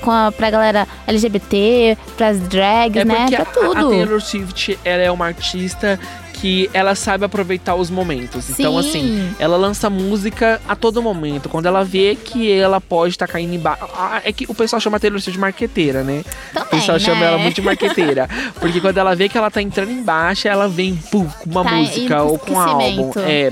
com 0.00 0.10
a, 0.10 0.32
pra 0.32 0.50
galera 0.50 0.88
LGBT, 1.06 1.96
pras 2.16 2.38
drags, 2.40 3.02
É 3.02 3.04
né? 3.04 3.26
Pra 3.30 3.38
a, 3.38 3.42
a 3.42 3.44
tudo. 3.46 3.90
Taylor 3.90 4.20
Swift, 4.20 4.78
ela 4.84 5.02
é 5.02 5.10
uma 5.10 5.26
artista 5.26 5.98
que 6.44 6.68
ela 6.74 6.94
sabe 6.94 7.24
aproveitar 7.24 7.74
os 7.74 7.88
momentos. 7.88 8.50
Então, 8.50 8.74
Sim. 8.82 8.88
assim, 8.90 9.34
ela 9.38 9.56
lança 9.56 9.88
música 9.88 10.60
a 10.68 10.76
todo 10.76 11.00
momento. 11.00 11.48
Quando 11.48 11.64
ela 11.64 11.82
vê 11.82 12.14
que 12.14 12.52
ela 12.52 12.82
pode 12.82 13.14
estar 13.14 13.26
caindo 13.26 13.54
embaixo. 13.54 13.82
É 14.22 14.30
que 14.30 14.44
o 14.46 14.54
pessoal 14.54 14.78
chama 14.78 14.98
a 14.98 15.00
Taylor 15.00 15.18
Swift 15.18 15.32
de 15.32 15.40
marqueteira, 15.40 16.04
né? 16.04 16.22
Também, 16.52 16.66
o 16.66 16.70
pessoal 16.70 16.98
chama 17.00 17.20
né? 17.20 17.26
ela 17.28 17.38
muito 17.38 17.54
de 17.54 17.62
marqueteira. 17.62 18.28
porque 18.60 18.78
quando 18.78 18.98
ela 18.98 19.16
vê 19.16 19.26
que 19.26 19.38
ela 19.38 19.50
tá 19.50 19.62
entrando 19.62 19.90
embaixo, 19.90 20.46
ela 20.46 20.68
vem 20.68 20.94
pum, 21.10 21.26
com 21.26 21.48
uma 21.48 21.64
Tá 21.64 21.70
música 21.76 22.22
ou 22.22 22.38
com 22.38 22.52
um 22.52 22.60
álbum. 22.60 23.10
É. 23.26 23.50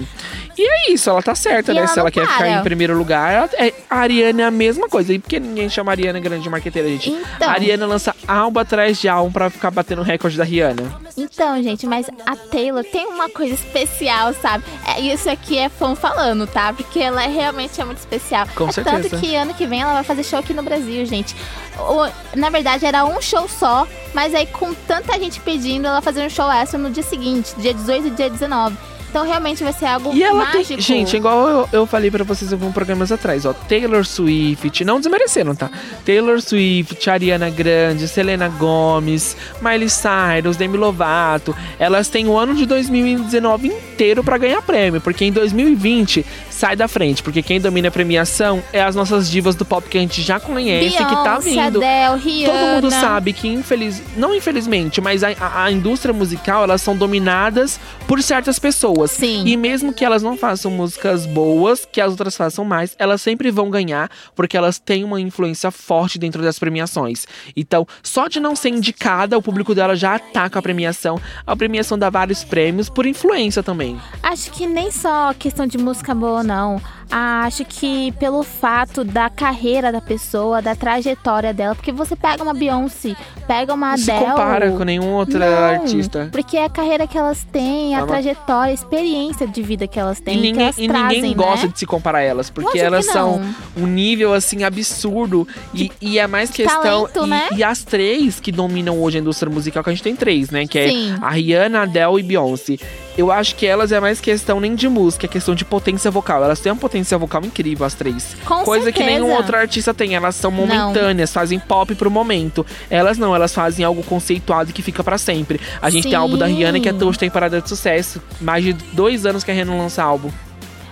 E 0.57 0.63
é 0.63 0.93
isso, 0.93 1.09
ela 1.11 1.23
tá 1.23 1.35
certa, 1.35 1.73
E 1.73 1.75
né? 1.75 1.81
ela 1.81 1.89
Se 1.89 1.99
ela 1.99 2.11
quer 2.11 2.23
ficar 2.27 2.39
para. 2.39 2.49
em 2.51 2.63
primeiro 2.63 2.97
lugar, 2.97 3.33
ela- 3.33 3.51
é, 3.55 3.73
a 3.89 3.99
Ariana 3.99 4.43
é 4.43 4.45
a 4.45 4.51
mesma 4.51 4.89
coisa. 4.89 5.13
E 5.13 5.19
por 5.19 5.29
que 5.29 5.41
ninguém 5.41 5.69
chama 5.69 5.91
a 5.91 5.95
Ariana 5.95 6.21
grande 6.21 6.49
marqueteira, 6.51 6.89
gente? 6.89 7.11
Então. 7.11 7.49
A 7.49 7.53
Ariana 7.53 7.87
lança 7.87 8.15
álbum 8.29 8.61
atrás 8.61 8.99
de 9.01 9.09
álbum 9.09 9.33
pra 9.33 9.49
ficar 9.51 9.71
batendo 9.71 10.01
o 10.01 10.05
recorde 10.05 10.37
da 10.37 10.45
Rihanna. 10.45 11.01
Então, 11.17 11.63
gente, 11.63 11.87
mas 11.87 12.07
a 12.27 12.37
Taylor 12.37 12.85
tem 12.85 13.07
uma 13.07 13.29
coisa 13.29 13.55
especial, 13.55 14.33
sabe? 14.35 14.65
É, 14.87 15.01
isso 15.01 15.29
aqui 15.29 15.59
é 15.59 15.69
fã 15.69 15.95
falando, 15.95 16.47
tá? 16.47 16.73
Porque 16.73 16.99
ela 17.01 17.23
é, 17.23 17.29
realmente 17.29 17.81
é 17.81 17.85
muito 17.85 17.99
especial. 17.99 18.47
Com 18.55 18.69
é 18.69 18.73
certeza. 18.73 19.09
Tanto 19.11 19.21
que 19.21 19.35
ano 19.35 19.55
que 19.55 19.67
vem 19.67 19.81
ela 19.83 19.95
vai 19.95 20.05
fazer 20.05 20.23
show 20.25 20.39
aqui 20.39 20.53
no 20.55 20.63
Brasil, 20.63 21.05
gente. 21.07 21.35
O- 21.79 22.37
na 22.39 22.51
verdade, 22.51 22.85
era 22.85 23.05
um 23.05 23.21
show 23.21 23.49
só, 23.49 23.87
mas 24.15 24.35
aí 24.35 24.47
com 24.47 24.75
tanta 24.75 25.19
gente 25.19 25.41
pedindo, 25.41 25.87
ela 25.87 26.03
fazer 26.03 26.25
um 26.25 26.31
show 26.31 26.51
extra 26.51 26.79
no 26.79 26.91
dia 26.91 27.03
seguinte, 27.03 27.55
dia 27.57 27.73
18 27.73 28.09
e 28.09 28.11
dia 28.11 28.29
19. 28.31 28.77
Então, 29.13 29.27
realmente 29.27 29.63
vai 29.63 29.75
ser 29.75 29.85
algo 29.85 30.11
E 30.15 30.23
ela 30.23 30.47
mágico. 30.47 30.69
tem. 30.69 30.81
Gente, 30.81 31.15
igual 31.19 31.47
eu, 31.47 31.69
eu 31.71 31.87
falei 31.87 32.11
pra 32.11 32.25
vocês 32.25 32.51
alguns 32.51 32.73
programas 32.73 33.13
atrás, 33.13 33.45
ó. 33.45 33.53
Taylor 33.53 34.07
Swift, 34.07 34.83
não 34.87 34.99
desmerecendo, 34.99 35.55
tá? 35.55 35.71
Taylor 36.03 36.41
Swift, 36.41 37.11
Ariana 37.11 37.51
Grande, 37.51 38.09
Selena 38.09 38.49
Gomez, 38.49 39.37
Miley 39.61 39.91
Cyrus, 39.91 40.57
Demi 40.57 40.79
Lovato. 40.79 41.55
Elas 41.79 42.09
têm 42.09 42.27
o 42.27 42.39
ano 42.39 42.55
de 42.55 42.65
2019 42.65 43.69
inteiro 43.69 44.25
pra 44.25 44.39
ganhar 44.39 44.63
prêmio, 44.63 44.99
porque 44.99 45.27
em 45.27 45.31
2020 45.33 46.25
sai 46.63 46.77
da 46.77 46.87
frente, 46.87 47.25
porque 47.25 47.43
quem 47.43 47.61
domina 47.61 47.89
a 47.89 47.91
premiação 47.91 48.63
é 48.73 48.81
as 48.81 48.95
nossas 48.95 49.29
divas 49.29 49.57
do 49.57 49.65
pop 49.65 49.89
que 49.89 49.99
a 49.99 50.01
gente 50.01 50.23
já 50.23 50.39
conhece, 50.39 50.97
que 50.97 51.03
tá 51.03 51.41
Beyoncé, 51.41 51.51
vindo. 51.51 51.83
Adele, 51.83 52.21
Rihanna. 52.23 52.53
Todo 52.53 52.75
mundo 52.85 52.91
sabe 52.93 53.33
que, 53.33 53.49
infeliz... 53.49 54.01
não 54.17 54.33
infelizmente, 54.33 55.01
mas 55.01 55.25
a, 55.25 55.31
a- 55.41 55.65
a 55.65 55.73
indústria 55.73 56.15
musical, 56.15 56.63
elas 56.63 56.81
são 56.81 56.97
dominadas 56.97 57.81
por 58.07 58.23
certas 58.23 58.61
pessoas. 58.61 59.11
Sim. 59.11 59.43
E 59.45 59.57
mesmo 59.57 59.93
que 59.93 60.05
elas 60.05 60.23
não 60.23 60.37
façam 60.37 60.71
músicas 60.71 61.27
boas, 61.27 61.85
que 61.91 62.01
as 62.01 62.11
outras 62.11 62.37
façam 62.37 62.65
mais, 62.65 62.95
elas 62.97 63.21
sempre 63.21 63.51
vão 63.51 63.69
ganhar, 63.69 64.09
porque 64.37 64.57
elas 64.57 64.79
têm 64.79 65.03
uma 65.03 65.21
influência 65.21 65.73
forte 65.73 66.17
dentro 66.17 66.41
das 66.45 66.61
premiações. 66.61 67.27
Então, 67.57 67.85
só 68.05 68.29
de 68.29 68.39
não 68.39 68.55
ser 68.55 68.69
indicada, 68.69 69.37
o 69.37 69.43
público 69.43 69.75
dela 69.75 69.97
já 69.97 70.15
ataca 70.15 70.61
a 70.61 70.63
premiação. 70.63 71.21
A 71.45 71.57
premiação 71.57 71.99
dá 71.99 72.09
vários 72.09 72.45
prêmios 72.45 72.89
por 72.89 73.05
influência 73.05 73.65
também. 73.65 74.01
Acho 74.23 74.49
que 74.53 74.65
nem 74.65 74.93
só 74.93 75.35
questão 75.37 75.67
de 75.67 75.77
música 75.77 76.15
boa, 76.15 76.45
não. 76.45 76.52
Ah, 76.53 76.79
Acho 77.15 77.63
que 77.67 78.11
pelo 78.13 78.43
fato 78.43 79.05
da 79.05 79.29
carreira 79.29 79.93
da 79.93 80.01
pessoa, 80.01 80.63
da 80.63 80.75
trajetória 80.75 81.53
dela. 81.53 81.75
Porque 81.75 81.93
você 81.93 82.17
pega 82.17 82.43
uma 82.43 82.55
Beyoncé, 82.55 83.15
pega 83.47 83.75
uma 83.75 83.91
Não 83.91 83.97
se 83.99 84.11
Adele... 84.11 84.31
compara 84.31 84.71
com 84.73 84.83
nenhuma 84.83 85.11
outra 85.19 85.39
Não, 85.39 85.75
artista. 85.83 86.29
Porque 86.33 86.57
é 86.57 86.65
a 86.65 86.71
carreira 86.71 87.07
que 87.07 87.19
elas 87.19 87.45
têm, 87.53 87.95
a 87.95 87.99
É 87.99 88.01
uma- 88.03 88.07
trajetória, 88.07 88.71
a 88.71 88.75
experiência 88.75 89.47
de 89.47 89.61
vida 89.63 89.87
que 89.87 89.99
elas 90.01 90.19
E 90.21 90.23
têm, 90.23 90.37
que 90.37 90.41
ninguém, 90.41 90.63
elas 90.65 90.79
e 90.79 90.89
trazem, 90.89 91.21
ninguém 91.23 91.37
gosta 91.37 91.67
né? 91.67 91.73
de 91.75 91.79
se 91.79 91.85
comparar 91.85 92.19
a 92.19 92.23
elas, 92.23 92.49
porque 92.49 92.79
Lógico 92.79 92.87
elas 92.87 93.05
são 93.05 93.43
um 93.77 93.87
nível 93.87 94.33
assim 94.33 94.65
absurdo. 94.65 95.47
E, 95.75 95.93
e 96.01 96.19
é 96.19 96.27
mais 96.27 96.51
questão. 96.51 96.83
talento, 96.83 97.27
e, 97.27 97.29
né? 97.29 97.49
e 97.57 97.63
as 97.63 97.85
três 97.85 98.41
que 98.41 98.51
dominam 98.51 98.99
hoje 99.03 99.19
a 99.19 99.21
indústria 99.21 99.53
musical, 99.53 99.85
que 99.85 99.91
a 99.91 99.93
gente 99.93 100.03
tem 100.03 100.17
três, 100.17 100.49
né? 100.51 100.67
Que 100.67 100.89
Sim. 100.89 101.13
é 101.13 101.19
a 101.21 101.29
Rihanna, 101.29 101.81
a 101.81 101.83
Adele 101.83 102.21
e 102.21 102.23
Beyoncé. 102.23 102.79
Eu 103.19 103.31
acho 103.31 103.55
que 103.57 103.67
elas 103.67 103.93
é 103.93 104.01
mais 104.01 104.19
questão 104.19 104.59
nem 104.59 104.75
de 104.75 104.89
música, 104.89 105.27
é 105.27 105.29
questão 105.29 105.55
de 105.55 105.67
potência 105.67 106.11
vocal. 106.11 106.43
Elas 106.43 106.59
têm 106.61 106.73
uma 106.73 106.79
potência 106.79 107.02
vocal 107.19 107.43
incrível, 107.45 107.85
as 107.87 107.95
três. 107.95 108.37
Com 108.45 108.63
Coisa 108.65 108.91
que 108.93 109.03
nenhum 109.03 109.21
certeza. 109.27 109.37
outro 109.39 109.57
artista 109.57 109.95
tem. 109.95 110.15
Elas 110.15 110.35
são 110.37 110.51
momentâneas, 110.51 111.33
fazem 111.33 111.59
pop 111.59 111.95
pro 111.95 112.11
momento. 112.11 112.65
Elas 112.91 113.19
não, 113.19 113.35
elas 113.35 113.55
fazem 113.55 113.85
algo 113.85 114.03
conceituado 114.03 114.71
e 114.71 114.73
que 114.73 114.83
fica 114.83 115.03
pra 115.05 115.19
sempre. 115.19 115.61
A 115.81 115.91
gente 115.91 116.05
tem 116.09 116.15
álbum 116.15 116.37
da 116.39 116.47
Sim. 116.47 116.55
Rihanna 116.55 116.81
que 116.81 116.89
até 116.89 117.05
hoje 117.05 117.19
tem 117.19 117.31
parada 117.31 117.61
de 117.61 117.69
sucesso. 117.69 118.21
Mais 118.41 118.65
de 118.65 118.73
dois 118.73 119.25
anos 119.27 119.43
que 119.45 119.51
a 119.51 119.55
Rihanna 119.55 119.73
não 119.73 119.79
lança 119.79 120.03
álbum. 120.03 120.31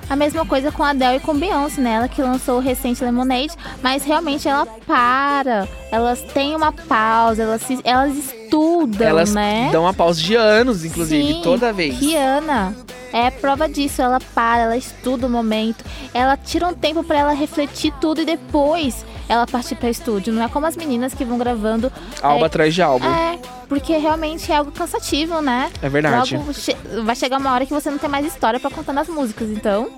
A 0.08 0.16
mesma 0.16 0.44
coisa 0.44 0.72
com 0.72 0.82
a 0.82 0.88
Adele 0.90 1.18
e 1.18 1.20
com 1.20 1.32
Beyoncé, 1.38 1.80
né? 1.80 1.92
Ela 1.92 2.08
que 2.08 2.20
lançou 2.20 2.56
o 2.56 2.60
recente 2.60 3.04
Lemonade, 3.04 3.52
mas 3.80 4.02
realmente 4.02 4.48
ela 4.48 4.66
para. 4.66 5.68
Elas 5.92 6.20
têm 6.34 6.56
uma 6.56 6.72
pausa, 6.72 7.44
elas, 7.44 7.62
se- 7.62 7.78
elas 7.84 8.16
estudam, 8.16 9.06
Elas 9.06 9.32
né? 9.32 9.68
dão 9.70 9.82
uma 9.82 9.94
pausa 9.94 10.20
de 10.20 10.34
anos, 10.34 10.84
inclusive, 10.84 11.34
Sim, 11.34 11.40
toda 11.44 11.72
vez. 11.72 11.96
Rihanna 12.00 12.74
é 13.12 13.30
prova 13.30 13.68
disso. 13.68 14.00
Ela 14.02 14.18
para, 14.34 14.62
ela 14.62 14.76
estuda 14.76 15.26
o 15.26 15.30
momento, 15.30 15.84
ela 16.14 16.36
tira 16.36 16.66
um 16.66 16.74
tempo 16.74 17.02
pra 17.04 17.18
ela 17.18 17.32
refletir 17.32 17.92
tudo 18.00 18.22
e 18.22 18.24
depois 18.24 19.04
ela 19.28 19.46
partir 19.46 19.76
pra 19.76 19.88
estúdio. 19.88 20.32
Não 20.32 20.42
é 20.42 20.48
como 20.48 20.66
as 20.66 20.76
meninas 20.76 21.14
que 21.14 21.24
vão 21.24 21.38
gravando. 21.38 21.92
Álbum 22.22 22.42
é, 22.42 22.46
atrás 22.46 22.74
de 22.74 22.82
álbum. 22.82 23.06
É, 23.06 23.38
porque 23.68 23.96
realmente 23.96 24.50
é 24.50 24.56
algo 24.56 24.72
cansativo, 24.72 25.40
né? 25.40 25.70
É 25.80 25.88
verdade. 25.88 26.36
Logo 26.36 26.52
che- 26.52 26.76
vai 27.04 27.14
chegar 27.14 27.38
uma 27.38 27.52
hora 27.52 27.64
que 27.64 27.72
você 27.72 27.90
não 27.90 27.98
tem 27.98 28.10
mais 28.10 28.26
história 28.26 28.58
pra 28.58 28.70
contar 28.70 28.92
nas 28.92 29.08
músicas, 29.08 29.48
então. 29.48 29.88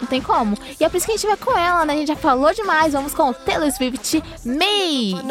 Não 0.00 0.06
tem 0.06 0.22
como. 0.22 0.56
E 0.78 0.84
é 0.84 0.88
por 0.88 0.96
isso 0.96 1.06
que 1.06 1.12
a 1.12 1.16
gente 1.16 1.26
vai 1.26 1.36
com 1.36 1.58
ela, 1.58 1.84
né? 1.84 1.94
A 1.94 1.96
gente 1.96 2.06
já 2.06 2.14
falou 2.14 2.54
demais. 2.54 2.92
Vamos 2.92 3.12
com 3.12 3.32
Taylor 3.32 3.68
Swift, 3.72 4.22
Me. 4.44 5.16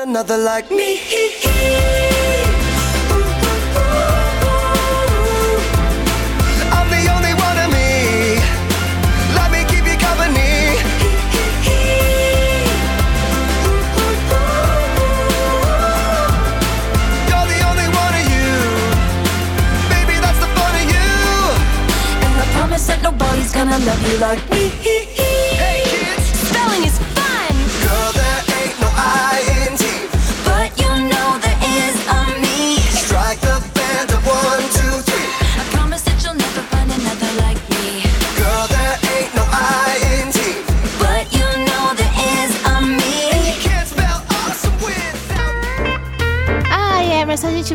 gonna 23.54 23.78
love 23.80 24.12
you 24.12 24.18
like 24.18 24.50
me. 24.50 25.17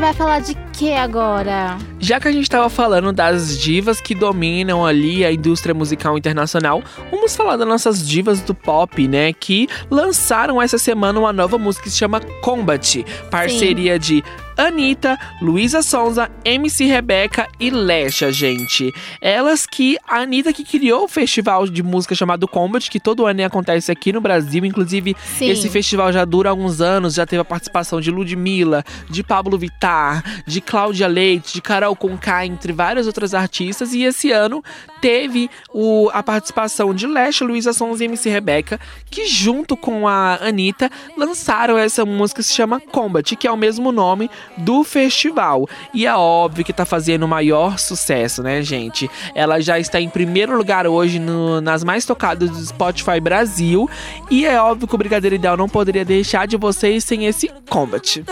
Vai 0.03 0.13
falar 0.13 0.41
de 0.41 0.57
que 0.73 0.93
agora? 0.93 1.79
Já 2.01 2.19
que 2.19 2.27
a 2.27 2.33
gente 2.33 2.51
tava 2.51 2.69
falando 2.69 3.13
das 3.13 3.57
divas 3.57 4.01
que 4.01 4.17
dominam 4.17 4.85
ali 4.85 5.25
a 5.25 5.31
indústria 5.31 5.73
musical 5.73 6.19
internacional, 6.19 6.83
vamos 7.09 7.37
falar 7.37 7.57
das 7.57 7.69
nossas 7.69 8.07
divas 8.07 8.41
do 8.41 8.53
pop, 8.53 9.07
né? 9.07 9.33
Que 9.33 9.69
lançaram 9.89 10.61
essa 10.61 10.77
semana 10.77 11.21
uma 11.21 11.33
nova 11.33 11.57
música 11.57 11.85
que 11.85 11.91
se 11.91 11.99
chama 11.99 12.19
Combat, 12.43 13.05
parceria 13.31 13.97
de 13.97 14.25
Anitta, 14.57 15.19
Luísa 15.41 15.83
Sonza, 15.83 16.31
MC 16.45 16.85
Rebeca 16.85 17.49
e 17.59 17.71
Lesha, 17.71 18.31
gente. 18.33 18.93
Elas 19.21 19.67
que. 19.67 19.99
A 20.07 20.19
Anitta 20.19 20.53
que 20.53 20.65
criou 20.65 21.05
o 21.05 21.09
festival 21.09 21.67
de 21.67 21.83
música 21.83 22.15
chamado 22.15 22.47
Combat, 22.47 22.91
que 22.91 23.01
todo 23.01 23.27
ano 23.27 23.45
acontece 23.45 23.91
aqui 23.91 24.13
no 24.13 24.21
Brasil. 24.21 24.65
Inclusive, 24.65 25.17
Sim. 25.39 25.49
esse 25.49 25.69
festival 25.69 26.13
já 26.13 26.25
dura 26.25 26.51
alguns 26.51 26.81
anos, 26.81 27.15
já 27.15 27.25
teve 27.25 27.41
a 27.41 27.45
participação 27.45 28.01
de 28.01 28.11
Ludmilla, 28.11 28.85
de 29.09 29.23
Pablo 29.23 29.57
Vittar, 29.57 30.23
de 30.47 30.61
Cláudia 30.61 31.07
Leite, 31.07 31.55
de 31.55 31.63
Carol 31.63 31.97
Conká, 31.97 32.45
entre 32.45 32.73
várias 32.73 33.07
outras 33.07 33.35
artistas. 33.35 33.95
E 33.95 34.03
esse 34.03 34.31
ano 34.31 34.63
teve 35.01 35.51
o, 35.73 36.11
a 36.13 36.23
participação 36.23 36.95
de 36.95 37.07
Lesha, 37.07 37.45
Luísa 37.45 37.73
Sonza 37.73 38.05
e 38.05 38.07
MC 38.07 38.29
Rebeca, 38.29 38.79
que 39.11 39.27
junto 39.27 39.77
com 39.77 40.07
a 40.07 40.37
Anitta 40.37 40.91
lançaram 41.17 41.77
essa 41.79 42.05
música 42.05 42.41
que 42.41 42.49
se 42.49 42.55
chama 42.55 42.81
Combat, 42.81 43.35
que 43.35 43.47
é 43.47 43.51
o 43.51 43.57
mesmo 43.57 43.91
nome 43.91 44.31
do 44.57 44.85
festival. 44.85 45.69
E 45.93 46.07
é 46.07 46.15
óbvio 46.15 46.65
que 46.65 46.73
tá 46.73 46.85
fazendo 46.85 47.25
o 47.25 47.29
maior 47.29 47.79
sucesso, 47.79 48.43
né, 48.43 48.63
gente? 48.63 49.11
Ela 49.35 49.61
já 49.61 49.79
está 49.79 50.01
em 50.01 50.09
primeiro 50.09 50.57
lugar 50.57 50.87
hoje 50.87 51.19
no, 51.19 51.61
nas 51.61 51.85
mais 51.85 52.05
tocadas 52.05 52.51
do 52.51 52.65
Spotify 52.65 53.21
Brasil. 53.21 53.89
E 54.31 54.47
é 54.47 54.61
óbvio 54.61 54.89
que 54.89 54.95
o 54.95 54.99
Brigadeiro 54.99 55.37
Ideal 55.37 55.57
não 55.57 55.69
poderia 55.69 56.05
deixar 56.05 56.47
de 56.47 56.57
vocês 56.57 57.05
sem 57.05 57.27
esse 57.27 57.51
combat. 57.69 58.23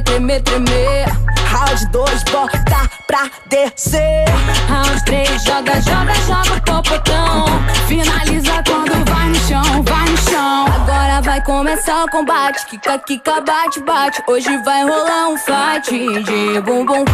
tremer, 0.00 0.02
tremer, 0.02 0.42
tremer. 0.42 1.06
Round 1.50 1.86
2, 1.86 2.24
bota 2.24 2.90
pra 3.06 3.30
descer. 3.46 4.24
Round 4.68 5.04
3, 5.04 5.44
joga, 5.44 5.80
joga, 5.82 6.14
joga 6.26 6.56
o 6.56 6.60
popotão. 6.62 7.44
Finaliza 7.86 8.62
quando 8.66 9.04
vai 9.10 9.28
no 9.28 9.34
chão, 9.34 9.82
vai 9.82 10.08
no 10.08 10.16
chão. 10.18 10.66
Agora 10.66 11.20
vai 11.20 11.42
começar 11.42 12.04
o 12.04 12.10
combate. 12.10 12.64
Kika, 12.66 12.98
kika, 13.00 13.40
bate, 13.42 13.80
bate. 13.80 14.22
Hoje 14.26 14.56
vai 14.64 14.82
rolar 14.82 15.28
um 15.28 15.36
fight 15.36 15.90
de 15.90 16.60
bumbum. 16.62 17.04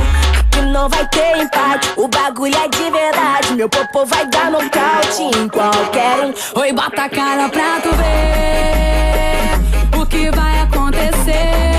Que 0.52 0.60
não 0.60 0.88
vai 0.88 1.04
ter 1.08 1.38
empate. 1.38 1.90
O 1.96 2.06
bagulho 2.06 2.56
é 2.56 2.68
de 2.68 2.90
verdade. 2.90 3.54
Meu 3.54 3.68
popô 3.68 4.06
vai 4.06 4.24
dar 4.26 4.50
nocaute 4.50 5.22
em 5.36 5.48
qualquer 5.48 6.26
um. 6.26 6.34
Oi, 6.60 6.72
bota 6.72 7.04
a 7.04 7.08
cara 7.08 7.48
pra 7.48 7.80
tu 7.80 7.90
ver 7.94 9.98
o 10.00 10.06
que 10.06 10.30
vai 10.30 10.60
acontecer. 10.60 11.77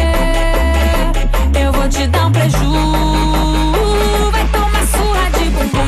Vai 4.32 4.46
tomar 4.54 4.84
surra 4.94 5.26
de 5.38 5.46
bumbum. 5.50 5.88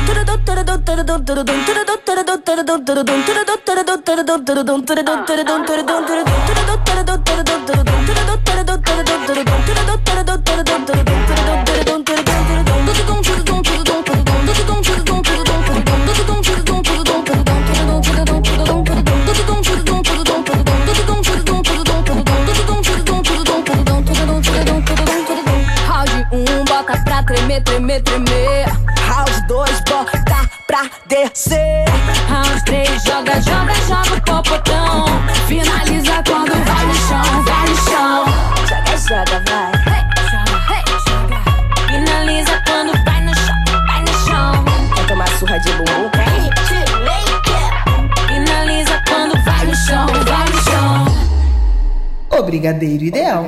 Brigadeiro 52.82 53.04
Ideal. 53.04 53.46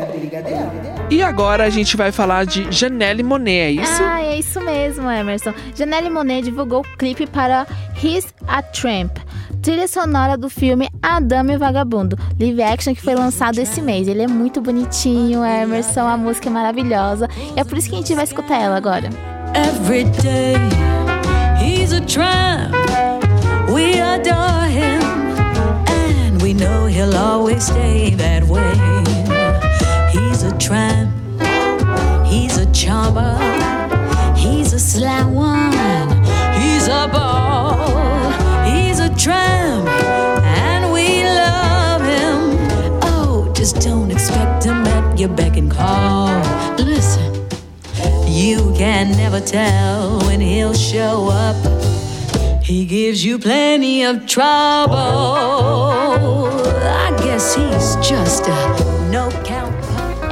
E 1.10 1.22
agora 1.22 1.64
a 1.64 1.70
gente 1.70 1.96
vai 1.96 2.12
falar 2.12 2.46
de 2.46 2.70
Janelle 2.70 3.22
Monet, 3.22 3.58
é 3.58 3.70
isso? 3.70 4.02
Ah, 4.02 4.22
é 4.22 4.38
isso 4.38 4.60
mesmo, 4.60 5.10
Emerson. 5.10 5.52
Janelle 5.74 6.08
Monet 6.08 6.42
divulgou 6.42 6.80
o 6.80 6.96
clipe 6.96 7.26
para 7.26 7.66
He's 8.02 8.26
a 8.46 8.62
Tramp, 8.62 9.18
trilha 9.60 9.88
sonora 9.88 10.36
do 10.36 10.48
filme 10.48 10.88
A 11.02 11.20
Dama 11.20 11.52
e 11.52 11.56
o 11.56 11.58
Vagabundo, 11.58 12.16
live 12.40 12.62
action 12.62 12.94
que 12.94 13.02
foi 13.02 13.14
lançado 13.14 13.58
esse 13.58 13.80
mês. 13.82 14.08
Ele 14.08 14.22
é 14.22 14.28
muito 14.28 14.60
bonitinho, 14.60 15.44
Emerson, 15.44 16.06
a 16.06 16.16
música 16.16 16.48
é 16.48 16.52
maravilhosa. 16.52 17.28
E 17.56 17.60
é 17.60 17.64
por 17.64 17.76
isso 17.76 17.88
que 17.88 17.94
a 17.94 17.98
gente 17.98 18.14
vai 18.14 18.24
escutar 18.24 18.58
ela 18.58 18.76
agora. 18.76 19.08
every 19.54 20.04
day. 20.04 20.56
He's 21.60 21.92
a 21.92 22.00
tramp. 22.00 22.72
We 23.70 23.98
adore 23.98 24.66
him, 24.68 25.00
and 25.88 26.42
we 26.42 26.52
know 26.54 26.86
he'll 26.86 27.16
always 27.16 27.66
stay 27.66 28.10
that 28.10 28.44
way. 28.44 28.93
He's 33.04 33.12
a 33.12 33.12
charmer. 33.12 34.34
He's 34.34 34.72
a 34.72 34.78
sly 34.78 35.24
one. 35.24 35.72
He's 36.54 36.88
a 36.88 37.08
ball. 37.12 38.32
He's 38.64 38.98
a 38.98 39.14
tramp, 39.14 39.88
and 40.42 40.92
we 40.92 41.24
love 41.24 42.00
him. 42.00 42.56
Oh, 43.02 43.52
just 43.54 43.80
don't 43.80 44.10
expect 44.10 44.64
him 44.64 44.86
at 44.86 45.18
your 45.18 45.28
beck 45.28 45.56
and 45.56 45.70
call. 45.70 46.28
Listen. 46.78 47.34
You 48.26 48.72
can 48.76 49.12
never 49.12 49.40
tell 49.40 50.18
when 50.20 50.40
he'll 50.40 50.74
show 50.74 51.28
up. 51.28 51.56
He 52.62 52.86
gives 52.86 53.22
you 53.24 53.38
plenty 53.38 54.02
of 54.04 54.26
trouble. 54.26 54.94
I 56.96 57.14
guess 57.22 57.54
he's 57.54 57.96
just 57.96 58.46
a 58.48 59.10
no. 59.10 59.28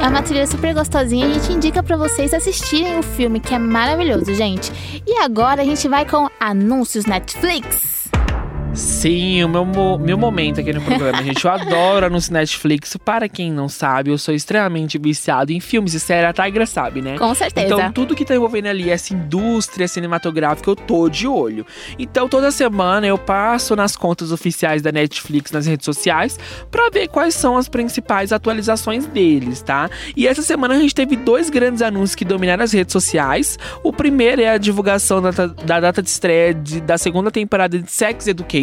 É 0.03 0.07
uma 0.09 0.21
trilha 0.21 0.45
super 0.45 0.73
gostosinha 0.73 1.25
a 1.27 1.29
gente 1.29 1.53
indica 1.53 1.81
pra 1.81 1.95
vocês 1.95 2.33
assistirem 2.33 2.99
o 2.99 3.01
filme, 3.01 3.39
que 3.39 3.55
é 3.55 3.57
maravilhoso, 3.57 4.35
gente. 4.35 4.69
E 5.07 5.17
agora 5.19 5.61
a 5.61 5.65
gente 5.65 5.87
vai 5.87 6.05
com 6.05 6.27
anúncios 6.41 7.05
Netflix. 7.05 8.02
Sim, 8.73 9.43
o 9.43 9.49
meu, 9.49 9.65
meu 9.99 10.17
momento 10.17 10.59
aqui 10.59 10.73
no 10.73 10.81
programa, 10.81 11.21
gente. 11.23 11.45
Eu 11.45 11.51
adoro 11.51 12.07
anúncio 12.07 12.33
Netflix. 12.33 12.97
Para 12.97 13.29
quem 13.29 13.51
não 13.51 13.69
sabe, 13.69 14.09
eu 14.09 14.17
sou 14.17 14.33
extremamente 14.33 14.97
viciado 14.97 15.51
em 15.51 15.59
filmes 15.59 15.93
e 15.93 15.99
séries. 15.99 16.29
A 16.29 16.33
Tigra 16.43 16.65
sabe, 16.65 16.99
né? 16.99 17.15
Com 17.17 17.35
certeza. 17.35 17.67
Então, 17.67 17.91
tudo 17.91 18.15
que 18.15 18.25
tá 18.25 18.35
envolvendo 18.35 18.65
ali, 18.65 18.89
essa 18.89 19.13
indústria 19.13 19.87
cinematográfica, 19.87 20.71
eu 20.71 20.75
tô 20.75 21.07
de 21.07 21.27
olho. 21.27 21.65
Então, 21.99 22.27
toda 22.27 22.49
semana 22.49 23.05
eu 23.05 23.17
passo 23.17 23.75
nas 23.75 23.95
contas 23.95 24.31
oficiais 24.31 24.81
da 24.81 24.91
Netflix 24.91 25.51
nas 25.51 25.67
redes 25.67 25.85
sociais 25.85 26.39
pra 26.71 26.89
ver 26.89 27.09
quais 27.09 27.35
são 27.35 27.55
as 27.55 27.69
principais 27.69 28.33
atualizações 28.33 29.05
deles, 29.05 29.61
tá? 29.61 29.87
E 30.17 30.27
essa 30.27 30.41
semana 30.41 30.73
a 30.73 30.79
gente 30.79 30.95
teve 30.95 31.15
dois 31.15 31.49
grandes 31.49 31.81
anúncios 31.83 32.15
que 32.15 32.25
dominaram 32.25 32.63
as 32.63 32.71
redes 32.73 32.91
sociais. 32.91 33.59
O 33.83 33.93
primeiro 33.93 34.41
é 34.41 34.49
a 34.49 34.57
divulgação 34.57 35.21
da, 35.21 35.29
da 35.31 35.79
data 35.79 36.01
de 36.01 36.09
estreia 36.09 36.53
de- 36.55 36.81
da 36.81 36.97
segunda 36.97 37.29
temporada 37.29 37.77
de 37.77 37.91
Sex 37.91 38.25
Education, 38.27 38.62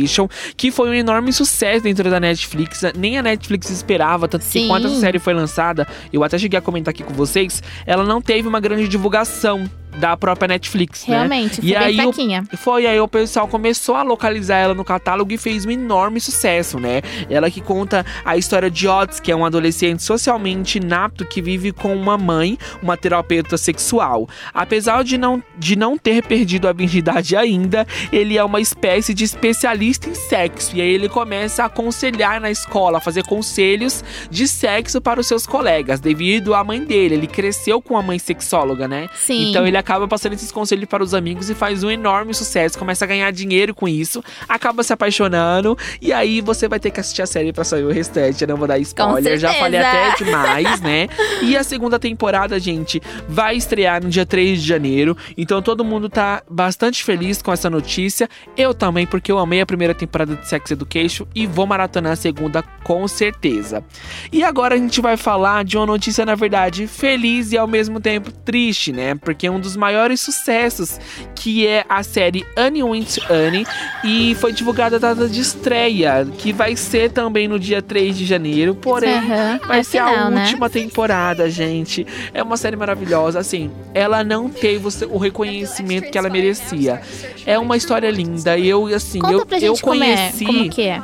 que 0.56 0.70
foi 0.70 0.90
um 0.90 0.94
enorme 0.94 1.32
sucesso 1.32 1.82
dentro 1.82 2.08
da 2.10 2.20
Netflix. 2.20 2.82
Nem 2.96 3.18
a 3.18 3.22
Netflix 3.22 3.70
esperava, 3.70 4.28
tanto 4.28 4.42
que 4.42 4.48
Sim. 4.48 4.68
quando 4.68 4.86
essa 4.86 5.00
série 5.00 5.18
foi 5.18 5.34
lançada, 5.34 5.86
eu 6.12 6.22
até 6.24 6.38
cheguei 6.38 6.58
a 6.58 6.62
comentar 6.62 6.92
aqui 6.92 7.02
com 7.02 7.14
vocês, 7.14 7.62
ela 7.86 8.04
não 8.04 8.20
teve 8.20 8.46
uma 8.46 8.60
grande 8.60 8.88
divulgação 8.88 9.68
da 10.00 10.16
própria 10.16 10.48
Netflix, 10.48 11.06
né? 11.06 11.16
Realmente, 11.16 11.56
foi 11.60 11.64
E 11.70 11.72
bem 11.74 11.76
aí 11.78 12.00
o- 12.00 12.02
fraquinha. 12.12 12.44
foi 12.56 12.86
aí 12.86 12.98
o 13.00 13.06
pessoal 13.08 13.46
começou 13.46 13.94
a 13.94 14.02
localizar 14.02 14.56
ela 14.56 14.74
no 14.74 14.84
catálogo 14.84 15.32
e 15.32 15.38
fez 15.38 15.64
um 15.66 15.70
enorme 15.70 16.20
sucesso, 16.20 16.80
né? 16.80 17.02
Ela 17.28 17.50
que 17.50 17.60
conta 17.60 18.04
a 18.24 18.36
história 18.36 18.70
de 18.70 18.88
Otis, 18.88 19.20
que 19.20 19.30
é 19.30 19.36
um 19.36 19.44
adolescente 19.44 20.02
socialmente 20.02 20.78
inapto 20.78 21.24
que 21.24 21.42
vive 21.42 21.72
com 21.72 21.94
uma 21.94 22.16
mãe, 22.16 22.58
uma 22.82 22.96
terapeuta 22.96 23.56
sexual. 23.56 24.28
Apesar 24.54 25.04
de 25.04 25.18
não, 25.18 25.42
de 25.58 25.76
não 25.76 25.98
ter 25.98 26.22
perdido 26.24 26.66
a 26.68 26.72
virgindade 26.72 27.36
ainda, 27.36 27.86
ele 28.12 28.38
é 28.38 28.42
uma 28.44 28.60
espécie 28.60 29.12
de 29.12 29.24
especialista 29.24 30.08
em 30.08 30.14
sexo. 30.14 30.74
E 30.76 30.80
aí 30.80 30.88
ele 30.90 31.08
começa 31.08 31.62
a 31.62 31.66
aconselhar 31.66 32.40
na 32.40 32.50
escola, 32.50 32.98
a 32.98 33.00
fazer 33.00 33.24
conselhos 33.24 34.02
de 34.30 34.46
sexo 34.48 35.00
para 35.00 35.20
os 35.20 35.26
seus 35.26 35.46
colegas, 35.46 36.00
devido 36.00 36.54
à 36.54 36.62
mãe 36.64 36.82
dele. 36.84 37.14
Ele 37.16 37.26
cresceu 37.26 37.82
com 37.82 37.96
a 37.96 38.02
mãe 38.02 38.18
sexóloga, 38.18 38.86
né? 38.88 39.08
Sim. 39.14 39.50
Então 39.50 39.66
ele 39.66 39.76
acaba 39.76 39.89
passando 40.08 40.34
esses 40.34 40.52
conselhos 40.52 40.86
para 40.86 41.02
os 41.02 41.14
amigos 41.14 41.50
e 41.50 41.54
faz 41.54 41.82
um 41.82 41.90
enorme 41.90 42.34
sucesso, 42.34 42.78
começa 42.78 43.04
a 43.04 43.08
ganhar 43.08 43.30
dinheiro 43.32 43.74
com 43.74 43.88
isso, 43.88 44.22
acaba 44.48 44.82
se 44.82 44.92
apaixonando 44.92 45.76
e 46.00 46.12
aí 46.12 46.40
você 46.40 46.68
vai 46.68 46.78
ter 46.78 46.90
que 46.90 47.00
assistir 47.00 47.22
a 47.22 47.26
série 47.26 47.52
para 47.52 47.64
saber 47.64 47.84
o 47.84 47.90
restante. 47.90 48.42
Eu 48.42 48.48
não 48.48 48.56
vou 48.56 48.68
dar 48.68 48.78
spoiler, 48.78 49.38
já 49.38 49.52
falei 49.54 49.80
até 49.80 50.24
demais, 50.24 50.80
né? 50.82 51.08
E 51.42 51.56
a 51.56 51.64
segunda 51.64 51.98
temporada, 51.98 52.58
gente, 52.58 53.00
vai 53.28 53.56
estrear 53.56 54.02
no 54.02 54.08
dia 54.08 54.26
3 54.26 54.60
de 54.60 54.66
janeiro. 54.66 55.16
Então 55.36 55.60
todo 55.62 55.84
mundo 55.84 56.08
tá 56.08 56.42
bastante 56.48 57.02
feliz 57.02 57.42
com 57.42 57.52
essa 57.52 57.68
notícia. 57.68 58.28
Eu 58.56 58.72
também, 58.74 59.06
porque 59.06 59.30
eu 59.30 59.38
amei 59.38 59.60
a 59.60 59.66
primeira 59.66 59.94
temporada 59.94 60.36
de 60.36 60.48
Sex 60.48 60.70
Education 60.70 61.26
e 61.34 61.46
vou 61.46 61.66
maratonar 61.66 62.12
a 62.12 62.16
segunda 62.16 62.62
com 62.84 63.06
certeza. 63.08 63.84
E 64.32 64.42
agora 64.42 64.74
a 64.74 64.78
gente 64.78 65.00
vai 65.00 65.16
falar 65.16 65.64
de 65.64 65.76
uma 65.76 65.86
notícia, 65.86 66.24
na 66.24 66.34
verdade, 66.34 66.86
feliz 66.86 67.52
e 67.52 67.58
ao 67.58 67.66
mesmo 67.66 68.00
tempo 68.00 68.32
triste, 68.32 68.92
né? 68.92 69.14
Porque 69.14 69.48
um 69.48 69.60
dos 69.60 69.69
dos 69.70 69.76
maiores 69.76 70.20
sucessos, 70.20 70.98
que 71.34 71.66
é 71.66 71.84
a 71.88 72.02
série 72.02 72.44
Annie 72.56 72.82
Went 72.82 73.18
Annie, 73.30 73.66
e 74.04 74.34
foi 74.36 74.52
divulgada 74.52 74.96
a 74.96 74.98
data 74.98 75.28
de 75.28 75.40
estreia, 75.40 76.26
que 76.38 76.52
vai 76.52 76.76
ser 76.76 77.10
também 77.10 77.46
no 77.46 77.58
dia 77.58 77.80
3 77.80 78.16
de 78.16 78.24
janeiro, 78.24 78.74
porém 78.74 79.14
Aham, 79.14 79.60
vai 79.66 79.80
é 79.80 79.82
ser 79.82 79.98
a 79.98 80.08
final, 80.08 80.30
né? 80.30 80.42
última 80.42 80.68
temporada, 80.68 81.48
gente. 81.50 82.06
É 82.34 82.42
uma 82.42 82.56
série 82.56 82.76
maravilhosa, 82.76 83.38
assim, 83.38 83.70
ela 83.94 84.24
não 84.24 84.48
teve 84.48 84.88
o 85.08 85.18
reconhecimento 85.18 86.10
que 86.10 86.18
ela 86.18 86.28
merecia. 86.28 87.00
É 87.46 87.58
uma 87.58 87.76
história 87.76 88.10
linda, 88.10 88.56
e 88.58 88.68
eu, 88.68 88.86
assim, 88.86 89.20
Conta 89.20 89.56
eu, 89.56 89.66
eu 89.66 89.74
é, 89.74 89.78
conheci... 89.78 90.44
como 90.44 90.68
que 90.68 90.82
é. 90.82 91.00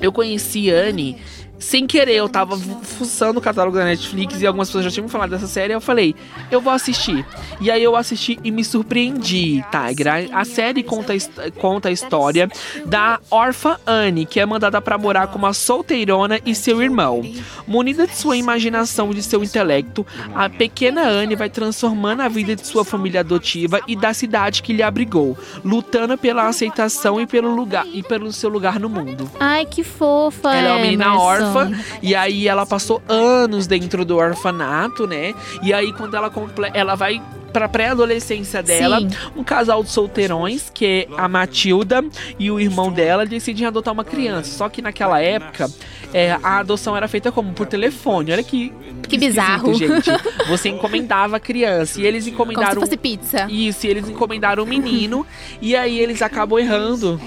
Eu 0.00 0.12
conheci 0.12 0.70
Anne 0.70 1.16
sem 1.58 1.86
querer, 1.86 2.16
eu 2.16 2.28
tava 2.28 2.56
fuçando 2.56 3.38
o 3.38 3.42
catálogo 3.42 3.76
da 3.76 3.84
Netflix 3.84 4.40
e 4.40 4.46
algumas 4.46 4.68
pessoas 4.68 4.84
já 4.84 4.90
tinham 4.90 5.08
falado 5.08 5.30
dessa 5.30 5.46
série. 5.46 5.72
Eu 5.72 5.80
falei, 5.80 6.14
eu 6.50 6.60
vou 6.60 6.72
assistir. 6.72 7.24
E 7.60 7.70
aí 7.70 7.82
eu 7.82 7.96
assisti 7.96 8.38
e 8.44 8.50
me 8.50 8.64
surpreendi, 8.64 9.64
Tigra. 9.70 10.26
A 10.32 10.44
série 10.44 10.82
conta, 10.82 11.14
conta 11.58 11.88
a 11.88 11.92
história 11.92 12.48
da 12.84 13.18
órfã 13.30 13.78
Anne, 13.86 14.26
que 14.26 14.38
é 14.38 14.46
mandada 14.46 14.80
pra 14.80 14.98
morar 14.98 15.28
com 15.28 15.38
uma 15.38 15.52
solteirona 15.52 16.40
e 16.44 16.54
seu 16.54 16.82
irmão. 16.82 17.22
Munida 17.66 18.06
de 18.06 18.16
sua 18.16 18.36
imaginação 18.36 19.10
e 19.10 19.14
de 19.14 19.22
seu 19.22 19.42
intelecto, 19.42 20.06
a 20.34 20.48
pequena 20.48 21.02
Anne 21.02 21.34
vai 21.34 21.48
transformando 21.48 22.20
a 22.20 22.28
vida 22.28 22.54
de 22.54 22.66
sua 22.66 22.84
família 22.84 23.20
adotiva 23.20 23.80
e 23.86 23.96
da 23.96 24.12
cidade 24.12 24.62
que 24.62 24.72
lhe 24.72 24.82
abrigou, 24.82 25.36
lutando 25.64 26.16
pela 26.18 26.46
aceitação 26.46 27.20
e 27.20 27.26
pelo 27.26 27.54
lugar 27.54 27.86
e 27.86 28.02
pelo 28.02 28.32
seu 28.32 28.50
lugar 28.50 28.78
no 28.78 28.88
mundo. 28.88 29.30
Ai, 29.40 29.64
que 29.64 29.82
fofa, 29.82 30.54
Ela 30.54 30.68
é 30.68 30.72
uma 30.72 30.80
menina 30.80 31.06
Emerson. 31.06 31.45
Órfã 31.46 31.70
e 32.02 32.14
aí 32.14 32.48
ela 32.48 32.66
passou 32.66 33.02
anos 33.08 33.66
dentro 33.66 34.04
do 34.04 34.16
orfanato, 34.16 35.06
né? 35.06 35.34
E 35.62 35.72
aí 35.72 35.92
quando 35.92 36.16
ela 36.16 36.30
comple- 36.30 36.70
ela 36.74 36.94
vai 36.94 37.20
pra 37.52 37.68
pré-adolescência 37.70 38.62
dela, 38.62 39.00
Sim. 39.00 39.08
um 39.34 39.42
casal 39.42 39.82
de 39.82 39.88
solteirões, 39.90 40.70
que 40.74 40.84
é 40.84 41.08
a 41.16 41.26
Matilda 41.26 42.04
e 42.38 42.50
o 42.50 42.60
irmão 42.60 42.92
dela, 42.92 43.24
decidem 43.24 43.64
adotar 43.64 43.94
uma 43.94 44.04
criança. 44.04 44.50
Só 44.58 44.68
que 44.68 44.82
naquela 44.82 45.22
época, 45.22 45.70
é, 46.12 46.32
a 46.42 46.58
adoção 46.58 46.94
era 46.94 47.08
feita 47.08 47.32
como? 47.32 47.54
Por 47.54 47.66
telefone. 47.66 48.30
Olha 48.30 48.42
que 48.42 48.70
Que 49.08 49.16
bizarro. 49.16 49.72
gente. 49.72 50.10
Você 50.48 50.68
encomendava 50.68 51.36
a 51.38 51.40
criança 51.40 51.98
e 51.98 52.04
eles 52.04 52.24
Como 52.24 52.34
encomendaram 52.52 52.74
se 52.82 52.86
fosse 52.88 52.96
pizza. 52.98 53.46
isso, 53.50 53.86
e 53.86 53.90
eles 53.90 54.06
encomendaram 54.06 54.62
um 54.62 54.66
menino 54.66 55.26
e 55.62 55.74
aí 55.74 55.98
eles 55.98 56.20
acabam 56.20 56.58
errando 56.58 57.18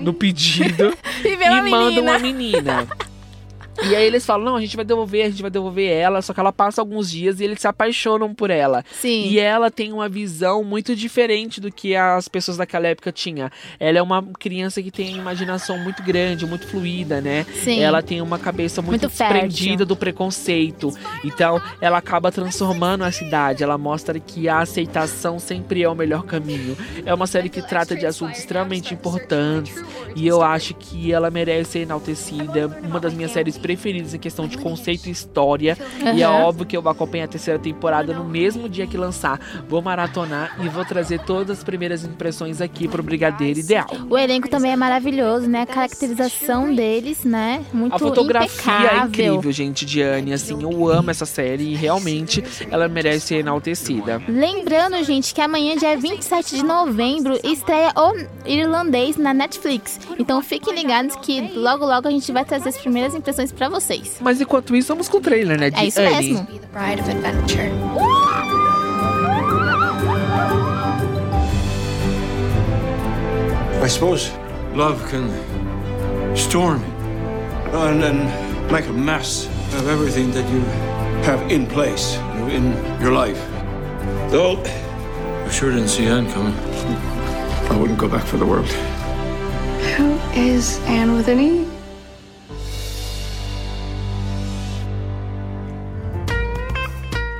no 0.00 0.14
pedido 0.14 0.94
E 1.22 1.28
e 1.28 1.44
a 1.44 1.62
mandam 1.62 2.04
uma 2.04 2.18
menina. 2.18 2.86
E 3.82 3.94
aí 3.94 4.06
eles 4.06 4.24
falam, 4.24 4.44
não, 4.44 4.56
a 4.56 4.60
gente 4.60 4.76
vai 4.76 4.84
devolver, 4.84 5.26
a 5.26 5.30
gente 5.30 5.42
vai 5.42 5.50
devolver 5.50 5.90
ela, 5.90 6.22
só 6.22 6.32
que 6.32 6.40
ela 6.40 6.52
passa 6.52 6.80
alguns 6.80 7.10
dias 7.10 7.40
e 7.40 7.44
eles 7.44 7.60
se 7.60 7.66
apaixonam 7.66 8.32
por 8.34 8.50
ela. 8.50 8.84
Sim. 8.92 9.26
E 9.28 9.38
ela 9.38 9.70
tem 9.70 9.92
uma 9.92 10.08
visão 10.08 10.62
muito 10.62 10.94
diferente 10.94 11.60
do 11.60 11.72
que 11.72 11.96
as 11.96 12.28
pessoas 12.28 12.56
daquela 12.56 12.86
época 12.86 13.10
tinham. 13.10 13.50
Ela 13.78 13.98
é 13.98 14.02
uma 14.02 14.22
criança 14.38 14.82
que 14.82 14.90
tem 14.90 15.16
imaginação 15.16 15.76
muito 15.78 16.02
grande, 16.02 16.46
muito 16.46 16.66
fluida, 16.66 17.20
né? 17.20 17.44
Sim. 17.62 17.80
Ela 17.80 18.02
tem 18.02 18.20
uma 18.20 18.38
cabeça 18.38 18.80
muito, 18.80 19.02
Muito 19.02 19.08
desprendida 19.08 19.84
do 19.84 19.96
preconceito. 19.96 20.92
Então, 21.24 21.60
ela 21.80 21.98
acaba 21.98 22.30
transformando 22.30 23.04
a 23.04 23.10
cidade. 23.10 23.62
Ela 23.62 23.76
mostra 23.76 24.18
que 24.20 24.48
a 24.48 24.60
aceitação 24.60 25.38
sempre 25.38 25.82
é 25.82 25.88
o 25.88 25.94
melhor 25.94 26.24
caminho. 26.24 26.76
É 27.04 27.12
uma 27.12 27.26
série 27.26 27.48
que 27.48 27.60
trata 27.60 27.96
de 27.96 28.06
assuntos 28.06 28.38
extremamente 28.38 28.94
importantes. 28.94 29.82
E 30.14 30.26
eu 30.26 30.42
acho 30.42 30.74
que 30.74 31.12
ela 31.12 31.30
merece 31.30 31.72
ser 31.72 31.78
enaltecida. 31.80 32.68
Uma 32.82 33.00
das 33.00 33.12
minhas 33.12 33.32
séries 33.32 33.58
preferidas 33.64 34.12
em 34.12 34.18
questão 34.18 34.46
de 34.46 34.58
conceito 34.58 35.06
e 35.06 35.10
história. 35.10 35.78
E 36.14 36.22
é 36.22 36.28
óbvio 36.28 36.66
que 36.66 36.76
eu 36.76 36.82
vou 36.82 36.92
acompanhar 36.92 37.24
a 37.24 37.28
terceira 37.28 37.58
temporada 37.58 38.12
no 38.12 38.22
mesmo 38.22 38.68
dia 38.68 38.86
que 38.86 38.94
lançar. 38.94 39.40
Vou 39.66 39.80
maratonar 39.80 40.54
e 40.62 40.68
vou 40.68 40.84
trazer 40.84 41.20
todas 41.20 41.56
as 41.58 41.64
primeiras 41.64 42.04
impressões 42.04 42.60
aqui 42.60 42.86
pro 42.86 43.02
Brigadeiro 43.02 43.58
Ideal. 43.58 43.86
O 44.10 44.18
elenco 44.18 44.50
também 44.50 44.70
é 44.72 44.76
maravilhoso, 44.76 45.48
né? 45.48 45.62
A 45.62 45.66
caracterização 45.66 46.74
deles, 46.74 47.24
né? 47.24 47.64
Muito 47.72 47.94
A 47.94 47.98
fotografia 47.98 48.72
é 48.72 48.76
impecável. 48.76 49.08
incrível, 49.08 49.52
gente, 49.52 49.86
de 49.86 50.02
Anne. 50.02 50.34
Assim, 50.34 50.62
eu 50.62 50.86
amo 50.90 51.10
essa 51.10 51.24
série 51.24 51.72
e 51.72 51.74
realmente 51.74 52.44
ela 52.70 52.86
merece 52.86 53.28
ser 53.28 53.36
enaltecida. 53.36 54.20
Lembrando, 54.28 55.02
gente, 55.04 55.32
que 55.32 55.40
amanhã, 55.40 55.74
dia 55.74 55.96
27 55.96 56.56
de 56.56 56.62
novembro, 56.62 57.40
estreia 57.42 57.94
o 57.96 58.12
Irlandês 58.46 59.16
na 59.16 59.32
Netflix. 59.32 59.98
Então 60.18 60.42
fiquem 60.42 60.74
ligados 60.74 61.16
que 61.16 61.40
logo 61.56 61.86
logo 61.86 62.06
a 62.06 62.10
gente 62.10 62.30
vai 62.30 62.44
trazer 62.44 62.68
as 62.68 62.76
primeiras 62.76 63.14
impressões 63.14 63.53
pra 63.54 63.68
vocês. 63.68 64.16
Mas 64.20 64.40
enquanto 64.40 64.74
isso, 64.76 64.88
vamos 64.88 65.08
com 65.08 65.18
o 65.18 65.20
trailer, 65.20 65.58
né? 65.58 65.70
De 65.70 65.76
É 65.80 65.86
isso 65.86 66.00
Anne. 66.00 66.10
mesmo. 66.32 66.46
I 73.82 73.88
suppose 73.88 74.30
love 74.74 74.98
can 75.10 75.28
storm 76.34 76.82
and 77.74 78.00
then 78.02 78.18
make 78.72 78.86
a 78.86 78.92
mess 78.92 79.46
of 79.76 79.88
everything 79.88 80.30
that 80.32 80.48
you 80.50 80.60
have 81.24 81.40
in 81.52 81.66
place 81.66 82.16
in 82.50 82.72
your 83.00 83.12
life. 83.12 83.38
Though 84.30 84.56
I 84.62 85.50
sure 85.50 85.70
didn't 85.70 85.88
see 85.88 86.06
Anne 86.06 86.30
coming. 86.32 86.54
I 87.70 87.76
wouldn't 87.76 87.98
go 87.98 88.08
back 88.08 88.24
for 88.24 88.36
the 88.38 88.46
world. 88.46 88.68
Who 89.96 90.18
is 90.34 90.78
Anne 90.86 91.14
with 91.14 91.28
an 91.28 91.40
E? 91.40 91.66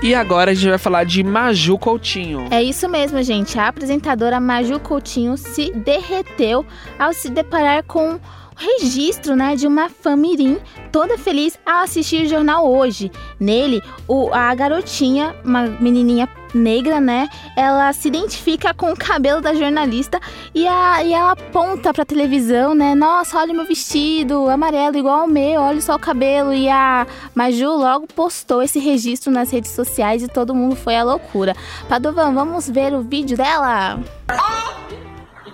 E 0.05 0.15
agora 0.15 0.51
a 0.51 0.55
gente 0.55 0.69
vai 0.69 0.77
falar 0.77 1.05
de 1.05 1.25
Maju 1.25 1.79
Coutinho. 1.79 2.47
É 2.51 2.63
isso 2.63 2.87
mesmo, 2.91 3.23
gente. 3.23 3.59
A 3.59 3.69
apresentadora 3.69 4.39
Maju 4.39 4.79
Coutinho 4.79 5.35
se 5.39 5.73
derreteu 5.73 6.63
ao 6.99 7.15
se 7.15 7.31
deparar 7.31 7.83
com 7.85 8.21
registro 8.57 9.37
né, 9.37 9.57
de 9.57 9.67
uma 9.67 9.89
famirim 9.89 10.59
toda 10.93 11.19
feliz 11.19 11.59
ao 11.67 11.85
assistir 11.85 12.25
o 12.25 12.29
jornal 12.29 12.71
hoje. 12.71 13.11
Nele, 13.39 13.83
o, 14.07 14.33
a 14.33 14.55
garotinha, 14.55 15.35
uma 15.45 15.67
menininha 15.67 16.29
negra, 16.55 17.01
né? 17.01 17.29
Ela 17.57 17.93
se 17.93 18.09
identifica 18.09 18.73
com 18.73 18.93
o 18.93 18.97
cabelo 18.97 19.41
da 19.41 19.55
jornalista 19.55 20.21
e, 20.55 20.67
a, 20.67 21.03
e 21.03 21.13
ela 21.13 21.33
aponta 21.33 21.93
pra 21.93 22.05
televisão, 22.05 22.75
né? 22.75 22.95
Nossa, 22.95 23.39
olha 23.39 23.53
meu 23.53 23.67
vestido 23.67 24.49
amarelo 24.49 24.97
igual 24.97 25.23
ao 25.23 25.27
meu, 25.27 25.61
olha 25.61 25.81
só 25.81 25.97
o 25.97 25.99
cabelo. 25.99 26.55
E 26.55 26.69
a 26.69 27.07
Maju 27.35 27.71
logo 27.71 28.07
postou 28.07 28.63
esse 28.63 28.79
registro 28.79 29.33
nas 29.33 29.51
redes 29.51 29.73
sociais 29.73 30.23
e 30.23 30.29
todo 30.29 30.55
mundo 30.55 30.77
foi 30.77 30.97
à 30.97 31.03
loucura. 31.03 31.55
Padovan, 31.89 32.33
vamos 32.33 32.69
ver 32.69 32.95
o 32.95 33.03
vídeo 33.03 33.37
dela? 33.37 33.99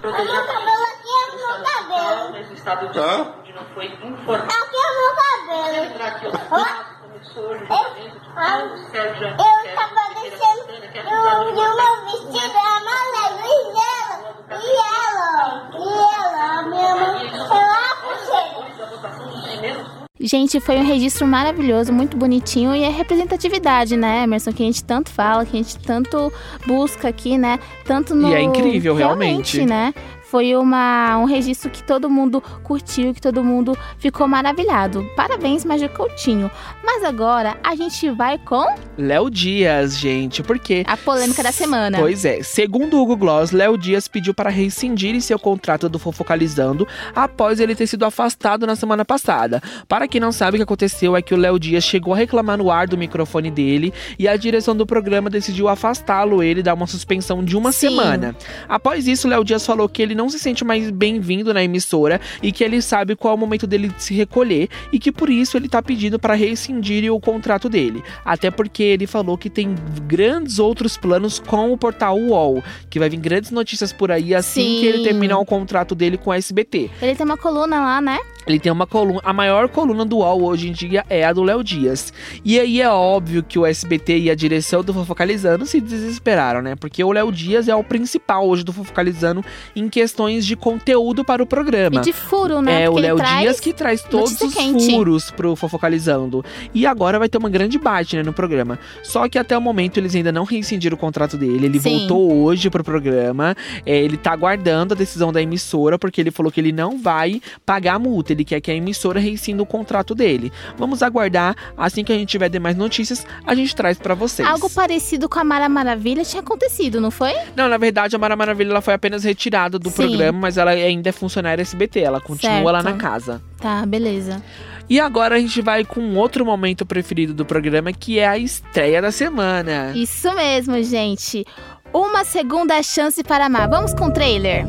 Proteger 0.00 0.34
a 0.34 0.46
cabelo 0.46 0.84
aqui 0.84 1.08
é 1.08 1.36
meu 1.36 1.64
cabelo. 1.64 2.32
nesse 2.32 2.54
estado 2.54 2.88
de 2.88 2.94
saúde 2.94 3.52
não 3.52 3.64
foi 3.74 3.86
informado. 3.86 4.42
Aqui 4.44 4.76
é 4.76 4.90
meu 4.96 5.14
cabelo. 5.16 5.82
Lembrar 5.88 6.06
aqui, 6.08 6.26
ó, 6.26 6.99
Eu, 7.40 7.56
de 7.56 8.10
ah, 8.36 8.60
eu 8.60 9.74
tava 9.74 10.04
deixando 10.20 10.70
eu, 10.70 11.38
e 11.48 11.52
o 11.52 11.72
meu 11.76 11.94
vestido 12.04 12.54
é 12.54 12.66
amarelo 12.76 13.40
e 13.44 13.56
ela, 13.90 14.16
e 14.50 14.70
ela, 15.08 15.30
e 15.74 15.84
ela, 16.14 16.62
minha 16.68 16.92
mãe, 16.96 17.24
eu 17.26 17.96
puxei. 18.02 19.90
Gente, 20.22 20.60
foi 20.60 20.76
um 20.76 20.84
registro 20.84 21.26
maravilhoso, 21.26 21.90
muito 21.94 22.14
bonitinho 22.14 22.74
e 22.74 22.82
é 22.82 22.90
representatividade, 22.90 23.96
né, 23.96 24.24
Emerson? 24.24 24.52
Que 24.52 24.62
a 24.62 24.66
gente 24.66 24.84
tanto 24.84 25.10
fala, 25.10 25.46
que 25.46 25.56
a 25.56 25.62
gente 25.62 25.78
tanto 25.78 26.30
busca 26.66 27.08
aqui, 27.08 27.38
né? 27.38 27.58
Tanto 27.86 28.14
no. 28.14 28.28
E 28.28 28.34
é 28.34 28.42
incrível, 28.42 28.94
realmente. 28.94 29.64
né? 29.64 29.94
Foi 30.30 30.54
uma, 30.54 31.18
um 31.18 31.24
registro 31.24 31.68
que 31.68 31.82
todo 31.82 32.08
mundo 32.08 32.40
curtiu, 32.62 33.12
que 33.12 33.20
todo 33.20 33.42
mundo 33.42 33.76
ficou 33.98 34.28
maravilhado. 34.28 35.04
Parabéns, 35.16 35.64
Maju 35.64 35.88
Coutinho. 35.88 36.48
Mas 36.84 37.02
agora 37.02 37.56
a 37.64 37.74
gente 37.74 38.08
vai 38.10 38.38
com 38.38 38.64
Léo 38.96 39.28
Dias, 39.28 39.98
gente, 39.98 40.40
porque 40.42 40.84
a 40.86 40.96
polêmica 40.96 41.42
da 41.42 41.50
semana. 41.50 41.98
Pois 41.98 42.24
é, 42.24 42.44
segundo 42.44 42.96
o 42.96 43.02
Hugo 43.02 43.16
Gloss, 43.16 43.50
Léo 43.50 43.76
Dias 43.76 44.06
pediu 44.06 44.32
para 44.32 44.50
rescindir 44.50 45.20
seu 45.20 45.38
contrato 45.38 45.88
do 45.88 45.98
Fofocalizando 45.98 46.86
após 47.14 47.58
ele 47.58 47.74
ter 47.74 47.88
sido 47.88 48.04
afastado 48.04 48.66
na 48.66 48.76
semana 48.76 49.04
passada. 49.04 49.60
Para 49.88 50.06
quem 50.06 50.20
não 50.20 50.30
sabe 50.30 50.56
o 50.56 50.58
que 50.58 50.62
aconteceu 50.62 51.16
é 51.16 51.22
que 51.22 51.34
o 51.34 51.36
Léo 51.36 51.58
Dias 51.58 51.82
chegou 51.82 52.14
a 52.14 52.16
reclamar 52.16 52.56
no 52.56 52.70
ar 52.70 52.86
do 52.86 52.96
microfone 52.96 53.50
dele 53.50 53.92
e 54.16 54.28
a 54.28 54.36
direção 54.36 54.76
do 54.76 54.86
programa 54.86 55.28
decidiu 55.28 55.68
afastá-lo 55.68 56.40
ele 56.40 56.62
dar 56.62 56.74
uma 56.74 56.86
suspensão 56.86 57.44
de 57.44 57.56
uma 57.56 57.72
Sim. 57.72 57.88
semana. 57.88 58.36
Após 58.68 59.08
isso, 59.08 59.26
Léo 59.26 59.42
Dias 59.42 59.66
falou 59.66 59.88
que 59.88 60.00
ele 60.00 60.19
não 60.20 60.28
se 60.28 60.38
sente 60.38 60.62
mais 60.62 60.90
bem-vindo 60.90 61.54
na 61.54 61.64
emissora 61.64 62.20
e 62.42 62.52
que 62.52 62.62
ele 62.62 62.82
sabe 62.82 63.16
qual 63.16 63.32
é 63.32 63.34
o 63.34 63.38
momento 63.38 63.66
dele 63.66 63.88
de 63.88 64.02
se 64.02 64.12
recolher 64.12 64.68
e 64.92 64.98
que 64.98 65.10
por 65.10 65.30
isso 65.30 65.56
ele 65.56 65.66
tá 65.66 65.80
pedindo 65.82 66.18
para 66.18 66.34
rescindir 66.34 67.10
o 67.10 67.18
contrato 67.18 67.70
dele. 67.70 68.04
Até 68.22 68.50
porque 68.50 68.82
ele 68.82 69.06
falou 69.06 69.38
que 69.38 69.48
tem 69.48 69.74
grandes 70.06 70.58
outros 70.58 70.98
planos 70.98 71.38
com 71.38 71.72
o 71.72 71.78
portal 71.78 72.18
UOL, 72.18 72.62
que 72.90 72.98
vai 72.98 73.08
vir 73.08 73.16
grandes 73.16 73.50
notícias 73.50 73.94
por 73.94 74.12
aí 74.12 74.34
assim 74.34 74.60
Sim. 74.60 74.80
que 74.80 74.86
ele 74.86 75.04
terminar 75.04 75.38
o 75.38 75.46
contrato 75.46 75.94
dele 75.94 76.18
com 76.18 76.30
a 76.30 76.36
SBT. 76.36 76.90
Ele 77.00 77.14
tem 77.14 77.24
uma 77.24 77.38
coluna 77.38 77.80
lá, 77.80 78.00
né? 78.02 78.18
Ele 78.46 78.58
tem 78.58 78.70
uma 78.70 78.86
coluna, 78.86 79.20
a 79.22 79.32
maior 79.32 79.68
coluna 79.68 80.04
do 80.04 80.18
UOL 80.18 80.42
hoje 80.44 80.68
em 80.68 80.72
dia 80.72 81.04
é 81.08 81.24
a 81.24 81.32
do 81.32 81.42
Léo 81.42 81.62
Dias. 81.62 82.12
E 82.44 82.58
aí 82.58 82.80
é 82.80 82.88
óbvio 82.88 83.42
que 83.42 83.58
o 83.58 83.66
SBT 83.66 84.18
e 84.18 84.30
a 84.30 84.34
direção 84.34 84.82
do 84.82 84.92
Fofocalizando 84.92 85.66
se 85.66 85.80
desesperaram, 85.80 86.62
né? 86.62 86.74
Porque 86.76 87.02
o 87.02 87.12
Léo 87.12 87.30
Dias 87.30 87.68
é 87.68 87.74
o 87.74 87.84
principal 87.84 88.48
hoje 88.48 88.64
do 88.64 88.72
Fofocalizando 88.72 89.44
em 89.74 89.88
questões 89.88 90.46
de 90.46 90.56
conteúdo 90.56 91.24
para 91.24 91.42
o 91.42 91.46
programa. 91.46 92.00
E 92.00 92.04
de 92.04 92.12
furo, 92.12 92.60
né? 92.60 92.82
É, 92.84 92.88
o 92.88 92.92
Porque 92.92 93.06
ele 93.06 93.12
Léo 93.14 93.38
Dias 93.40 93.60
que 93.60 93.72
traz 93.72 94.02
todos 94.02 94.40
os 94.40 94.54
quente. 94.54 94.90
furos 94.90 95.30
pro 95.30 95.54
Fofocalizando. 95.54 96.44
E 96.74 96.86
agora 96.86 97.18
vai 97.18 97.28
ter 97.28 97.38
uma 97.38 97.50
grande 97.50 97.78
bate, 97.78 98.16
né, 98.16 98.22
no 98.22 98.32
programa. 98.32 98.78
Só 99.02 99.28
que 99.28 99.38
até 99.38 99.56
o 99.56 99.60
momento 99.60 99.98
eles 99.98 100.14
ainda 100.14 100.32
não 100.32 100.44
rescindiram 100.44 100.96
o 100.96 100.98
contrato 100.98 101.36
dele. 101.36 101.66
Ele 101.66 101.80
Sim. 101.80 101.98
voltou 101.98 102.32
hoje 102.42 102.70
pro 102.70 102.82
programa. 102.82 103.56
É, 103.84 103.96
ele 103.96 104.16
tá 104.16 104.32
aguardando 104.32 104.94
a 104.94 104.96
decisão 104.96 105.32
da 105.32 105.42
emissora, 105.42 105.98
porque 105.98 106.20
ele 106.20 106.30
falou 106.30 106.50
que 106.50 106.60
ele 106.60 106.72
não 106.72 106.98
vai 106.98 107.40
pagar 107.64 107.94
a 107.94 107.98
multa. 107.98 108.29
Ele 108.32 108.44
quer 108.44 108.60
que 108.60 108.70
a 108.70 108.74
emissora 108.74 109.20
rescinda 109.20 109.62
o 109.62 109.66
contrato 109.66 110.14
dele. 110.14 110.52
Vamos 110.76 111.02
aguardar. 111.02 111.54
Assim 111.76 112.04
que 112.04 112.12
a 112.12 112.16
gente 112.16 112.28
tiver 112.28 112.48
demais 112.48 112.76
notícias, 112.76 113.26
a 113.46 113.54
gente 113.54 113.74
traz 113.74 113.98
pra 113.98 114.14
vocês. 114.14 114.48
Algo 114.48 114.68
parecido 114.70 115.28
com 115.28 115.38
a 115.38 115.44
Mara 115.44 115.68
Maravilha 115.68 116.24
tinha 116.24 116.40
acontecido, 116.40 117.00
não 117.00 117.10
foi? 117.10 117.32
Não, 117.56 117.68
na 117.68 117.76
verdade, 117.78 118.14
a 118.16 118.18
Mara 118.18 118.36
Maravilha 118.36 118.70
ela 118.70 118.80
foi 118.80 118.94
apenas 118.94 119.24
retirada 119.24 119.78
do 119.78 119.90
Sim. 119.90 119.96
programa, 119.96 120.38
mas 120.38 120.56
ela 120.56 120.70
ainda 120.70 121.08
é 121.08 121.12
funcionária 121.12 121.62
SBT. 121.62 122.00
Ela 122.00 122.20
continua 122.20 122.72
lá 122.72 122.82
Certo. 122.82 122.94
na 122.94 123.00
casa. 123.00 123.42
Tá, 123.60 123.84
beleza. 123.86 124.42
E 124.88 124.98
agora 124.98 125.36
a 125.36 125.38
gente 125.38 125.62
vai 125.62 125.84
com 125.84 126.16
outro 126.16 126.44
momento 126.44 126.84
preferido 126.84 127.32
do 127.32 127.44
programa, 127.44 127.92
que 127.92 128.18
é 128.18 128.26
a 128.26 128.36
estreia 128.36 129.00
da 129.00 129.12
semana. 129.12 129.92
Isso 129.94 130.34
mesmo, 130.34 130.82
gente. 130.82 131.46
Uma 131.92 132.24
segunda 132.24 132.82
chance 132.82 133.22
para 133.22 133.46
amar. 133.46 133.68
Vamos 133.68 133.94
com 133.94 134.06
o 134.06 134.12
trailer. 134.12 134.64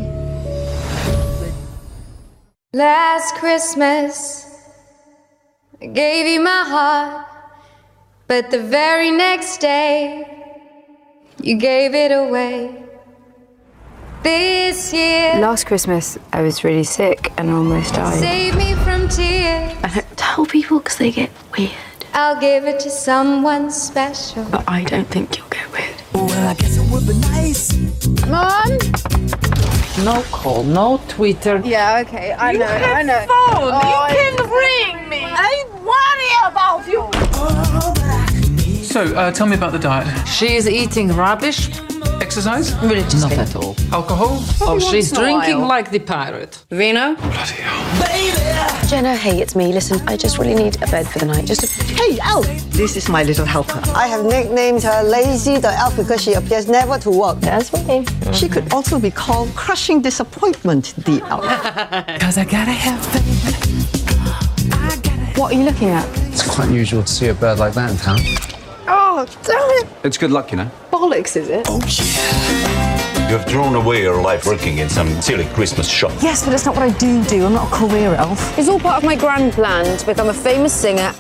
Last 2.74 3.36
Christmas, 3.36 4.45
I 5.82 5.88
gave 5.88 6.26
you 6.26 6.39
my 6.39 6.63
heart, 6.65 7.28
but 8.30 8.49
the 8.49 8.59
very 8.63 9.11
next 9.11 9.57
day, 9.57 10.24
you 11.43 11.57
gave 11.57 11.93
it 11.93 12.13
away. 12.13 12.82
This 14.24 14.93
year, 14.93 15.36
Last 15.41 15.65
Christmas, 15.65 16.17
I 16.32 16.43
was 16.43 16.63
really 16.63 16.86
sick 16.86 17.34
and 17.38 17.49
almost 17.49 17.93
died. 17.95 18.17
save 18.19 18.55
me 18.55 18.74
from 18.76 19.09
tears. 19.09 19.74
I 19.84 19.91
don't 19.93 20.17
tell 20.17 20.45
people 20.45 20.80
because 20.80 20.95
they 20.97 21.11
get 21.11 21.30
weird. 21.57 21.72
I'll 22.13 22.39
give 22.39 22.63
it 22.67 22.80
to 22.80 22.89
someone 22.89 23.69
special. 23.69 24.45
But 24.45 24.63
I 24.69 24.86
don't 24.86 25.09
think 25.09 25.38
you'll 25.38 25.49
get 25.49 25.69
weird. 25.74 26.01
Well, 26.13 26.47
I 26.47 26.53
guess 26.53 26.78
it 26.78 26.89
would 26.89 27.05
be 27.05 27.15
nice. 27.19 27.76
Mom? 28.30 29.40
No 29.99 30.23
call, 30.31 30.63
no 30.63 30.99
Twitter. 31.07 31.61
Yeah, 31.63 32.03
okay, 32.07 32.31
I 32.31 32.51
You 32.51 32.59
know, 32.59 32.65
can 32.65 32.95
I 32.97 33.01
know. 33.03 33.19
phone, 33.27 33.71
Oh, 33.73 33.81
you 33.91 33.95
I- 33.95 34.13
can 34.15 34.35
ring 34.49 35.09
me. 35.09 35.25
I 35.25 35.65
worry 35.83 36.31
about 36.49 36.87
you. 36.87 37.09
Oh, 37.13 37.93
So, 38.91 39.05
uh, 39.15 39.31
tell 39.31 39.47
me 39.47 39.55
about 39.55 39.71
the 39.71 39.79
diet. 39.79 40.27
She's 40.27 40.67
eating 40.67 41.07
rubbish. 41.15 41.69
Exercise? 42.21 42.73
Religiously. 42.83 43.37
Not 43.37 43.47
at 43.47 43.55
all. 43.55 43.75
Alcohol? 43.93 44.43
Oh, 44.59 44.79
she's 44.79 45.11
once 45.11 45.11
in 45.11 45.17
a 45.17 45.19
drinking 45.21 45.59
while. 45.59 45.67
like 45.69 45.91
the 45.91 45.99
pirate. 45.99 46.63
Vino? 46.69 47.15
Bloody 47.15 47.53
hell. 47.53 48.05
Baby! 48.05 48.87
Jenna, 48.89 49.15
hey, 49.15 49.39
it's 49.41 49.55
me. 49.55 49.71
Listen, 49.71 50.05
I 50.09 50.17
just 50.17 50.37
really 50.37 50.55
need 50.55 50.75
a 50.83 50.87
bed 50.87 51.07
for 51.07 51.19
the 51.19 51.25
night. 51.25 51.45
Just 51.45 51.63
a... 51.63 51.83
Hey, 51.93 52.19
Elf! 52.21 52.45
This 52.71 52.97
is 52.97 53.07
my 53.07 53.23
little 53.23 53.45
helper. 53.45 53.81
I 53.95 54.07
have 54.07 54.25
nicknamed 54.25 54.83
her 54.83 55.03
Lazy 55.03 55.57
the 55.57 55.71
Elf 55.71 55.95
because 55.95 56.21
she 56.21 56.33
appears 56.33 56.67
never 56.67 56.97
to 56.99 57.09
work. 57.09 57.39
That's 57.39 57.71
me. 57.87 58.05
She 58.33 58.49
could 58.49 58.73
also 58.73 58.99
be 58.99 59.09
called 59.11 59.55
Crushing 59.55 60.01
Disappointment 60.01 60.93
the 61.05 61.21
Elf. 61.29 61.45
Because 62.13 62.37
I 62.37 62.43
gotta 62.43 62.71
have 62.71 63.01
What 65.37 65.53
are 65.53 65.55
you 65.57 65.63
looking 65.63 65.89
at? 65.89 66.05
It's 66.27 66.43
quite 66.47 66.67
unusual 66.67 67.03
to 67.03 67.11
see 67.11 67.27
a 67.29 67.33
bird 67.33 67.57
like 67.59 67.73
that 67.73 67.89
in 67.91 67.97
town. 67.97 68.19
Oh, 69.14 69.26
damn 69.43 69.70
it! 69.82 69.89
It's 70.05 70.18
good 70.18 70.32
luck, 70.32 70.51
you 70.51 70.57
know. 70.57 70.72
Bollocks, 70.89 71.36
is 71.36 71.49
it? 71.49 71.66
Oh, 71.68 71.82
yeah. 71.86 73.30
You've 73.30 73.45
thrown 73.45 73.76
away 73.76 74.03
your 74.03 74.22
life 74.22 74.45
working 74.45 74.78
in 74.78 74.88
some 74.88 75.22
silly 75.22 75.43
Christmas 75.47 75.89
shop. 75.89 76.14
Yes, 76.22 76.45
but 76.45 76.53
it's 76.53 76.66
not 76.66 76.76
what 76.76 76.84
I 76.84 76.97
do 76.97 77.22
do. 77.26 77.45
I'm 77.45 77.51
not 77.51 77.68
a 77.68 77.76
career 77.76 78.16
elf. 78.16 78.57
It's 78.57 78.70
all 78.70 78.80
part 78.80 79.03
of 79.03 79.03
my 79.03 79.18
grand 79.18 79.51
plan 79.51 79.97
to 79.97 80.05
become 80.05 80.30
a 80.30 80.34
famous 80.34 80.72
singer. 80.74 81.14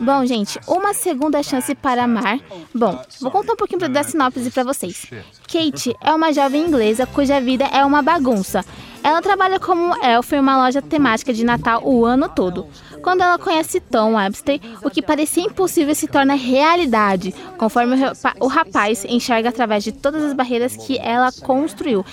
Bom, 0.00 0.26
gente, 0.26 0.58
uma 0.66 0.92
segunda 0.92 1.40
chance 1.40 1.72
para 1.72 2.02
amar. 2.02 2.40
Bom, 2.74 3.00
vou 3.20 3.30
contar 3.30 3.52
um 3.52 3.56
pouquinho 3.56 3.88
da 3.88 4.02
sinopse 4.02 4.50
pra 4.50 4.64
vocês. 4.64 5.06
Kate 5.46 5.94
é 6.02 6.12
uma 6.12 6.32
jovem 6.32 6.66
inglesa 6.66 7.06
cuja 7.06 7.40
vida 7.40 7.64
é 7.66 7.84
uma 7.84 8.02
bagunça. 8.02 8.64
Ela 9.04 9.22
trabalha 9.22 9.60
como 9.60 9.94
elfa 10.04 10.34
em 10.34 10.40
uma 10.40 10.56
loja 10.56 10.82
temática 10.82 11.32
de 11.32 11.44
Natal 11.44 11.80
o 11.84 12.04
ano 12.04 12.28
todo. 12.28 12.66
Quando 13.02 13.20
ela 13.20 13.38
conhece 13.38 13.78
Tom 13.78 14.14
Webster, 14.14 14.60
o 14.82 14.90
que 14.90 15.00
parecia 15.00 15.44
impossível 15.44 15.94
se 15.94 16.08
torna 16.08 16.34
realidade, 16.34 17.32
conforme 17.56 17.94
o 18.40 18.48
rapaz 18.48 19.04
enxerga 19.04 19.50
através 19.50 19.84
de 19.84 19.92
todas 19.92 20.24
as 20.24 20.32
barreiras 20.32 20.76
que 20.76 20.98
ela 20.98 21.30
construiu. 21.30 22.04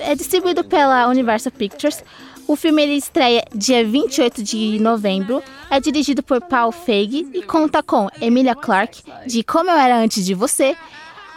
É 0.00 0.14
distribuído 0.14 0.64
pela 0.64 1.08
Universal 1.08 1.52
Pictures. 1.52 2.02
O 2.46 2.56
filme 2.56 2.82
ele 2.82 2.94
estreia 2.94 3.44
dia 3.54 3.84
28 3.84 4.42
de 4.42 4.78
novembro. 4.80 5.42
É 5.70 5.78
dirigido 5.78 6.22
por 6.22 6.40
Paul 6.40 6.72
Feig 6.72 7.28
e 7.32 7.42
conta 7.42 7.82
com 7.82 8.08
Emilia 8.20 8.54
Clarke, 8.54 9.02
de 9.26 9.44
Como 9.44 9.70
Eu 9.70 9.76
Era 9.76 9.96
Antes 9.96 10.24
de 10.26 10.34
Você, 10.34 10.76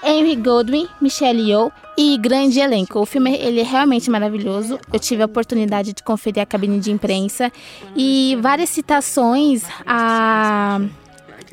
Henry 0.03 0.35
Goldwyn, 0.35 0.87
Michelle 0.99 1.49
Yeoh 1.49 1.71
e 1.97 2.17
grande 2.17 2.59
elenco. 2.59 2.99
O 2.99 3.05
filme 3.05 3.35
ele 3.35 3.59
é 3.59 3.63
realmente 3.63 4.09
maravilhoso. 4.09 4.79
Eu 4.91 4.99
tive 4.99 5.21
a 5.21 5.25
oportunidade 5.25 5.93
de 5.93 6.03
conferir 6.03 6.41
a 6.41 6.45
cabine 6.45 6.79
de 6.79 6.91
imprensa 6.91 7.51
e 7.95 8.37
várias 8.41 8.69
citações 8.69 9.63
a 9.85 10.81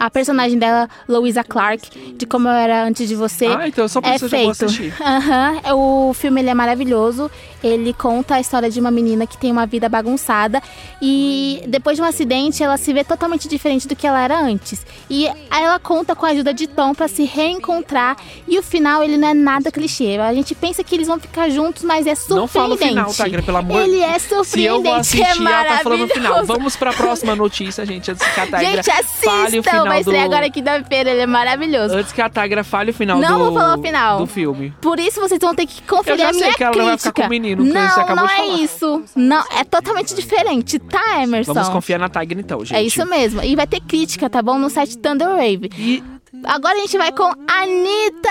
a 0.00 0.08
personagem 0.08 0.58
dela, 0.58 0.88
Louisa 1.06 1.44
Clark, 1.44 2.14
de 2.16 2.24
como 2.24 2.48
eu 2.48 2.54
era 2.54 2.84
antes 2.84 3.06
de 3.06 3.14
você. 3.14 3.44
Ah, 3.44 3.68
então 3.68 3.86
só 3.86 4.00
é 4.02 4.14
eu 4.14 4.18
já 4.18 4.18
vou 4.18 4.54
feito. 4.54 4.94
Aham, 4.98 5.60
é, 5.62 5.74
o 5.74 6.14
filme 6.14 6.40
ele 6.40 6.48
é 6.48 6.54
maravilhoso. 6.54 7.30
Ele 7.62 7.92
conta 7.92 8.36
a 8.36 8.40
história 8.40 8.70
de 8.70 8.80
uma 8.80 8.90
menina 8.90 9.26
que 9.26 9.36
tem 9.36 9.52
uma 9.52 9.66
vida 9.66 9.90
bagunçada 9.90 10.62
e 11.02 11.62
depois 11.68 11.98
de 11.98 12.02
um 12.02 12.06
acidente 12.06 12.62
ela 12.62 12.78
se 12.78 12.90
vê 12.94 13.04
totalmente 13.04 13.46
diferente 13.46 13.86
do 13.86 13.94
que 13.94 14.06
ela 14.06 14.22
era 14.22 14.40
antes. 14.40 14.86
E 15.10 15.28
ela 15.50 15.78
conta 15.78 16.16
com 16.16 16.24
a 16.24 16.30
ajuda 16.30 16.54
de 16.54 16.66
Tom 16.66 16.94
pra 16.94 17.06
se 17.06 17.24
reencontrar 17.24 18.16
e 18.48 18.58
o 18.58 18.62
final 18.62 19.04
ele 19.04 19.18
não 19.18 19.28
é 19.28 19.34
nada 19.34 19.70
clichê. 19.70 20.16
A 20.16 20.32
gente 20.32 20.54
pensa 20.54 20.82
que 20.82 20.94
eles 20.94 21.08
vão 21.08 21.20
ficar 21.20 21.50
juntos, 21.50 21.82
mas 21.82 22.06
é 22.06 22.14
surpreendente. 22.14 22.40
Não 22.40 22.48
fala 22.48 22.74
o 22.74 22.78
final, 22.78 23.12
Tagra, 23.12 23.42
pelo 23.42 23.58
amor 23.58 23.82
Ele 23.82 24.00
é 24.00 24.18
Se 24.18 24.32
eu 24.32 24.36
vou 24.36 24.44
surpreendente, 24.44 24.96
assistir, 24.96 25.46
é 25.46 25.52
ela 25.52 25.64
tá 25.64 25.78
falando 25.82 26.04
o 26.04 26.08
final. 26.08 26.46
Vamos 26.46 26.74
pra 26.74 26.94
próxima 26.94 27.36
notícia, 27.36 27.84
gente. 27.84 28.10
Antes 28.10 28.26
que 28.26 28.40
a 28.40 28.46
Tagra 28.46 28.82
Gente, 28.82 28.90
fale 29.22 29.58
o 29.58 29.60
assistam! 29.60 29.89
Final 29.90 29.94
Vai 29.94 30.00
estrear 30.00 30.28
do... 30.28 30.34
agora 30.34 30.50
quinta-feira, 30.50 31.10
ele 31.10 31.20
é 31.20 31.26
maravilhoso. 31.26 31.94
Antes 31.94 32.12
que 32.12 32.20
a 32.20 32.28
Tagra 32.28 32.62
fale 32.64 32.90
o 32.90 32.94
final 32.94 33.18
Não 33.18 33.38
do... 33.38 33.44
vou 33.46 33.54
falar 33.54 33.78
o 33.78 33.82
final. 33.82 34.18
do 34.18 34.26
filme. 34.26 34.72
Por 34.80 34.98
isso 34.98 35.20
vocês 35.20 35.40
vão 35.40 35.54
ter 35.54 35.66
que 35.66 35.82
conferir 35.82 36.20
Eu 36.20 36.24
já 36.24 36.28
a 36.30 36.32
minha 36.32 36.44
sei 36.46 36.54
que 36.54 36.62
ela 36.64 36.76
não 36.76 36.84
vai 36.84 36.92
crítica. 36.94 37.10
ficar 37.10 37.22
com 37.22 37.26
o 37.26 37.30
menino, 37.30 37.64
que 37.64 37.72
não, 37.72 37.88
você 37.88 38.00
acabou 38.00 38.16
não 38.16 38.26
de 38.26 38.32
é 38.32 38.36
falar. 38.36 38.58
isso. 38.60 39.02
Não, 39.16 39.44
é 39.56 39.64
totalmente 39.64 40.14
diferente, 40.14 40.78
tá, 40.78 41.22
Emerson? 41.22 41.52
Vamos 41.54 41.68
confiar 41.68 41.98
na 41.98 42.08
Tagra 42.08 42.38
então, 42.40 42.64
gente. 42.64 42.76
É 42.78 42.82
isso 42.82 43.04
mesmo. 43.06 43.42
E 43.42 43.54
vai 43.56 43.66
ter 43.66 43.80
crítica, 43.80 44.28
tá 44.30 44.40
bom? 44.42 44.58
No 44.58 44.70
site 44.70 44.96
Thunder 44.98 45.28
Wave. 45.28 46.02
Agora 46.44 46.76
a 46.76 46.80
gente 46.80 46.96
vai 46.96 47.10
com 47.10 47.24
Anitta! 47.24 48.28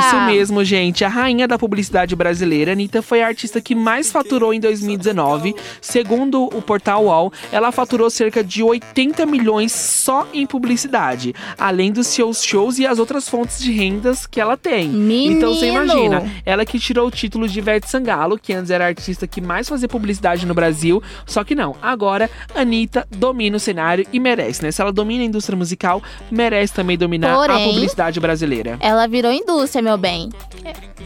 Isso 0.00 0.20
mesmo, 0.26 0.62
gente. 0.62 1.02
A 1.02 1.08
rainha 1.08 1.48
da 1.48 1.58
publicidade 1.58 2.14
brasileira, 2.14 2.72
Anitta, 2.72 3.00
foi 3.00 3.22
a 3.22 3.26
artista 3.26 3.58
que 3.58 3.74
mais 3.74 4.12
faturou 4.12 4.52
em 4.52 4.60
2019. 4.60 5.54
Segundo 5.80 6.44
o 6.44 6.60
portal 6.60 7.06
UOL, 7.06 7.32
ela 7.50 7.72
faturou 7.72 8.10
cerca 8.10 8.44
de 8.44 8.62
80 8.62 9.24
milhões 9.24 9.72
só 9.72 10.28
em 10.34 10.44
publicidade, 10.46 11.34
além 11.58 11.90
dos 11.90 12.08
seus 12.08 12.44
shows 12.44 12.78
e 12.78 12.86
as 12.86 12.98
outras 12.98 13.26
fontes 13.26 13.58
de 13.60 13.72
rendas 13.72 14.26
que 14.26 14.38
ela 14.38 14.56
tem. 14.58 14.90
Então 15.32 15.54
você 15.54 15.72
Menino! 15.72 15.84
imagina, 15.84 16.30
ela 16.44 16.66
que 16.66 16.78
tirou 16.78 17.08
o 17.08 17.10
título 17.10 17.48
de 17.48 17.58
Ivete 17.58 17.88
Sangalo, 17.88 18.38
que 18.38 18.52
antes 18.52 18.70
era 18.70 18.84
a 18.84 18.88
artista 18.88 19.26
que 19.26 19.40
mais 19.40 19.66
fazia 19.70 19.88
publicidade 19.88 20.44
no 20.44 20.52
Brasil, 20.52 21.02
só 21.24 21.42
que 21.42 21.54
não. 21.54 21.76
Agora, 21.80 22.28
Anitta 22.54 23.08
domina 23.10 23.56
o 23.56 23.60
cenário 23.60 24.06
e 24.12 24.20
merece, 24.20 24.62
né? 24.62 24.70
Se 24.70 24.82
ela 24.82 24.92
domina 24.92 25.22
a 25.22 25.26
indústria 25.26 25.56
musical, 25.56 26.02
merece 26.30 26.74
também 26.74 26.98
dominar 26.98 27.21
a 27.28 27.34
Porém, 27.34 27.68
publicidade 27.72 28.18
brasileira. 28.20 28.76
Ela 28.80 29.06
virou 29.06 29.32
indústria, 29.32 29.82
meu 29.82 29.96
bem. 29.96 30.30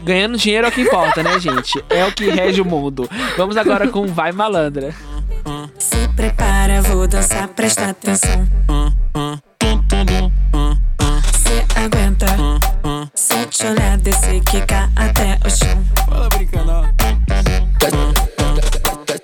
Ganhando 0.03 0.37
dinheiro 0.37 0.67
é 0.67 0.69
o 0.69 0.71
que 0.71 0.81
importa, 0.81 1.21
né, 1.23 1.39
gente? 1.39 1.83
É 1.89 2.05
o 2.05 2.11
que 2.11 2.29
rege 2.29 2.61
o 2.61 2.65
mundo. 2.65 3.09
Vamos 3.35 3.57
agora 3.57 3.87
com 3.87 4.07
Vai 4.07 4.31
Malandra. 4.31 4.93
Se 5.77 6.07
prepara, 6.15 6.81
vou 6.81 7.07
dançar, 7.07 7.47
presta 7.49 7.89
atenção. 7.89 8.47
Se 11.33 11.79
aguenta, 11.79 12.27
se 13.15 13.45
te 13.47 13.65
olhar, 13.65 13.97
descer, 13.97 14.41
quicar 14.43 14.91
até 14.95 15.39
o 15.45 15.49
chão. 15.49 15.83
Fala 16.09 16.29
brincando, 16.29 16.71
ó. 16.71 16.83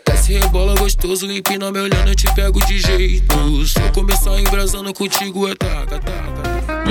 Desce 0.05 0.33
rebola 0.33 0.75
gostoso, 0.75 1.29
empina 1.29 1.71
me 1.71 1.79
olhando, 1.79 2.07
eu 2.07 2.15
te 2.15 2.33
pego 2.33 2.65
de 2.65 2.79
jeito. 2.79 3.65
Se 3.65 3.81
eu 3.81 3.91
começar 3.91 4.39
embrasando 4.39 4.93
contigo, 4.93 5.47
é 5.49 5.55
taca, 5.55 5.99
taca. 5.99 6.42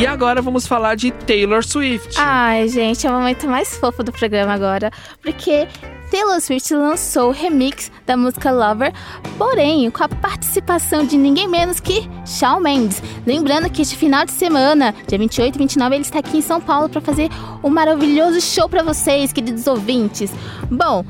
E 0.02 0.06
agora 0.06 0.42
vamos 0.42 0.66
falar 0.66 0.96
de 0.96 1.12
Taylor 1.12 1.64
Swift. 1.64 2.16
Ai, 2.18 2.66
gente, 2.68 3.06
é 3.06 3.10
o 3.10 3.12
momento 3.12 3.46
mais 3.46 3.76
fofo 3.76 4.02
do 4.02 4.10
programa 4.10 4.52
agora. 4.52 4.90
Porque 5.22 5.68
Taylor 6.10 6.40
Swift 6.40 6.74
lançou 6.74 7.28
o 7.28 7.30
remix 7.30 7.88
da 8.04 8.16
música 8.16 8.50
Lover, 8.50 8.92
porém 9.38 9.88
com 9.92 10.02
a 10.02 10.08
participação 10.08 11.06
de 11.06 11.16
ninguém 11.16 11.46
menos 11.46 11.78
que 11.78 12.10
Shawn 12.26 12.58
Mendes. 12.58 13.00
Lembrando 13.24 13.70
que 13.70 13.80
este 13.80 13.96
final 13.96 14.24
de 14.24 14.32
semana, 14.32 14.92
dia 15.06 15.16
28 15.16 15.54
e 15.54 15.58
29, 15.58 15.94
ele 15.94 16.02
está 16.02 16.18
aqui 16.18 16.38
em 16.38 16.42
São 16.42 16.60
Paulo 16.60 16.88
para 16.88 17.00
fazer 17.00 17.28
um 17.62 17.70
maravilhoso 17.70 18.40
show 18.40 18.68
para 18.68 18.82
vocês, 18.82 19.32
queridos 19.32 19.68
ouvintes. 19.68 20.32
Bom, 20.68 21.04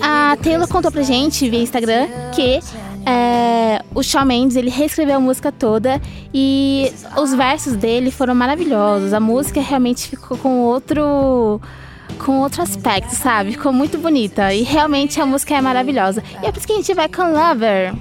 a 0.00 0.36
Taylor 0.42 0.66
contou 0.66 0.90
pra 0.90 1.04
gente 1.04 1.48
via 1.48 1.62
Instagram 1.62 2.08
que 2.34 2.58
é, 3.06 3.82
o 3.94 4.02
Shawn 4.02 4.24
Mendes 4.24 4.56
ele 4.56 4.70
reescreveu 4.70 5.16
a 5.16 5.20
música 5.20 5.52
toda 5.52 6.00
e 6.32 6.92
os 7.16 7.34
versos 7.34 7.76
dele 7.76 8.10
foram 8.10 8.34
maravilhosos. 8.34 9.12
A 9.12 9.20
música 9.20 9.60
realmente 9.60 10.08
ficou 10.08 10.36
com 10.38 10.60
outro 10.60 11.60
com 12.18 12.40
outro 12.40 12.62
aspecto, 12.62 13.14
sabe? 13.14 13.52
Ficou 13.52 13.72
muito 13.72 13.98
bonita 13.98 14.54
e 14.54 14.62
realmente 14.62 15.20
a 15.20 15.26
música 15.26 15.54
é 15.54 15.60
maravilhosa. 15.60 16.22
E 16.42 16.46
é 16.46 16.52
por 16.52 16.58
isso 16.58 16.66
que 16.66 16.72
a 16.72 16.76
gente 16.76 16.94
vai 16.94 17.08
com 17.08 17.22
Lover. 17.32 17.94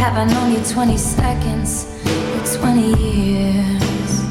Have 0.00 0.16
I 0.16 0.24
known 0.32 0.52
you 0.52 0.60
20 0.60 0.96
seconds 0.96 1.86
or 2.06 2.44
20 2.58 2.98
years? 2.98 4.24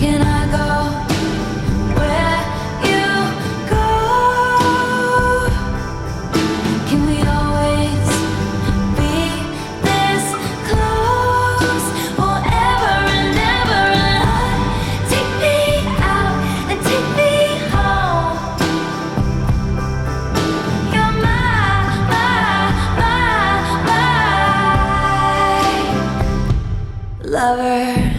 Can 0.00 0.20
I 0.22 0.37
lover. 27.48 28.18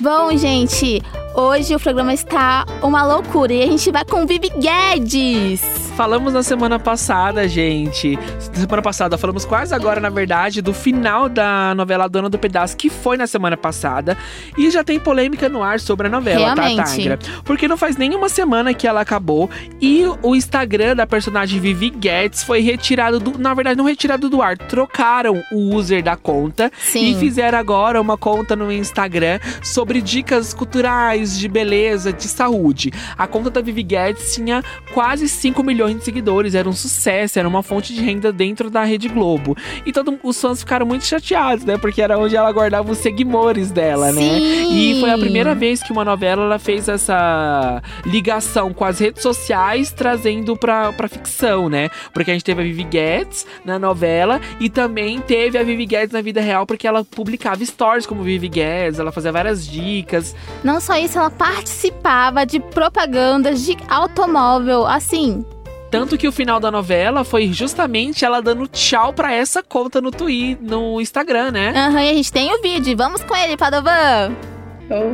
Bom, 0.00 0.36
gente, 0.36 1.00
hoje 1.34 1.74
o 1.74 1.80
programa 1.80 2.12
está 2.12 2.66
uma 2.82 3.04
loucura 3.04 3.52
e 3.52 3.62
a 3.62 3.66
gente 3.66 3.90
vai 3.90 4.04
com 4.04 4.26
Vivi 4.26 4.50
Guedes. 4.50 5.91
Falamos 5.96 6.32
na 6.32 6.42
semana 6.42 6.78
passada, 6.78 7.46
gente. 7.46 8.18
Semana 8.54 8.80
passada, 8.80 9.18
falamos 9.18 9.44
quase 9.44 9.74
agora, 9.74 10.00
na 10.00 10.08
verdade, 10.08 10.62
do 10.62 10.72
final 10.72 11.28
da 11.28 11.74
novela 11.74 12.08
Dona 12.08 12.30
do 12.30 12.38
Pedaço, 12.38 12.76
que 12.78 12.88
foi 12.88 13.18
na 13.18 13.26
semana 13.26 13.58
passada. 13.58 14.16
E 14.56 14.70
já 14.70 14.82
tem 14.82 14.98
polêmica 14.98 15.50
no 15.50 15.62
ar 15.62 15.78
sobre 15.78 16.06
a 16.06 16.10
novela, 16.10 16.54
tá, 16.54 16.62
Realmente. 16.62 16.96
Tangra? 16.96 17.18
Porque 17.44 17.68
não 17.68 17.76
faz 17.76 17.98
nenhuma 17.98 18.30
semana 18.30 18.72
que 18.72 18.86
ela 18.86 19.02
acabou. 19.02 19.50
E 19.82 20.04
o 20.22 20.34
Instagram 20.34 20.96
da 20.96 21.06
personagem 21.06 21.60
Vivi 21.60 21.90
Guedes 21.90 22.42
foi 22.42 22.60
retirado 22.60 23.20
do. 23.20 23.38
Na 23.38 23.52
verdade, 23.52 23.76
não 23.76 23.84
retirado 23.84 24.30
do 24.30 24.40
ar. 24.40 24.56
Trocaram 24.56 25.42
o 25.52 25.74
user 25.74 26.02
da 26.02 26.16
conta 26.16 26.72
Sim. 26.78 27.12
e 27.12 27.14
fizeram 27.16 27.58
agora 27.58 28.00
uma 28.00 28.16
conta 28.16 28.56
no 28.56 28.72
Instagram 28.72 29.38
sobre 29.62 30.00
dicas 30.00 30.54
culturais, 30.54 31.38
de 31.38 31.48
beleza, 31.48 32.14
de 32.14 32.28
saúde. 32.28 32.90
A 33.16 33.26
conta 33.26 33.50
da 33.50 33.60
Vivi 33.60 33.82
Guedes 33.82 34.34
tinha 34.34 34.64
quase 34.94 35.28
5 35.28 35.62
milhões 35.62 35.81
de 35.90 36.04
seguidores, 36.04 36.54
era 36.54 36.68
um 36.68 36.72
sucesso, 36.72 37.38
era 37.38 37.48
uma 37.48 37.62
fonte 37.62 37.94
de 37.94 38.00
renda 38.00 38.32
dentro 38.32 38.70
da 38.70 38.84
Rede 38.84 39.08
Globo. 39.08 39.56
E 39.84 39.92
todos 39.92 40.14
os 40.22 40.40
fãs 40.40 40.60
ficaram 40.60 40.86
muito 40.86 41.04
chateados, 41.04 41.64
né? 41.64 41.76
Porque 41.78 42.02
era 42.02 42.18
onde 42.18 42.36
ela 42.36 42.50
guardava 42.52 42.90
os 42.90 42.98
seguidores 42.98 43.70
dela, 43.70 44.12
né? 44.12 44.22
Sim. 44.22 44.72
E 44.72 45.00
foi 45.00 45.10
a 45.10 45.18
primeira 45.18 45.54
vez 45.54 45.82
que 45.82 45.92
uma 45.92 46.04
novela 46.04 46.44
ela 46.44 46.58
fez 46.58 46.88
essa 46.88 47.82
ligação 48.04 48.72
com 48.72 48.84
as 48.84 48.98
redes 48.98 49.22
sociais, 49.22 49.92
trazendo 49.92 50.56
pra, 50.56 50.92
pra 50.92 51.08
ficção, 51.08 51.68
né? 51.68 51.88
Porque 52.12 52.30
a 52.30 52.34
gente 52.34 52.44
teve 52.44 52.60
a 52.60 52.64
Vivi 52.64 52.84
Guedes 52.84 53.46
na 53.64 53.78
novela 53.78 54.40
e 54.60 54.68
também 54.68 55.20
teve 55.20 55.58
a 55.58 55.62
Vivi 55.62 55.86
Guedes 55.86 56.12
na 56.12 56.20
vida 56.20 56.40
real, 56.40 56.66
porque 56.66 56.86
ela 56.86 57.04
publicava 57.04 57.64
stories 57.64 58.06
como 58.06 58.22
Vivi 58.22 58.48
Guedes, 58.48 58.98
ela 58.98 59.12
fazia 59.12 59.32
várias 59.32 59.66
dicas. 59.66 60.34
Não 60.62 60.80
só 60.80 60.96
isso, 60.96 61.18
ela 61.18 61.30
participava 61.30 62.44
de 62.44 62.60
propagandas 62.60 63.64
de 63.64 63.76
automóvel, 63.88 64.86
assim. 64.86 65.44
Tanto 65.92 66.16
que 66.16 66.26
o 66.26 66.32
final 66.32 66.58
da 66.58 66.70
novela 66.70 67.22
foi 67.22 67.52
justamente 67.52 68.24
ela 68.24 68.40
dando 68.40 68.66
tchau 68.66 69.12
pra 69.12 69.34
essa 69.34 69.62
conta 69.62 70.00
no 70.00 70.10
Twitter, 70.10 70.56
no 70.66 70.98
Instagram, 71.02 71.50
né? 71.50 71.68
Aham, 71.76 72.02
e 72.02 72.08
a 72.08 72.14
gente 72.14 72.32
tem 72.32 72.50
o 72.50 72.62
vídeo. 72.62 72.96
Vamos 72.96 73.22
com 73.22 73.36
ele, 73.36 73.58
Padovan. 73.58 74.34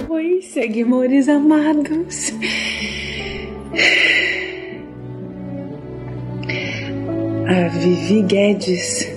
Oi, 0.09 0.41
seguidores 0.41 1.29
amados. 1.29 2.33
A 7.49 7.69
Vivi 7.71 8.23
Guedes 8.23 9.11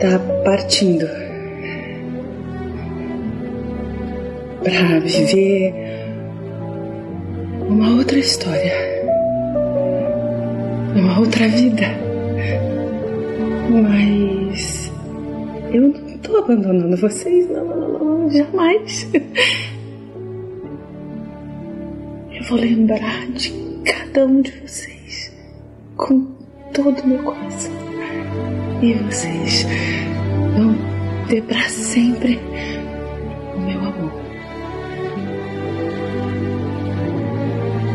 tá 0.00 0.18
partindo 0.42 1.06
pra 4.64 5.00
viver 5.00 5.74
uma 7.68 7.90
outra 7.98 8.18
história, 8.18 8.99
uma 10.94 11.18
outra 11.20 11.48
vida. 11.48 11.86
Mas 13.70 14.92
eu 15.72 15.82
não 15.82 15.92
tô 16.18 16.38
abandonando 16.38 16.96
vocês, 16.96 17.48
não, 17.48 17.64
não, 17.64 17.98
não, 17.98 18.30
jamais. 18.30 19.08
Eu 22.32 22.42
vou 22.48 22.58
lembrar 22.58 23.26
de 23.32 23.52
cada 23.84 24.26
um 24.26 24.42
de 24.42 24.50
vocês 24.50 25.32
com 25.96 26.26
todo 26.72 27.00
o 27.00 27.06
meu 27.06 27.22
coração. 27.22 27.72
E 28.82 28.94
vocês 28.94 29.66
vão 30.56 30.74
ter 31.28 31.42
pra 31.42 31.62
sempre 31.68 32.40
o 33.54 33.60
meu 33.60 33.78
amor. 33.78 34.12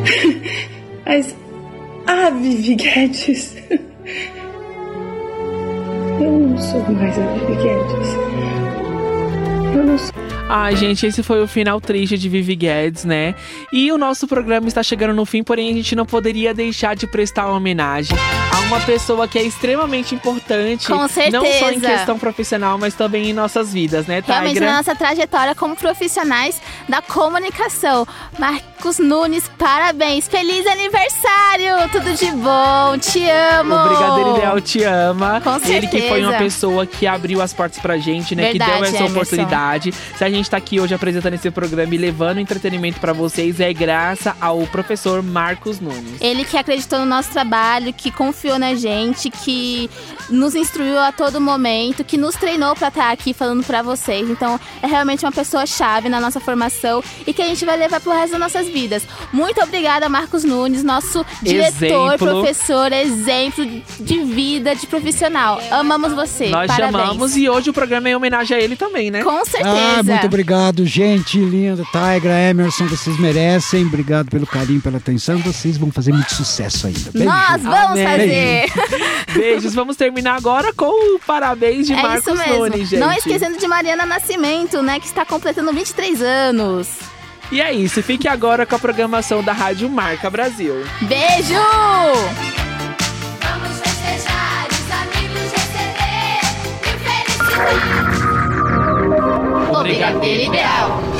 Mas 1.05 1.35
a 2.25 2.29
Vivi 2.31 2.73
Guedes. 2.75 3.55
Eu 6.19 6.31
não 6.31 6.57
sou 6.57 6.81
mais 6.91 7.19
a 7.19 7.21
Vivi 7.33 7.55
Guedes. 7.61 8.09
Eu 9.75 9.83
não 9.85 9.97
sou. 9.97 10.14
Ai, 10.47 10.75
gente, 10.75 11.07
esse 11.07 11.23
foi 11.23 11.41
o 11.43 11.47
final 11.47 11.81
triste 11.81 12.17
de 12.19 12.29
Vivi 12.29 12.55
Guedes, 12.55 13.03
né? 13.03 13.33
E 13.73 13.91
o 13.91 13.97
nosso 13.97 14.27
programa 14.27 14.67
está 14.67 14.83
chegando 14.83 15.13
no 15.13 15.25
fim, 15.25 15.43
porém 15.43 15.71
a 15.71 15.73
gente 15.73 15.95
não 15.95 16.05
poderia 16.05 16.53
deixar 16.53 16.95
de 16.95 17.07
prestar 17.07 17.47
uma 17.47 17.57
homenagem 17.57 18.15
a 18.55 18.59
uma 18.61 18.79
pessoa 18.81 19.27
que 19.27 19.39
é 19.39 19.43
extremamente 19.43 20.13
importante. 20.13 20.85
Com 20.87 20.93
Não 20.97 21.09
só 21.09 21.21
em 21.23 21.31
certeza. 21.39 21.87
questão 21.87 22.19
profissional, 22.19 22.77
mas 22.77 22.93
também 22.93 23.29
em 23.31 23.33
nossas 23.33 23.73
vidas, 23.73 24.05
né, 24.05 24.21
Realmente 24.25 24.53
Tigra? 24.53 24.69
na 24.69 24.77
nossa 24.77 24.93
trajetória 24.95 25.55
como 25.55 25.75
profissionais 25.75 26.61
da 26.87 27.01
comunicação. 27.01 28.07
Marcos 28.37 28.99
Nunes, 28.99 29.49
parabéns! 29.57 30.27
Feliz 30.27 30.65
aniversário! 30.67 31.89
Tudo 31.91 32.13
de 32.15 32.31
bom! 32.31 32.97
Te 32.99 33.27
amo! 33.29 33.73
O 33.75 33.87
Brigadeiro 33.89 34.37
Ideal 34.37 34.61
te 34.61 34.83
ama. 34.83 35.41
Com 35.41 35.55
Ele 35.67 35.87
que 35.87 36.01
foi 36.03 36.21
uma 36.21 36.29
certeza. 36.31 36.37
pessoa 36.37 36.85
que 36.85 37.07
abriu 37.07 37.41
as 37.41 37.51
portas 37.51 37.79
pra 37.79 37.97
gente, 37.97 38.35
né? 38.35 38.51
que 38.51 38.59
Verdade, 38.59 38.71
deu 38.73 38.83
essa 38.83 38.97
Emerson. 38.97 39.11
oportunidade. 39.15 39.91
Se 40.17 40.23
a 40.23 40.29
gente 40.35 40.49
tá 40.49 40.57
aqui 40.57 40.79
hoje 40.79 40.93
apresentando 40.93 41.33
esse 41.33 41.49
programa 41.51 41.93
e 41.93 41.97
levando 41.97 42.39
entretenimento 42.39 42.99
pra 42.99 43.13
vocês, 43.13 43.59
é 43.59 43.71
graças 43.73 44.33
ao 44.39 44.61
professor 44.67 45.21
Marcos 45.23 45.79
Nunes. 45.79 46.19
Ele 46.21 46.43
que 46.45 46.57
acreditou 46.57 46.99
no 46.99 47.05
nosso 47.05 47.31
trabalho, 47.31 47.93
que 47.93 48.11
confiou 48.11 48.57
na 48.59 48.75
gente, 48.75 49.29
que 49.29 49.89
nos 50.29 50.55
instruiu 50.55 50.99
a 50.99 51.11
todo 51.11 51.39
momento, 51.41 52.03
que 52.03 52.17
nos 52.17 52.35
treinou 52.35 52.75
pra 52.75 52.87
estar 52.89 53.11
aqui 53.11 53.33
falando 53.33 53.63
pra 53.63 53.81
vocês. 53.81 54.29
Então, 54.29 54.59
é 54.81 54.87
realmente 54.87 55.25
uma 55.25 55.31
pessoa 55.31 55.65
chave 55.65 56.09
na 56.09 56.19
nossa 56.19 56.39
formação 56.39 57.03
e 57.25 57.33
que 57.33 57.41
a 57.41 57.45
gente 57.45 57.65
vai 57.65 57.77
levar 57.77 57.99
pro 57.99 58.11
resto 58.11 58.31
das 58.31 58.39
nossas 58.39 58.67
vidas. 58.67 59.03
Muito 59.31 59.61
obrigada, 59.61 60.07
Marcos 60.09 60.43
Nunes, 60.43 60.83
nosso 60.83 61.25
diretor, 61.41 62.13
Exemplo. 62.13 62.17
professor, 62.17 62.91
exemplo 62.91 63.65
de 63.99 64.19
vida, 64.19 64.75
de 64.75 64.87
profissional. 64.87 65.59
Amamos 65.71 66.13
você. 66.13 66.49
Nós 66.49 66.67
Parabéns. 66.67 67.01
chamamos 67.01 67.37
e 67.37 67.49
hoje 67.49 67.69
o 67.69 67.73
programa 67.73 68.07
é 68.09 68.11
em 68.11 68.15
homenagem 68.15 68.57
a 68.57 68.59
ele 68.59 68.75
também, 68.75 69.11
né? 69.11 69.23
Com 69.23 69.43
certeza. 69.45 69.99
Ah, 69.99 70.03
muito 70.03 70.24
obrigado, 70.25 70.85
gente 70.85 71.39
linda. 71.39 71.83
Tigra, 71.83 72.39
Emerson, 72.49 72.87
vocês 72.87 73.19
merecem. 73.19 73.85
Obrigado 73.85 74.29
pelo 74.29 74.45
carinho, 74.45 74.81
pela 74.81 74.97
atenção. 74.97 75.37
Vocês 75.39 75.77
vão 75.77 75.91
fazer 75.91 76.11
muito 76.11 76.33
sucesso 76.33 76.87
ainda. 76.87 77.11
Beijo. 77.11 77.29
Nós 77.29 77.61
vamos 77.61 77.99
Amém. 77.99 78.05
fazer. 78.05 78.65
Beijos. 79.33 79.73
Vamos 79.73 79.95
terminar 79.95 80.35
agora 80.35 80.73
com 80.73 81.15
o 81.15 81.19
parabéns 81.19 81.87
de 81.87 81.93
é 81.93 82.01
Marcos. 82.01 82.33
Nunes, 82.33 82.89
gente. 82.89 82.99
Não 82.99 83.11
esquecendo 83.11 83.57
de 83.57 83.67
Mariana 83.67 84.05
Nascimento, 84.05 84.81
né, 84.81 84.99
que 84.99 85.05
está 85.05 85.25
completando 85.25 85.71
23 85.73 86.21
anos. 86.21 86.87
E 87.51 87.61
é 87.61 87.71
isso. 87.71 88.01
Fique 88.01 88.27
agora 88.27 88.65
com 88.65 88.75
a 88.75 88.79
programação 88.79 89.43
da 89.43 89.53
Rádio 89.53 89.89
Marca 89.89 90.29
Brasil. 90.29 90.73
Beijo! 91.01 91.53
Vamos 93.41 93.79
festejar, 93.79 94.67
os 94.71 94.91
amigos 94.91 95.51
receber 95.51 96.41
e 96.81 96.97
felicidade. 97.03 98.04
Brigadeiro 99.85 100.41
Ideal. 100.45 101.14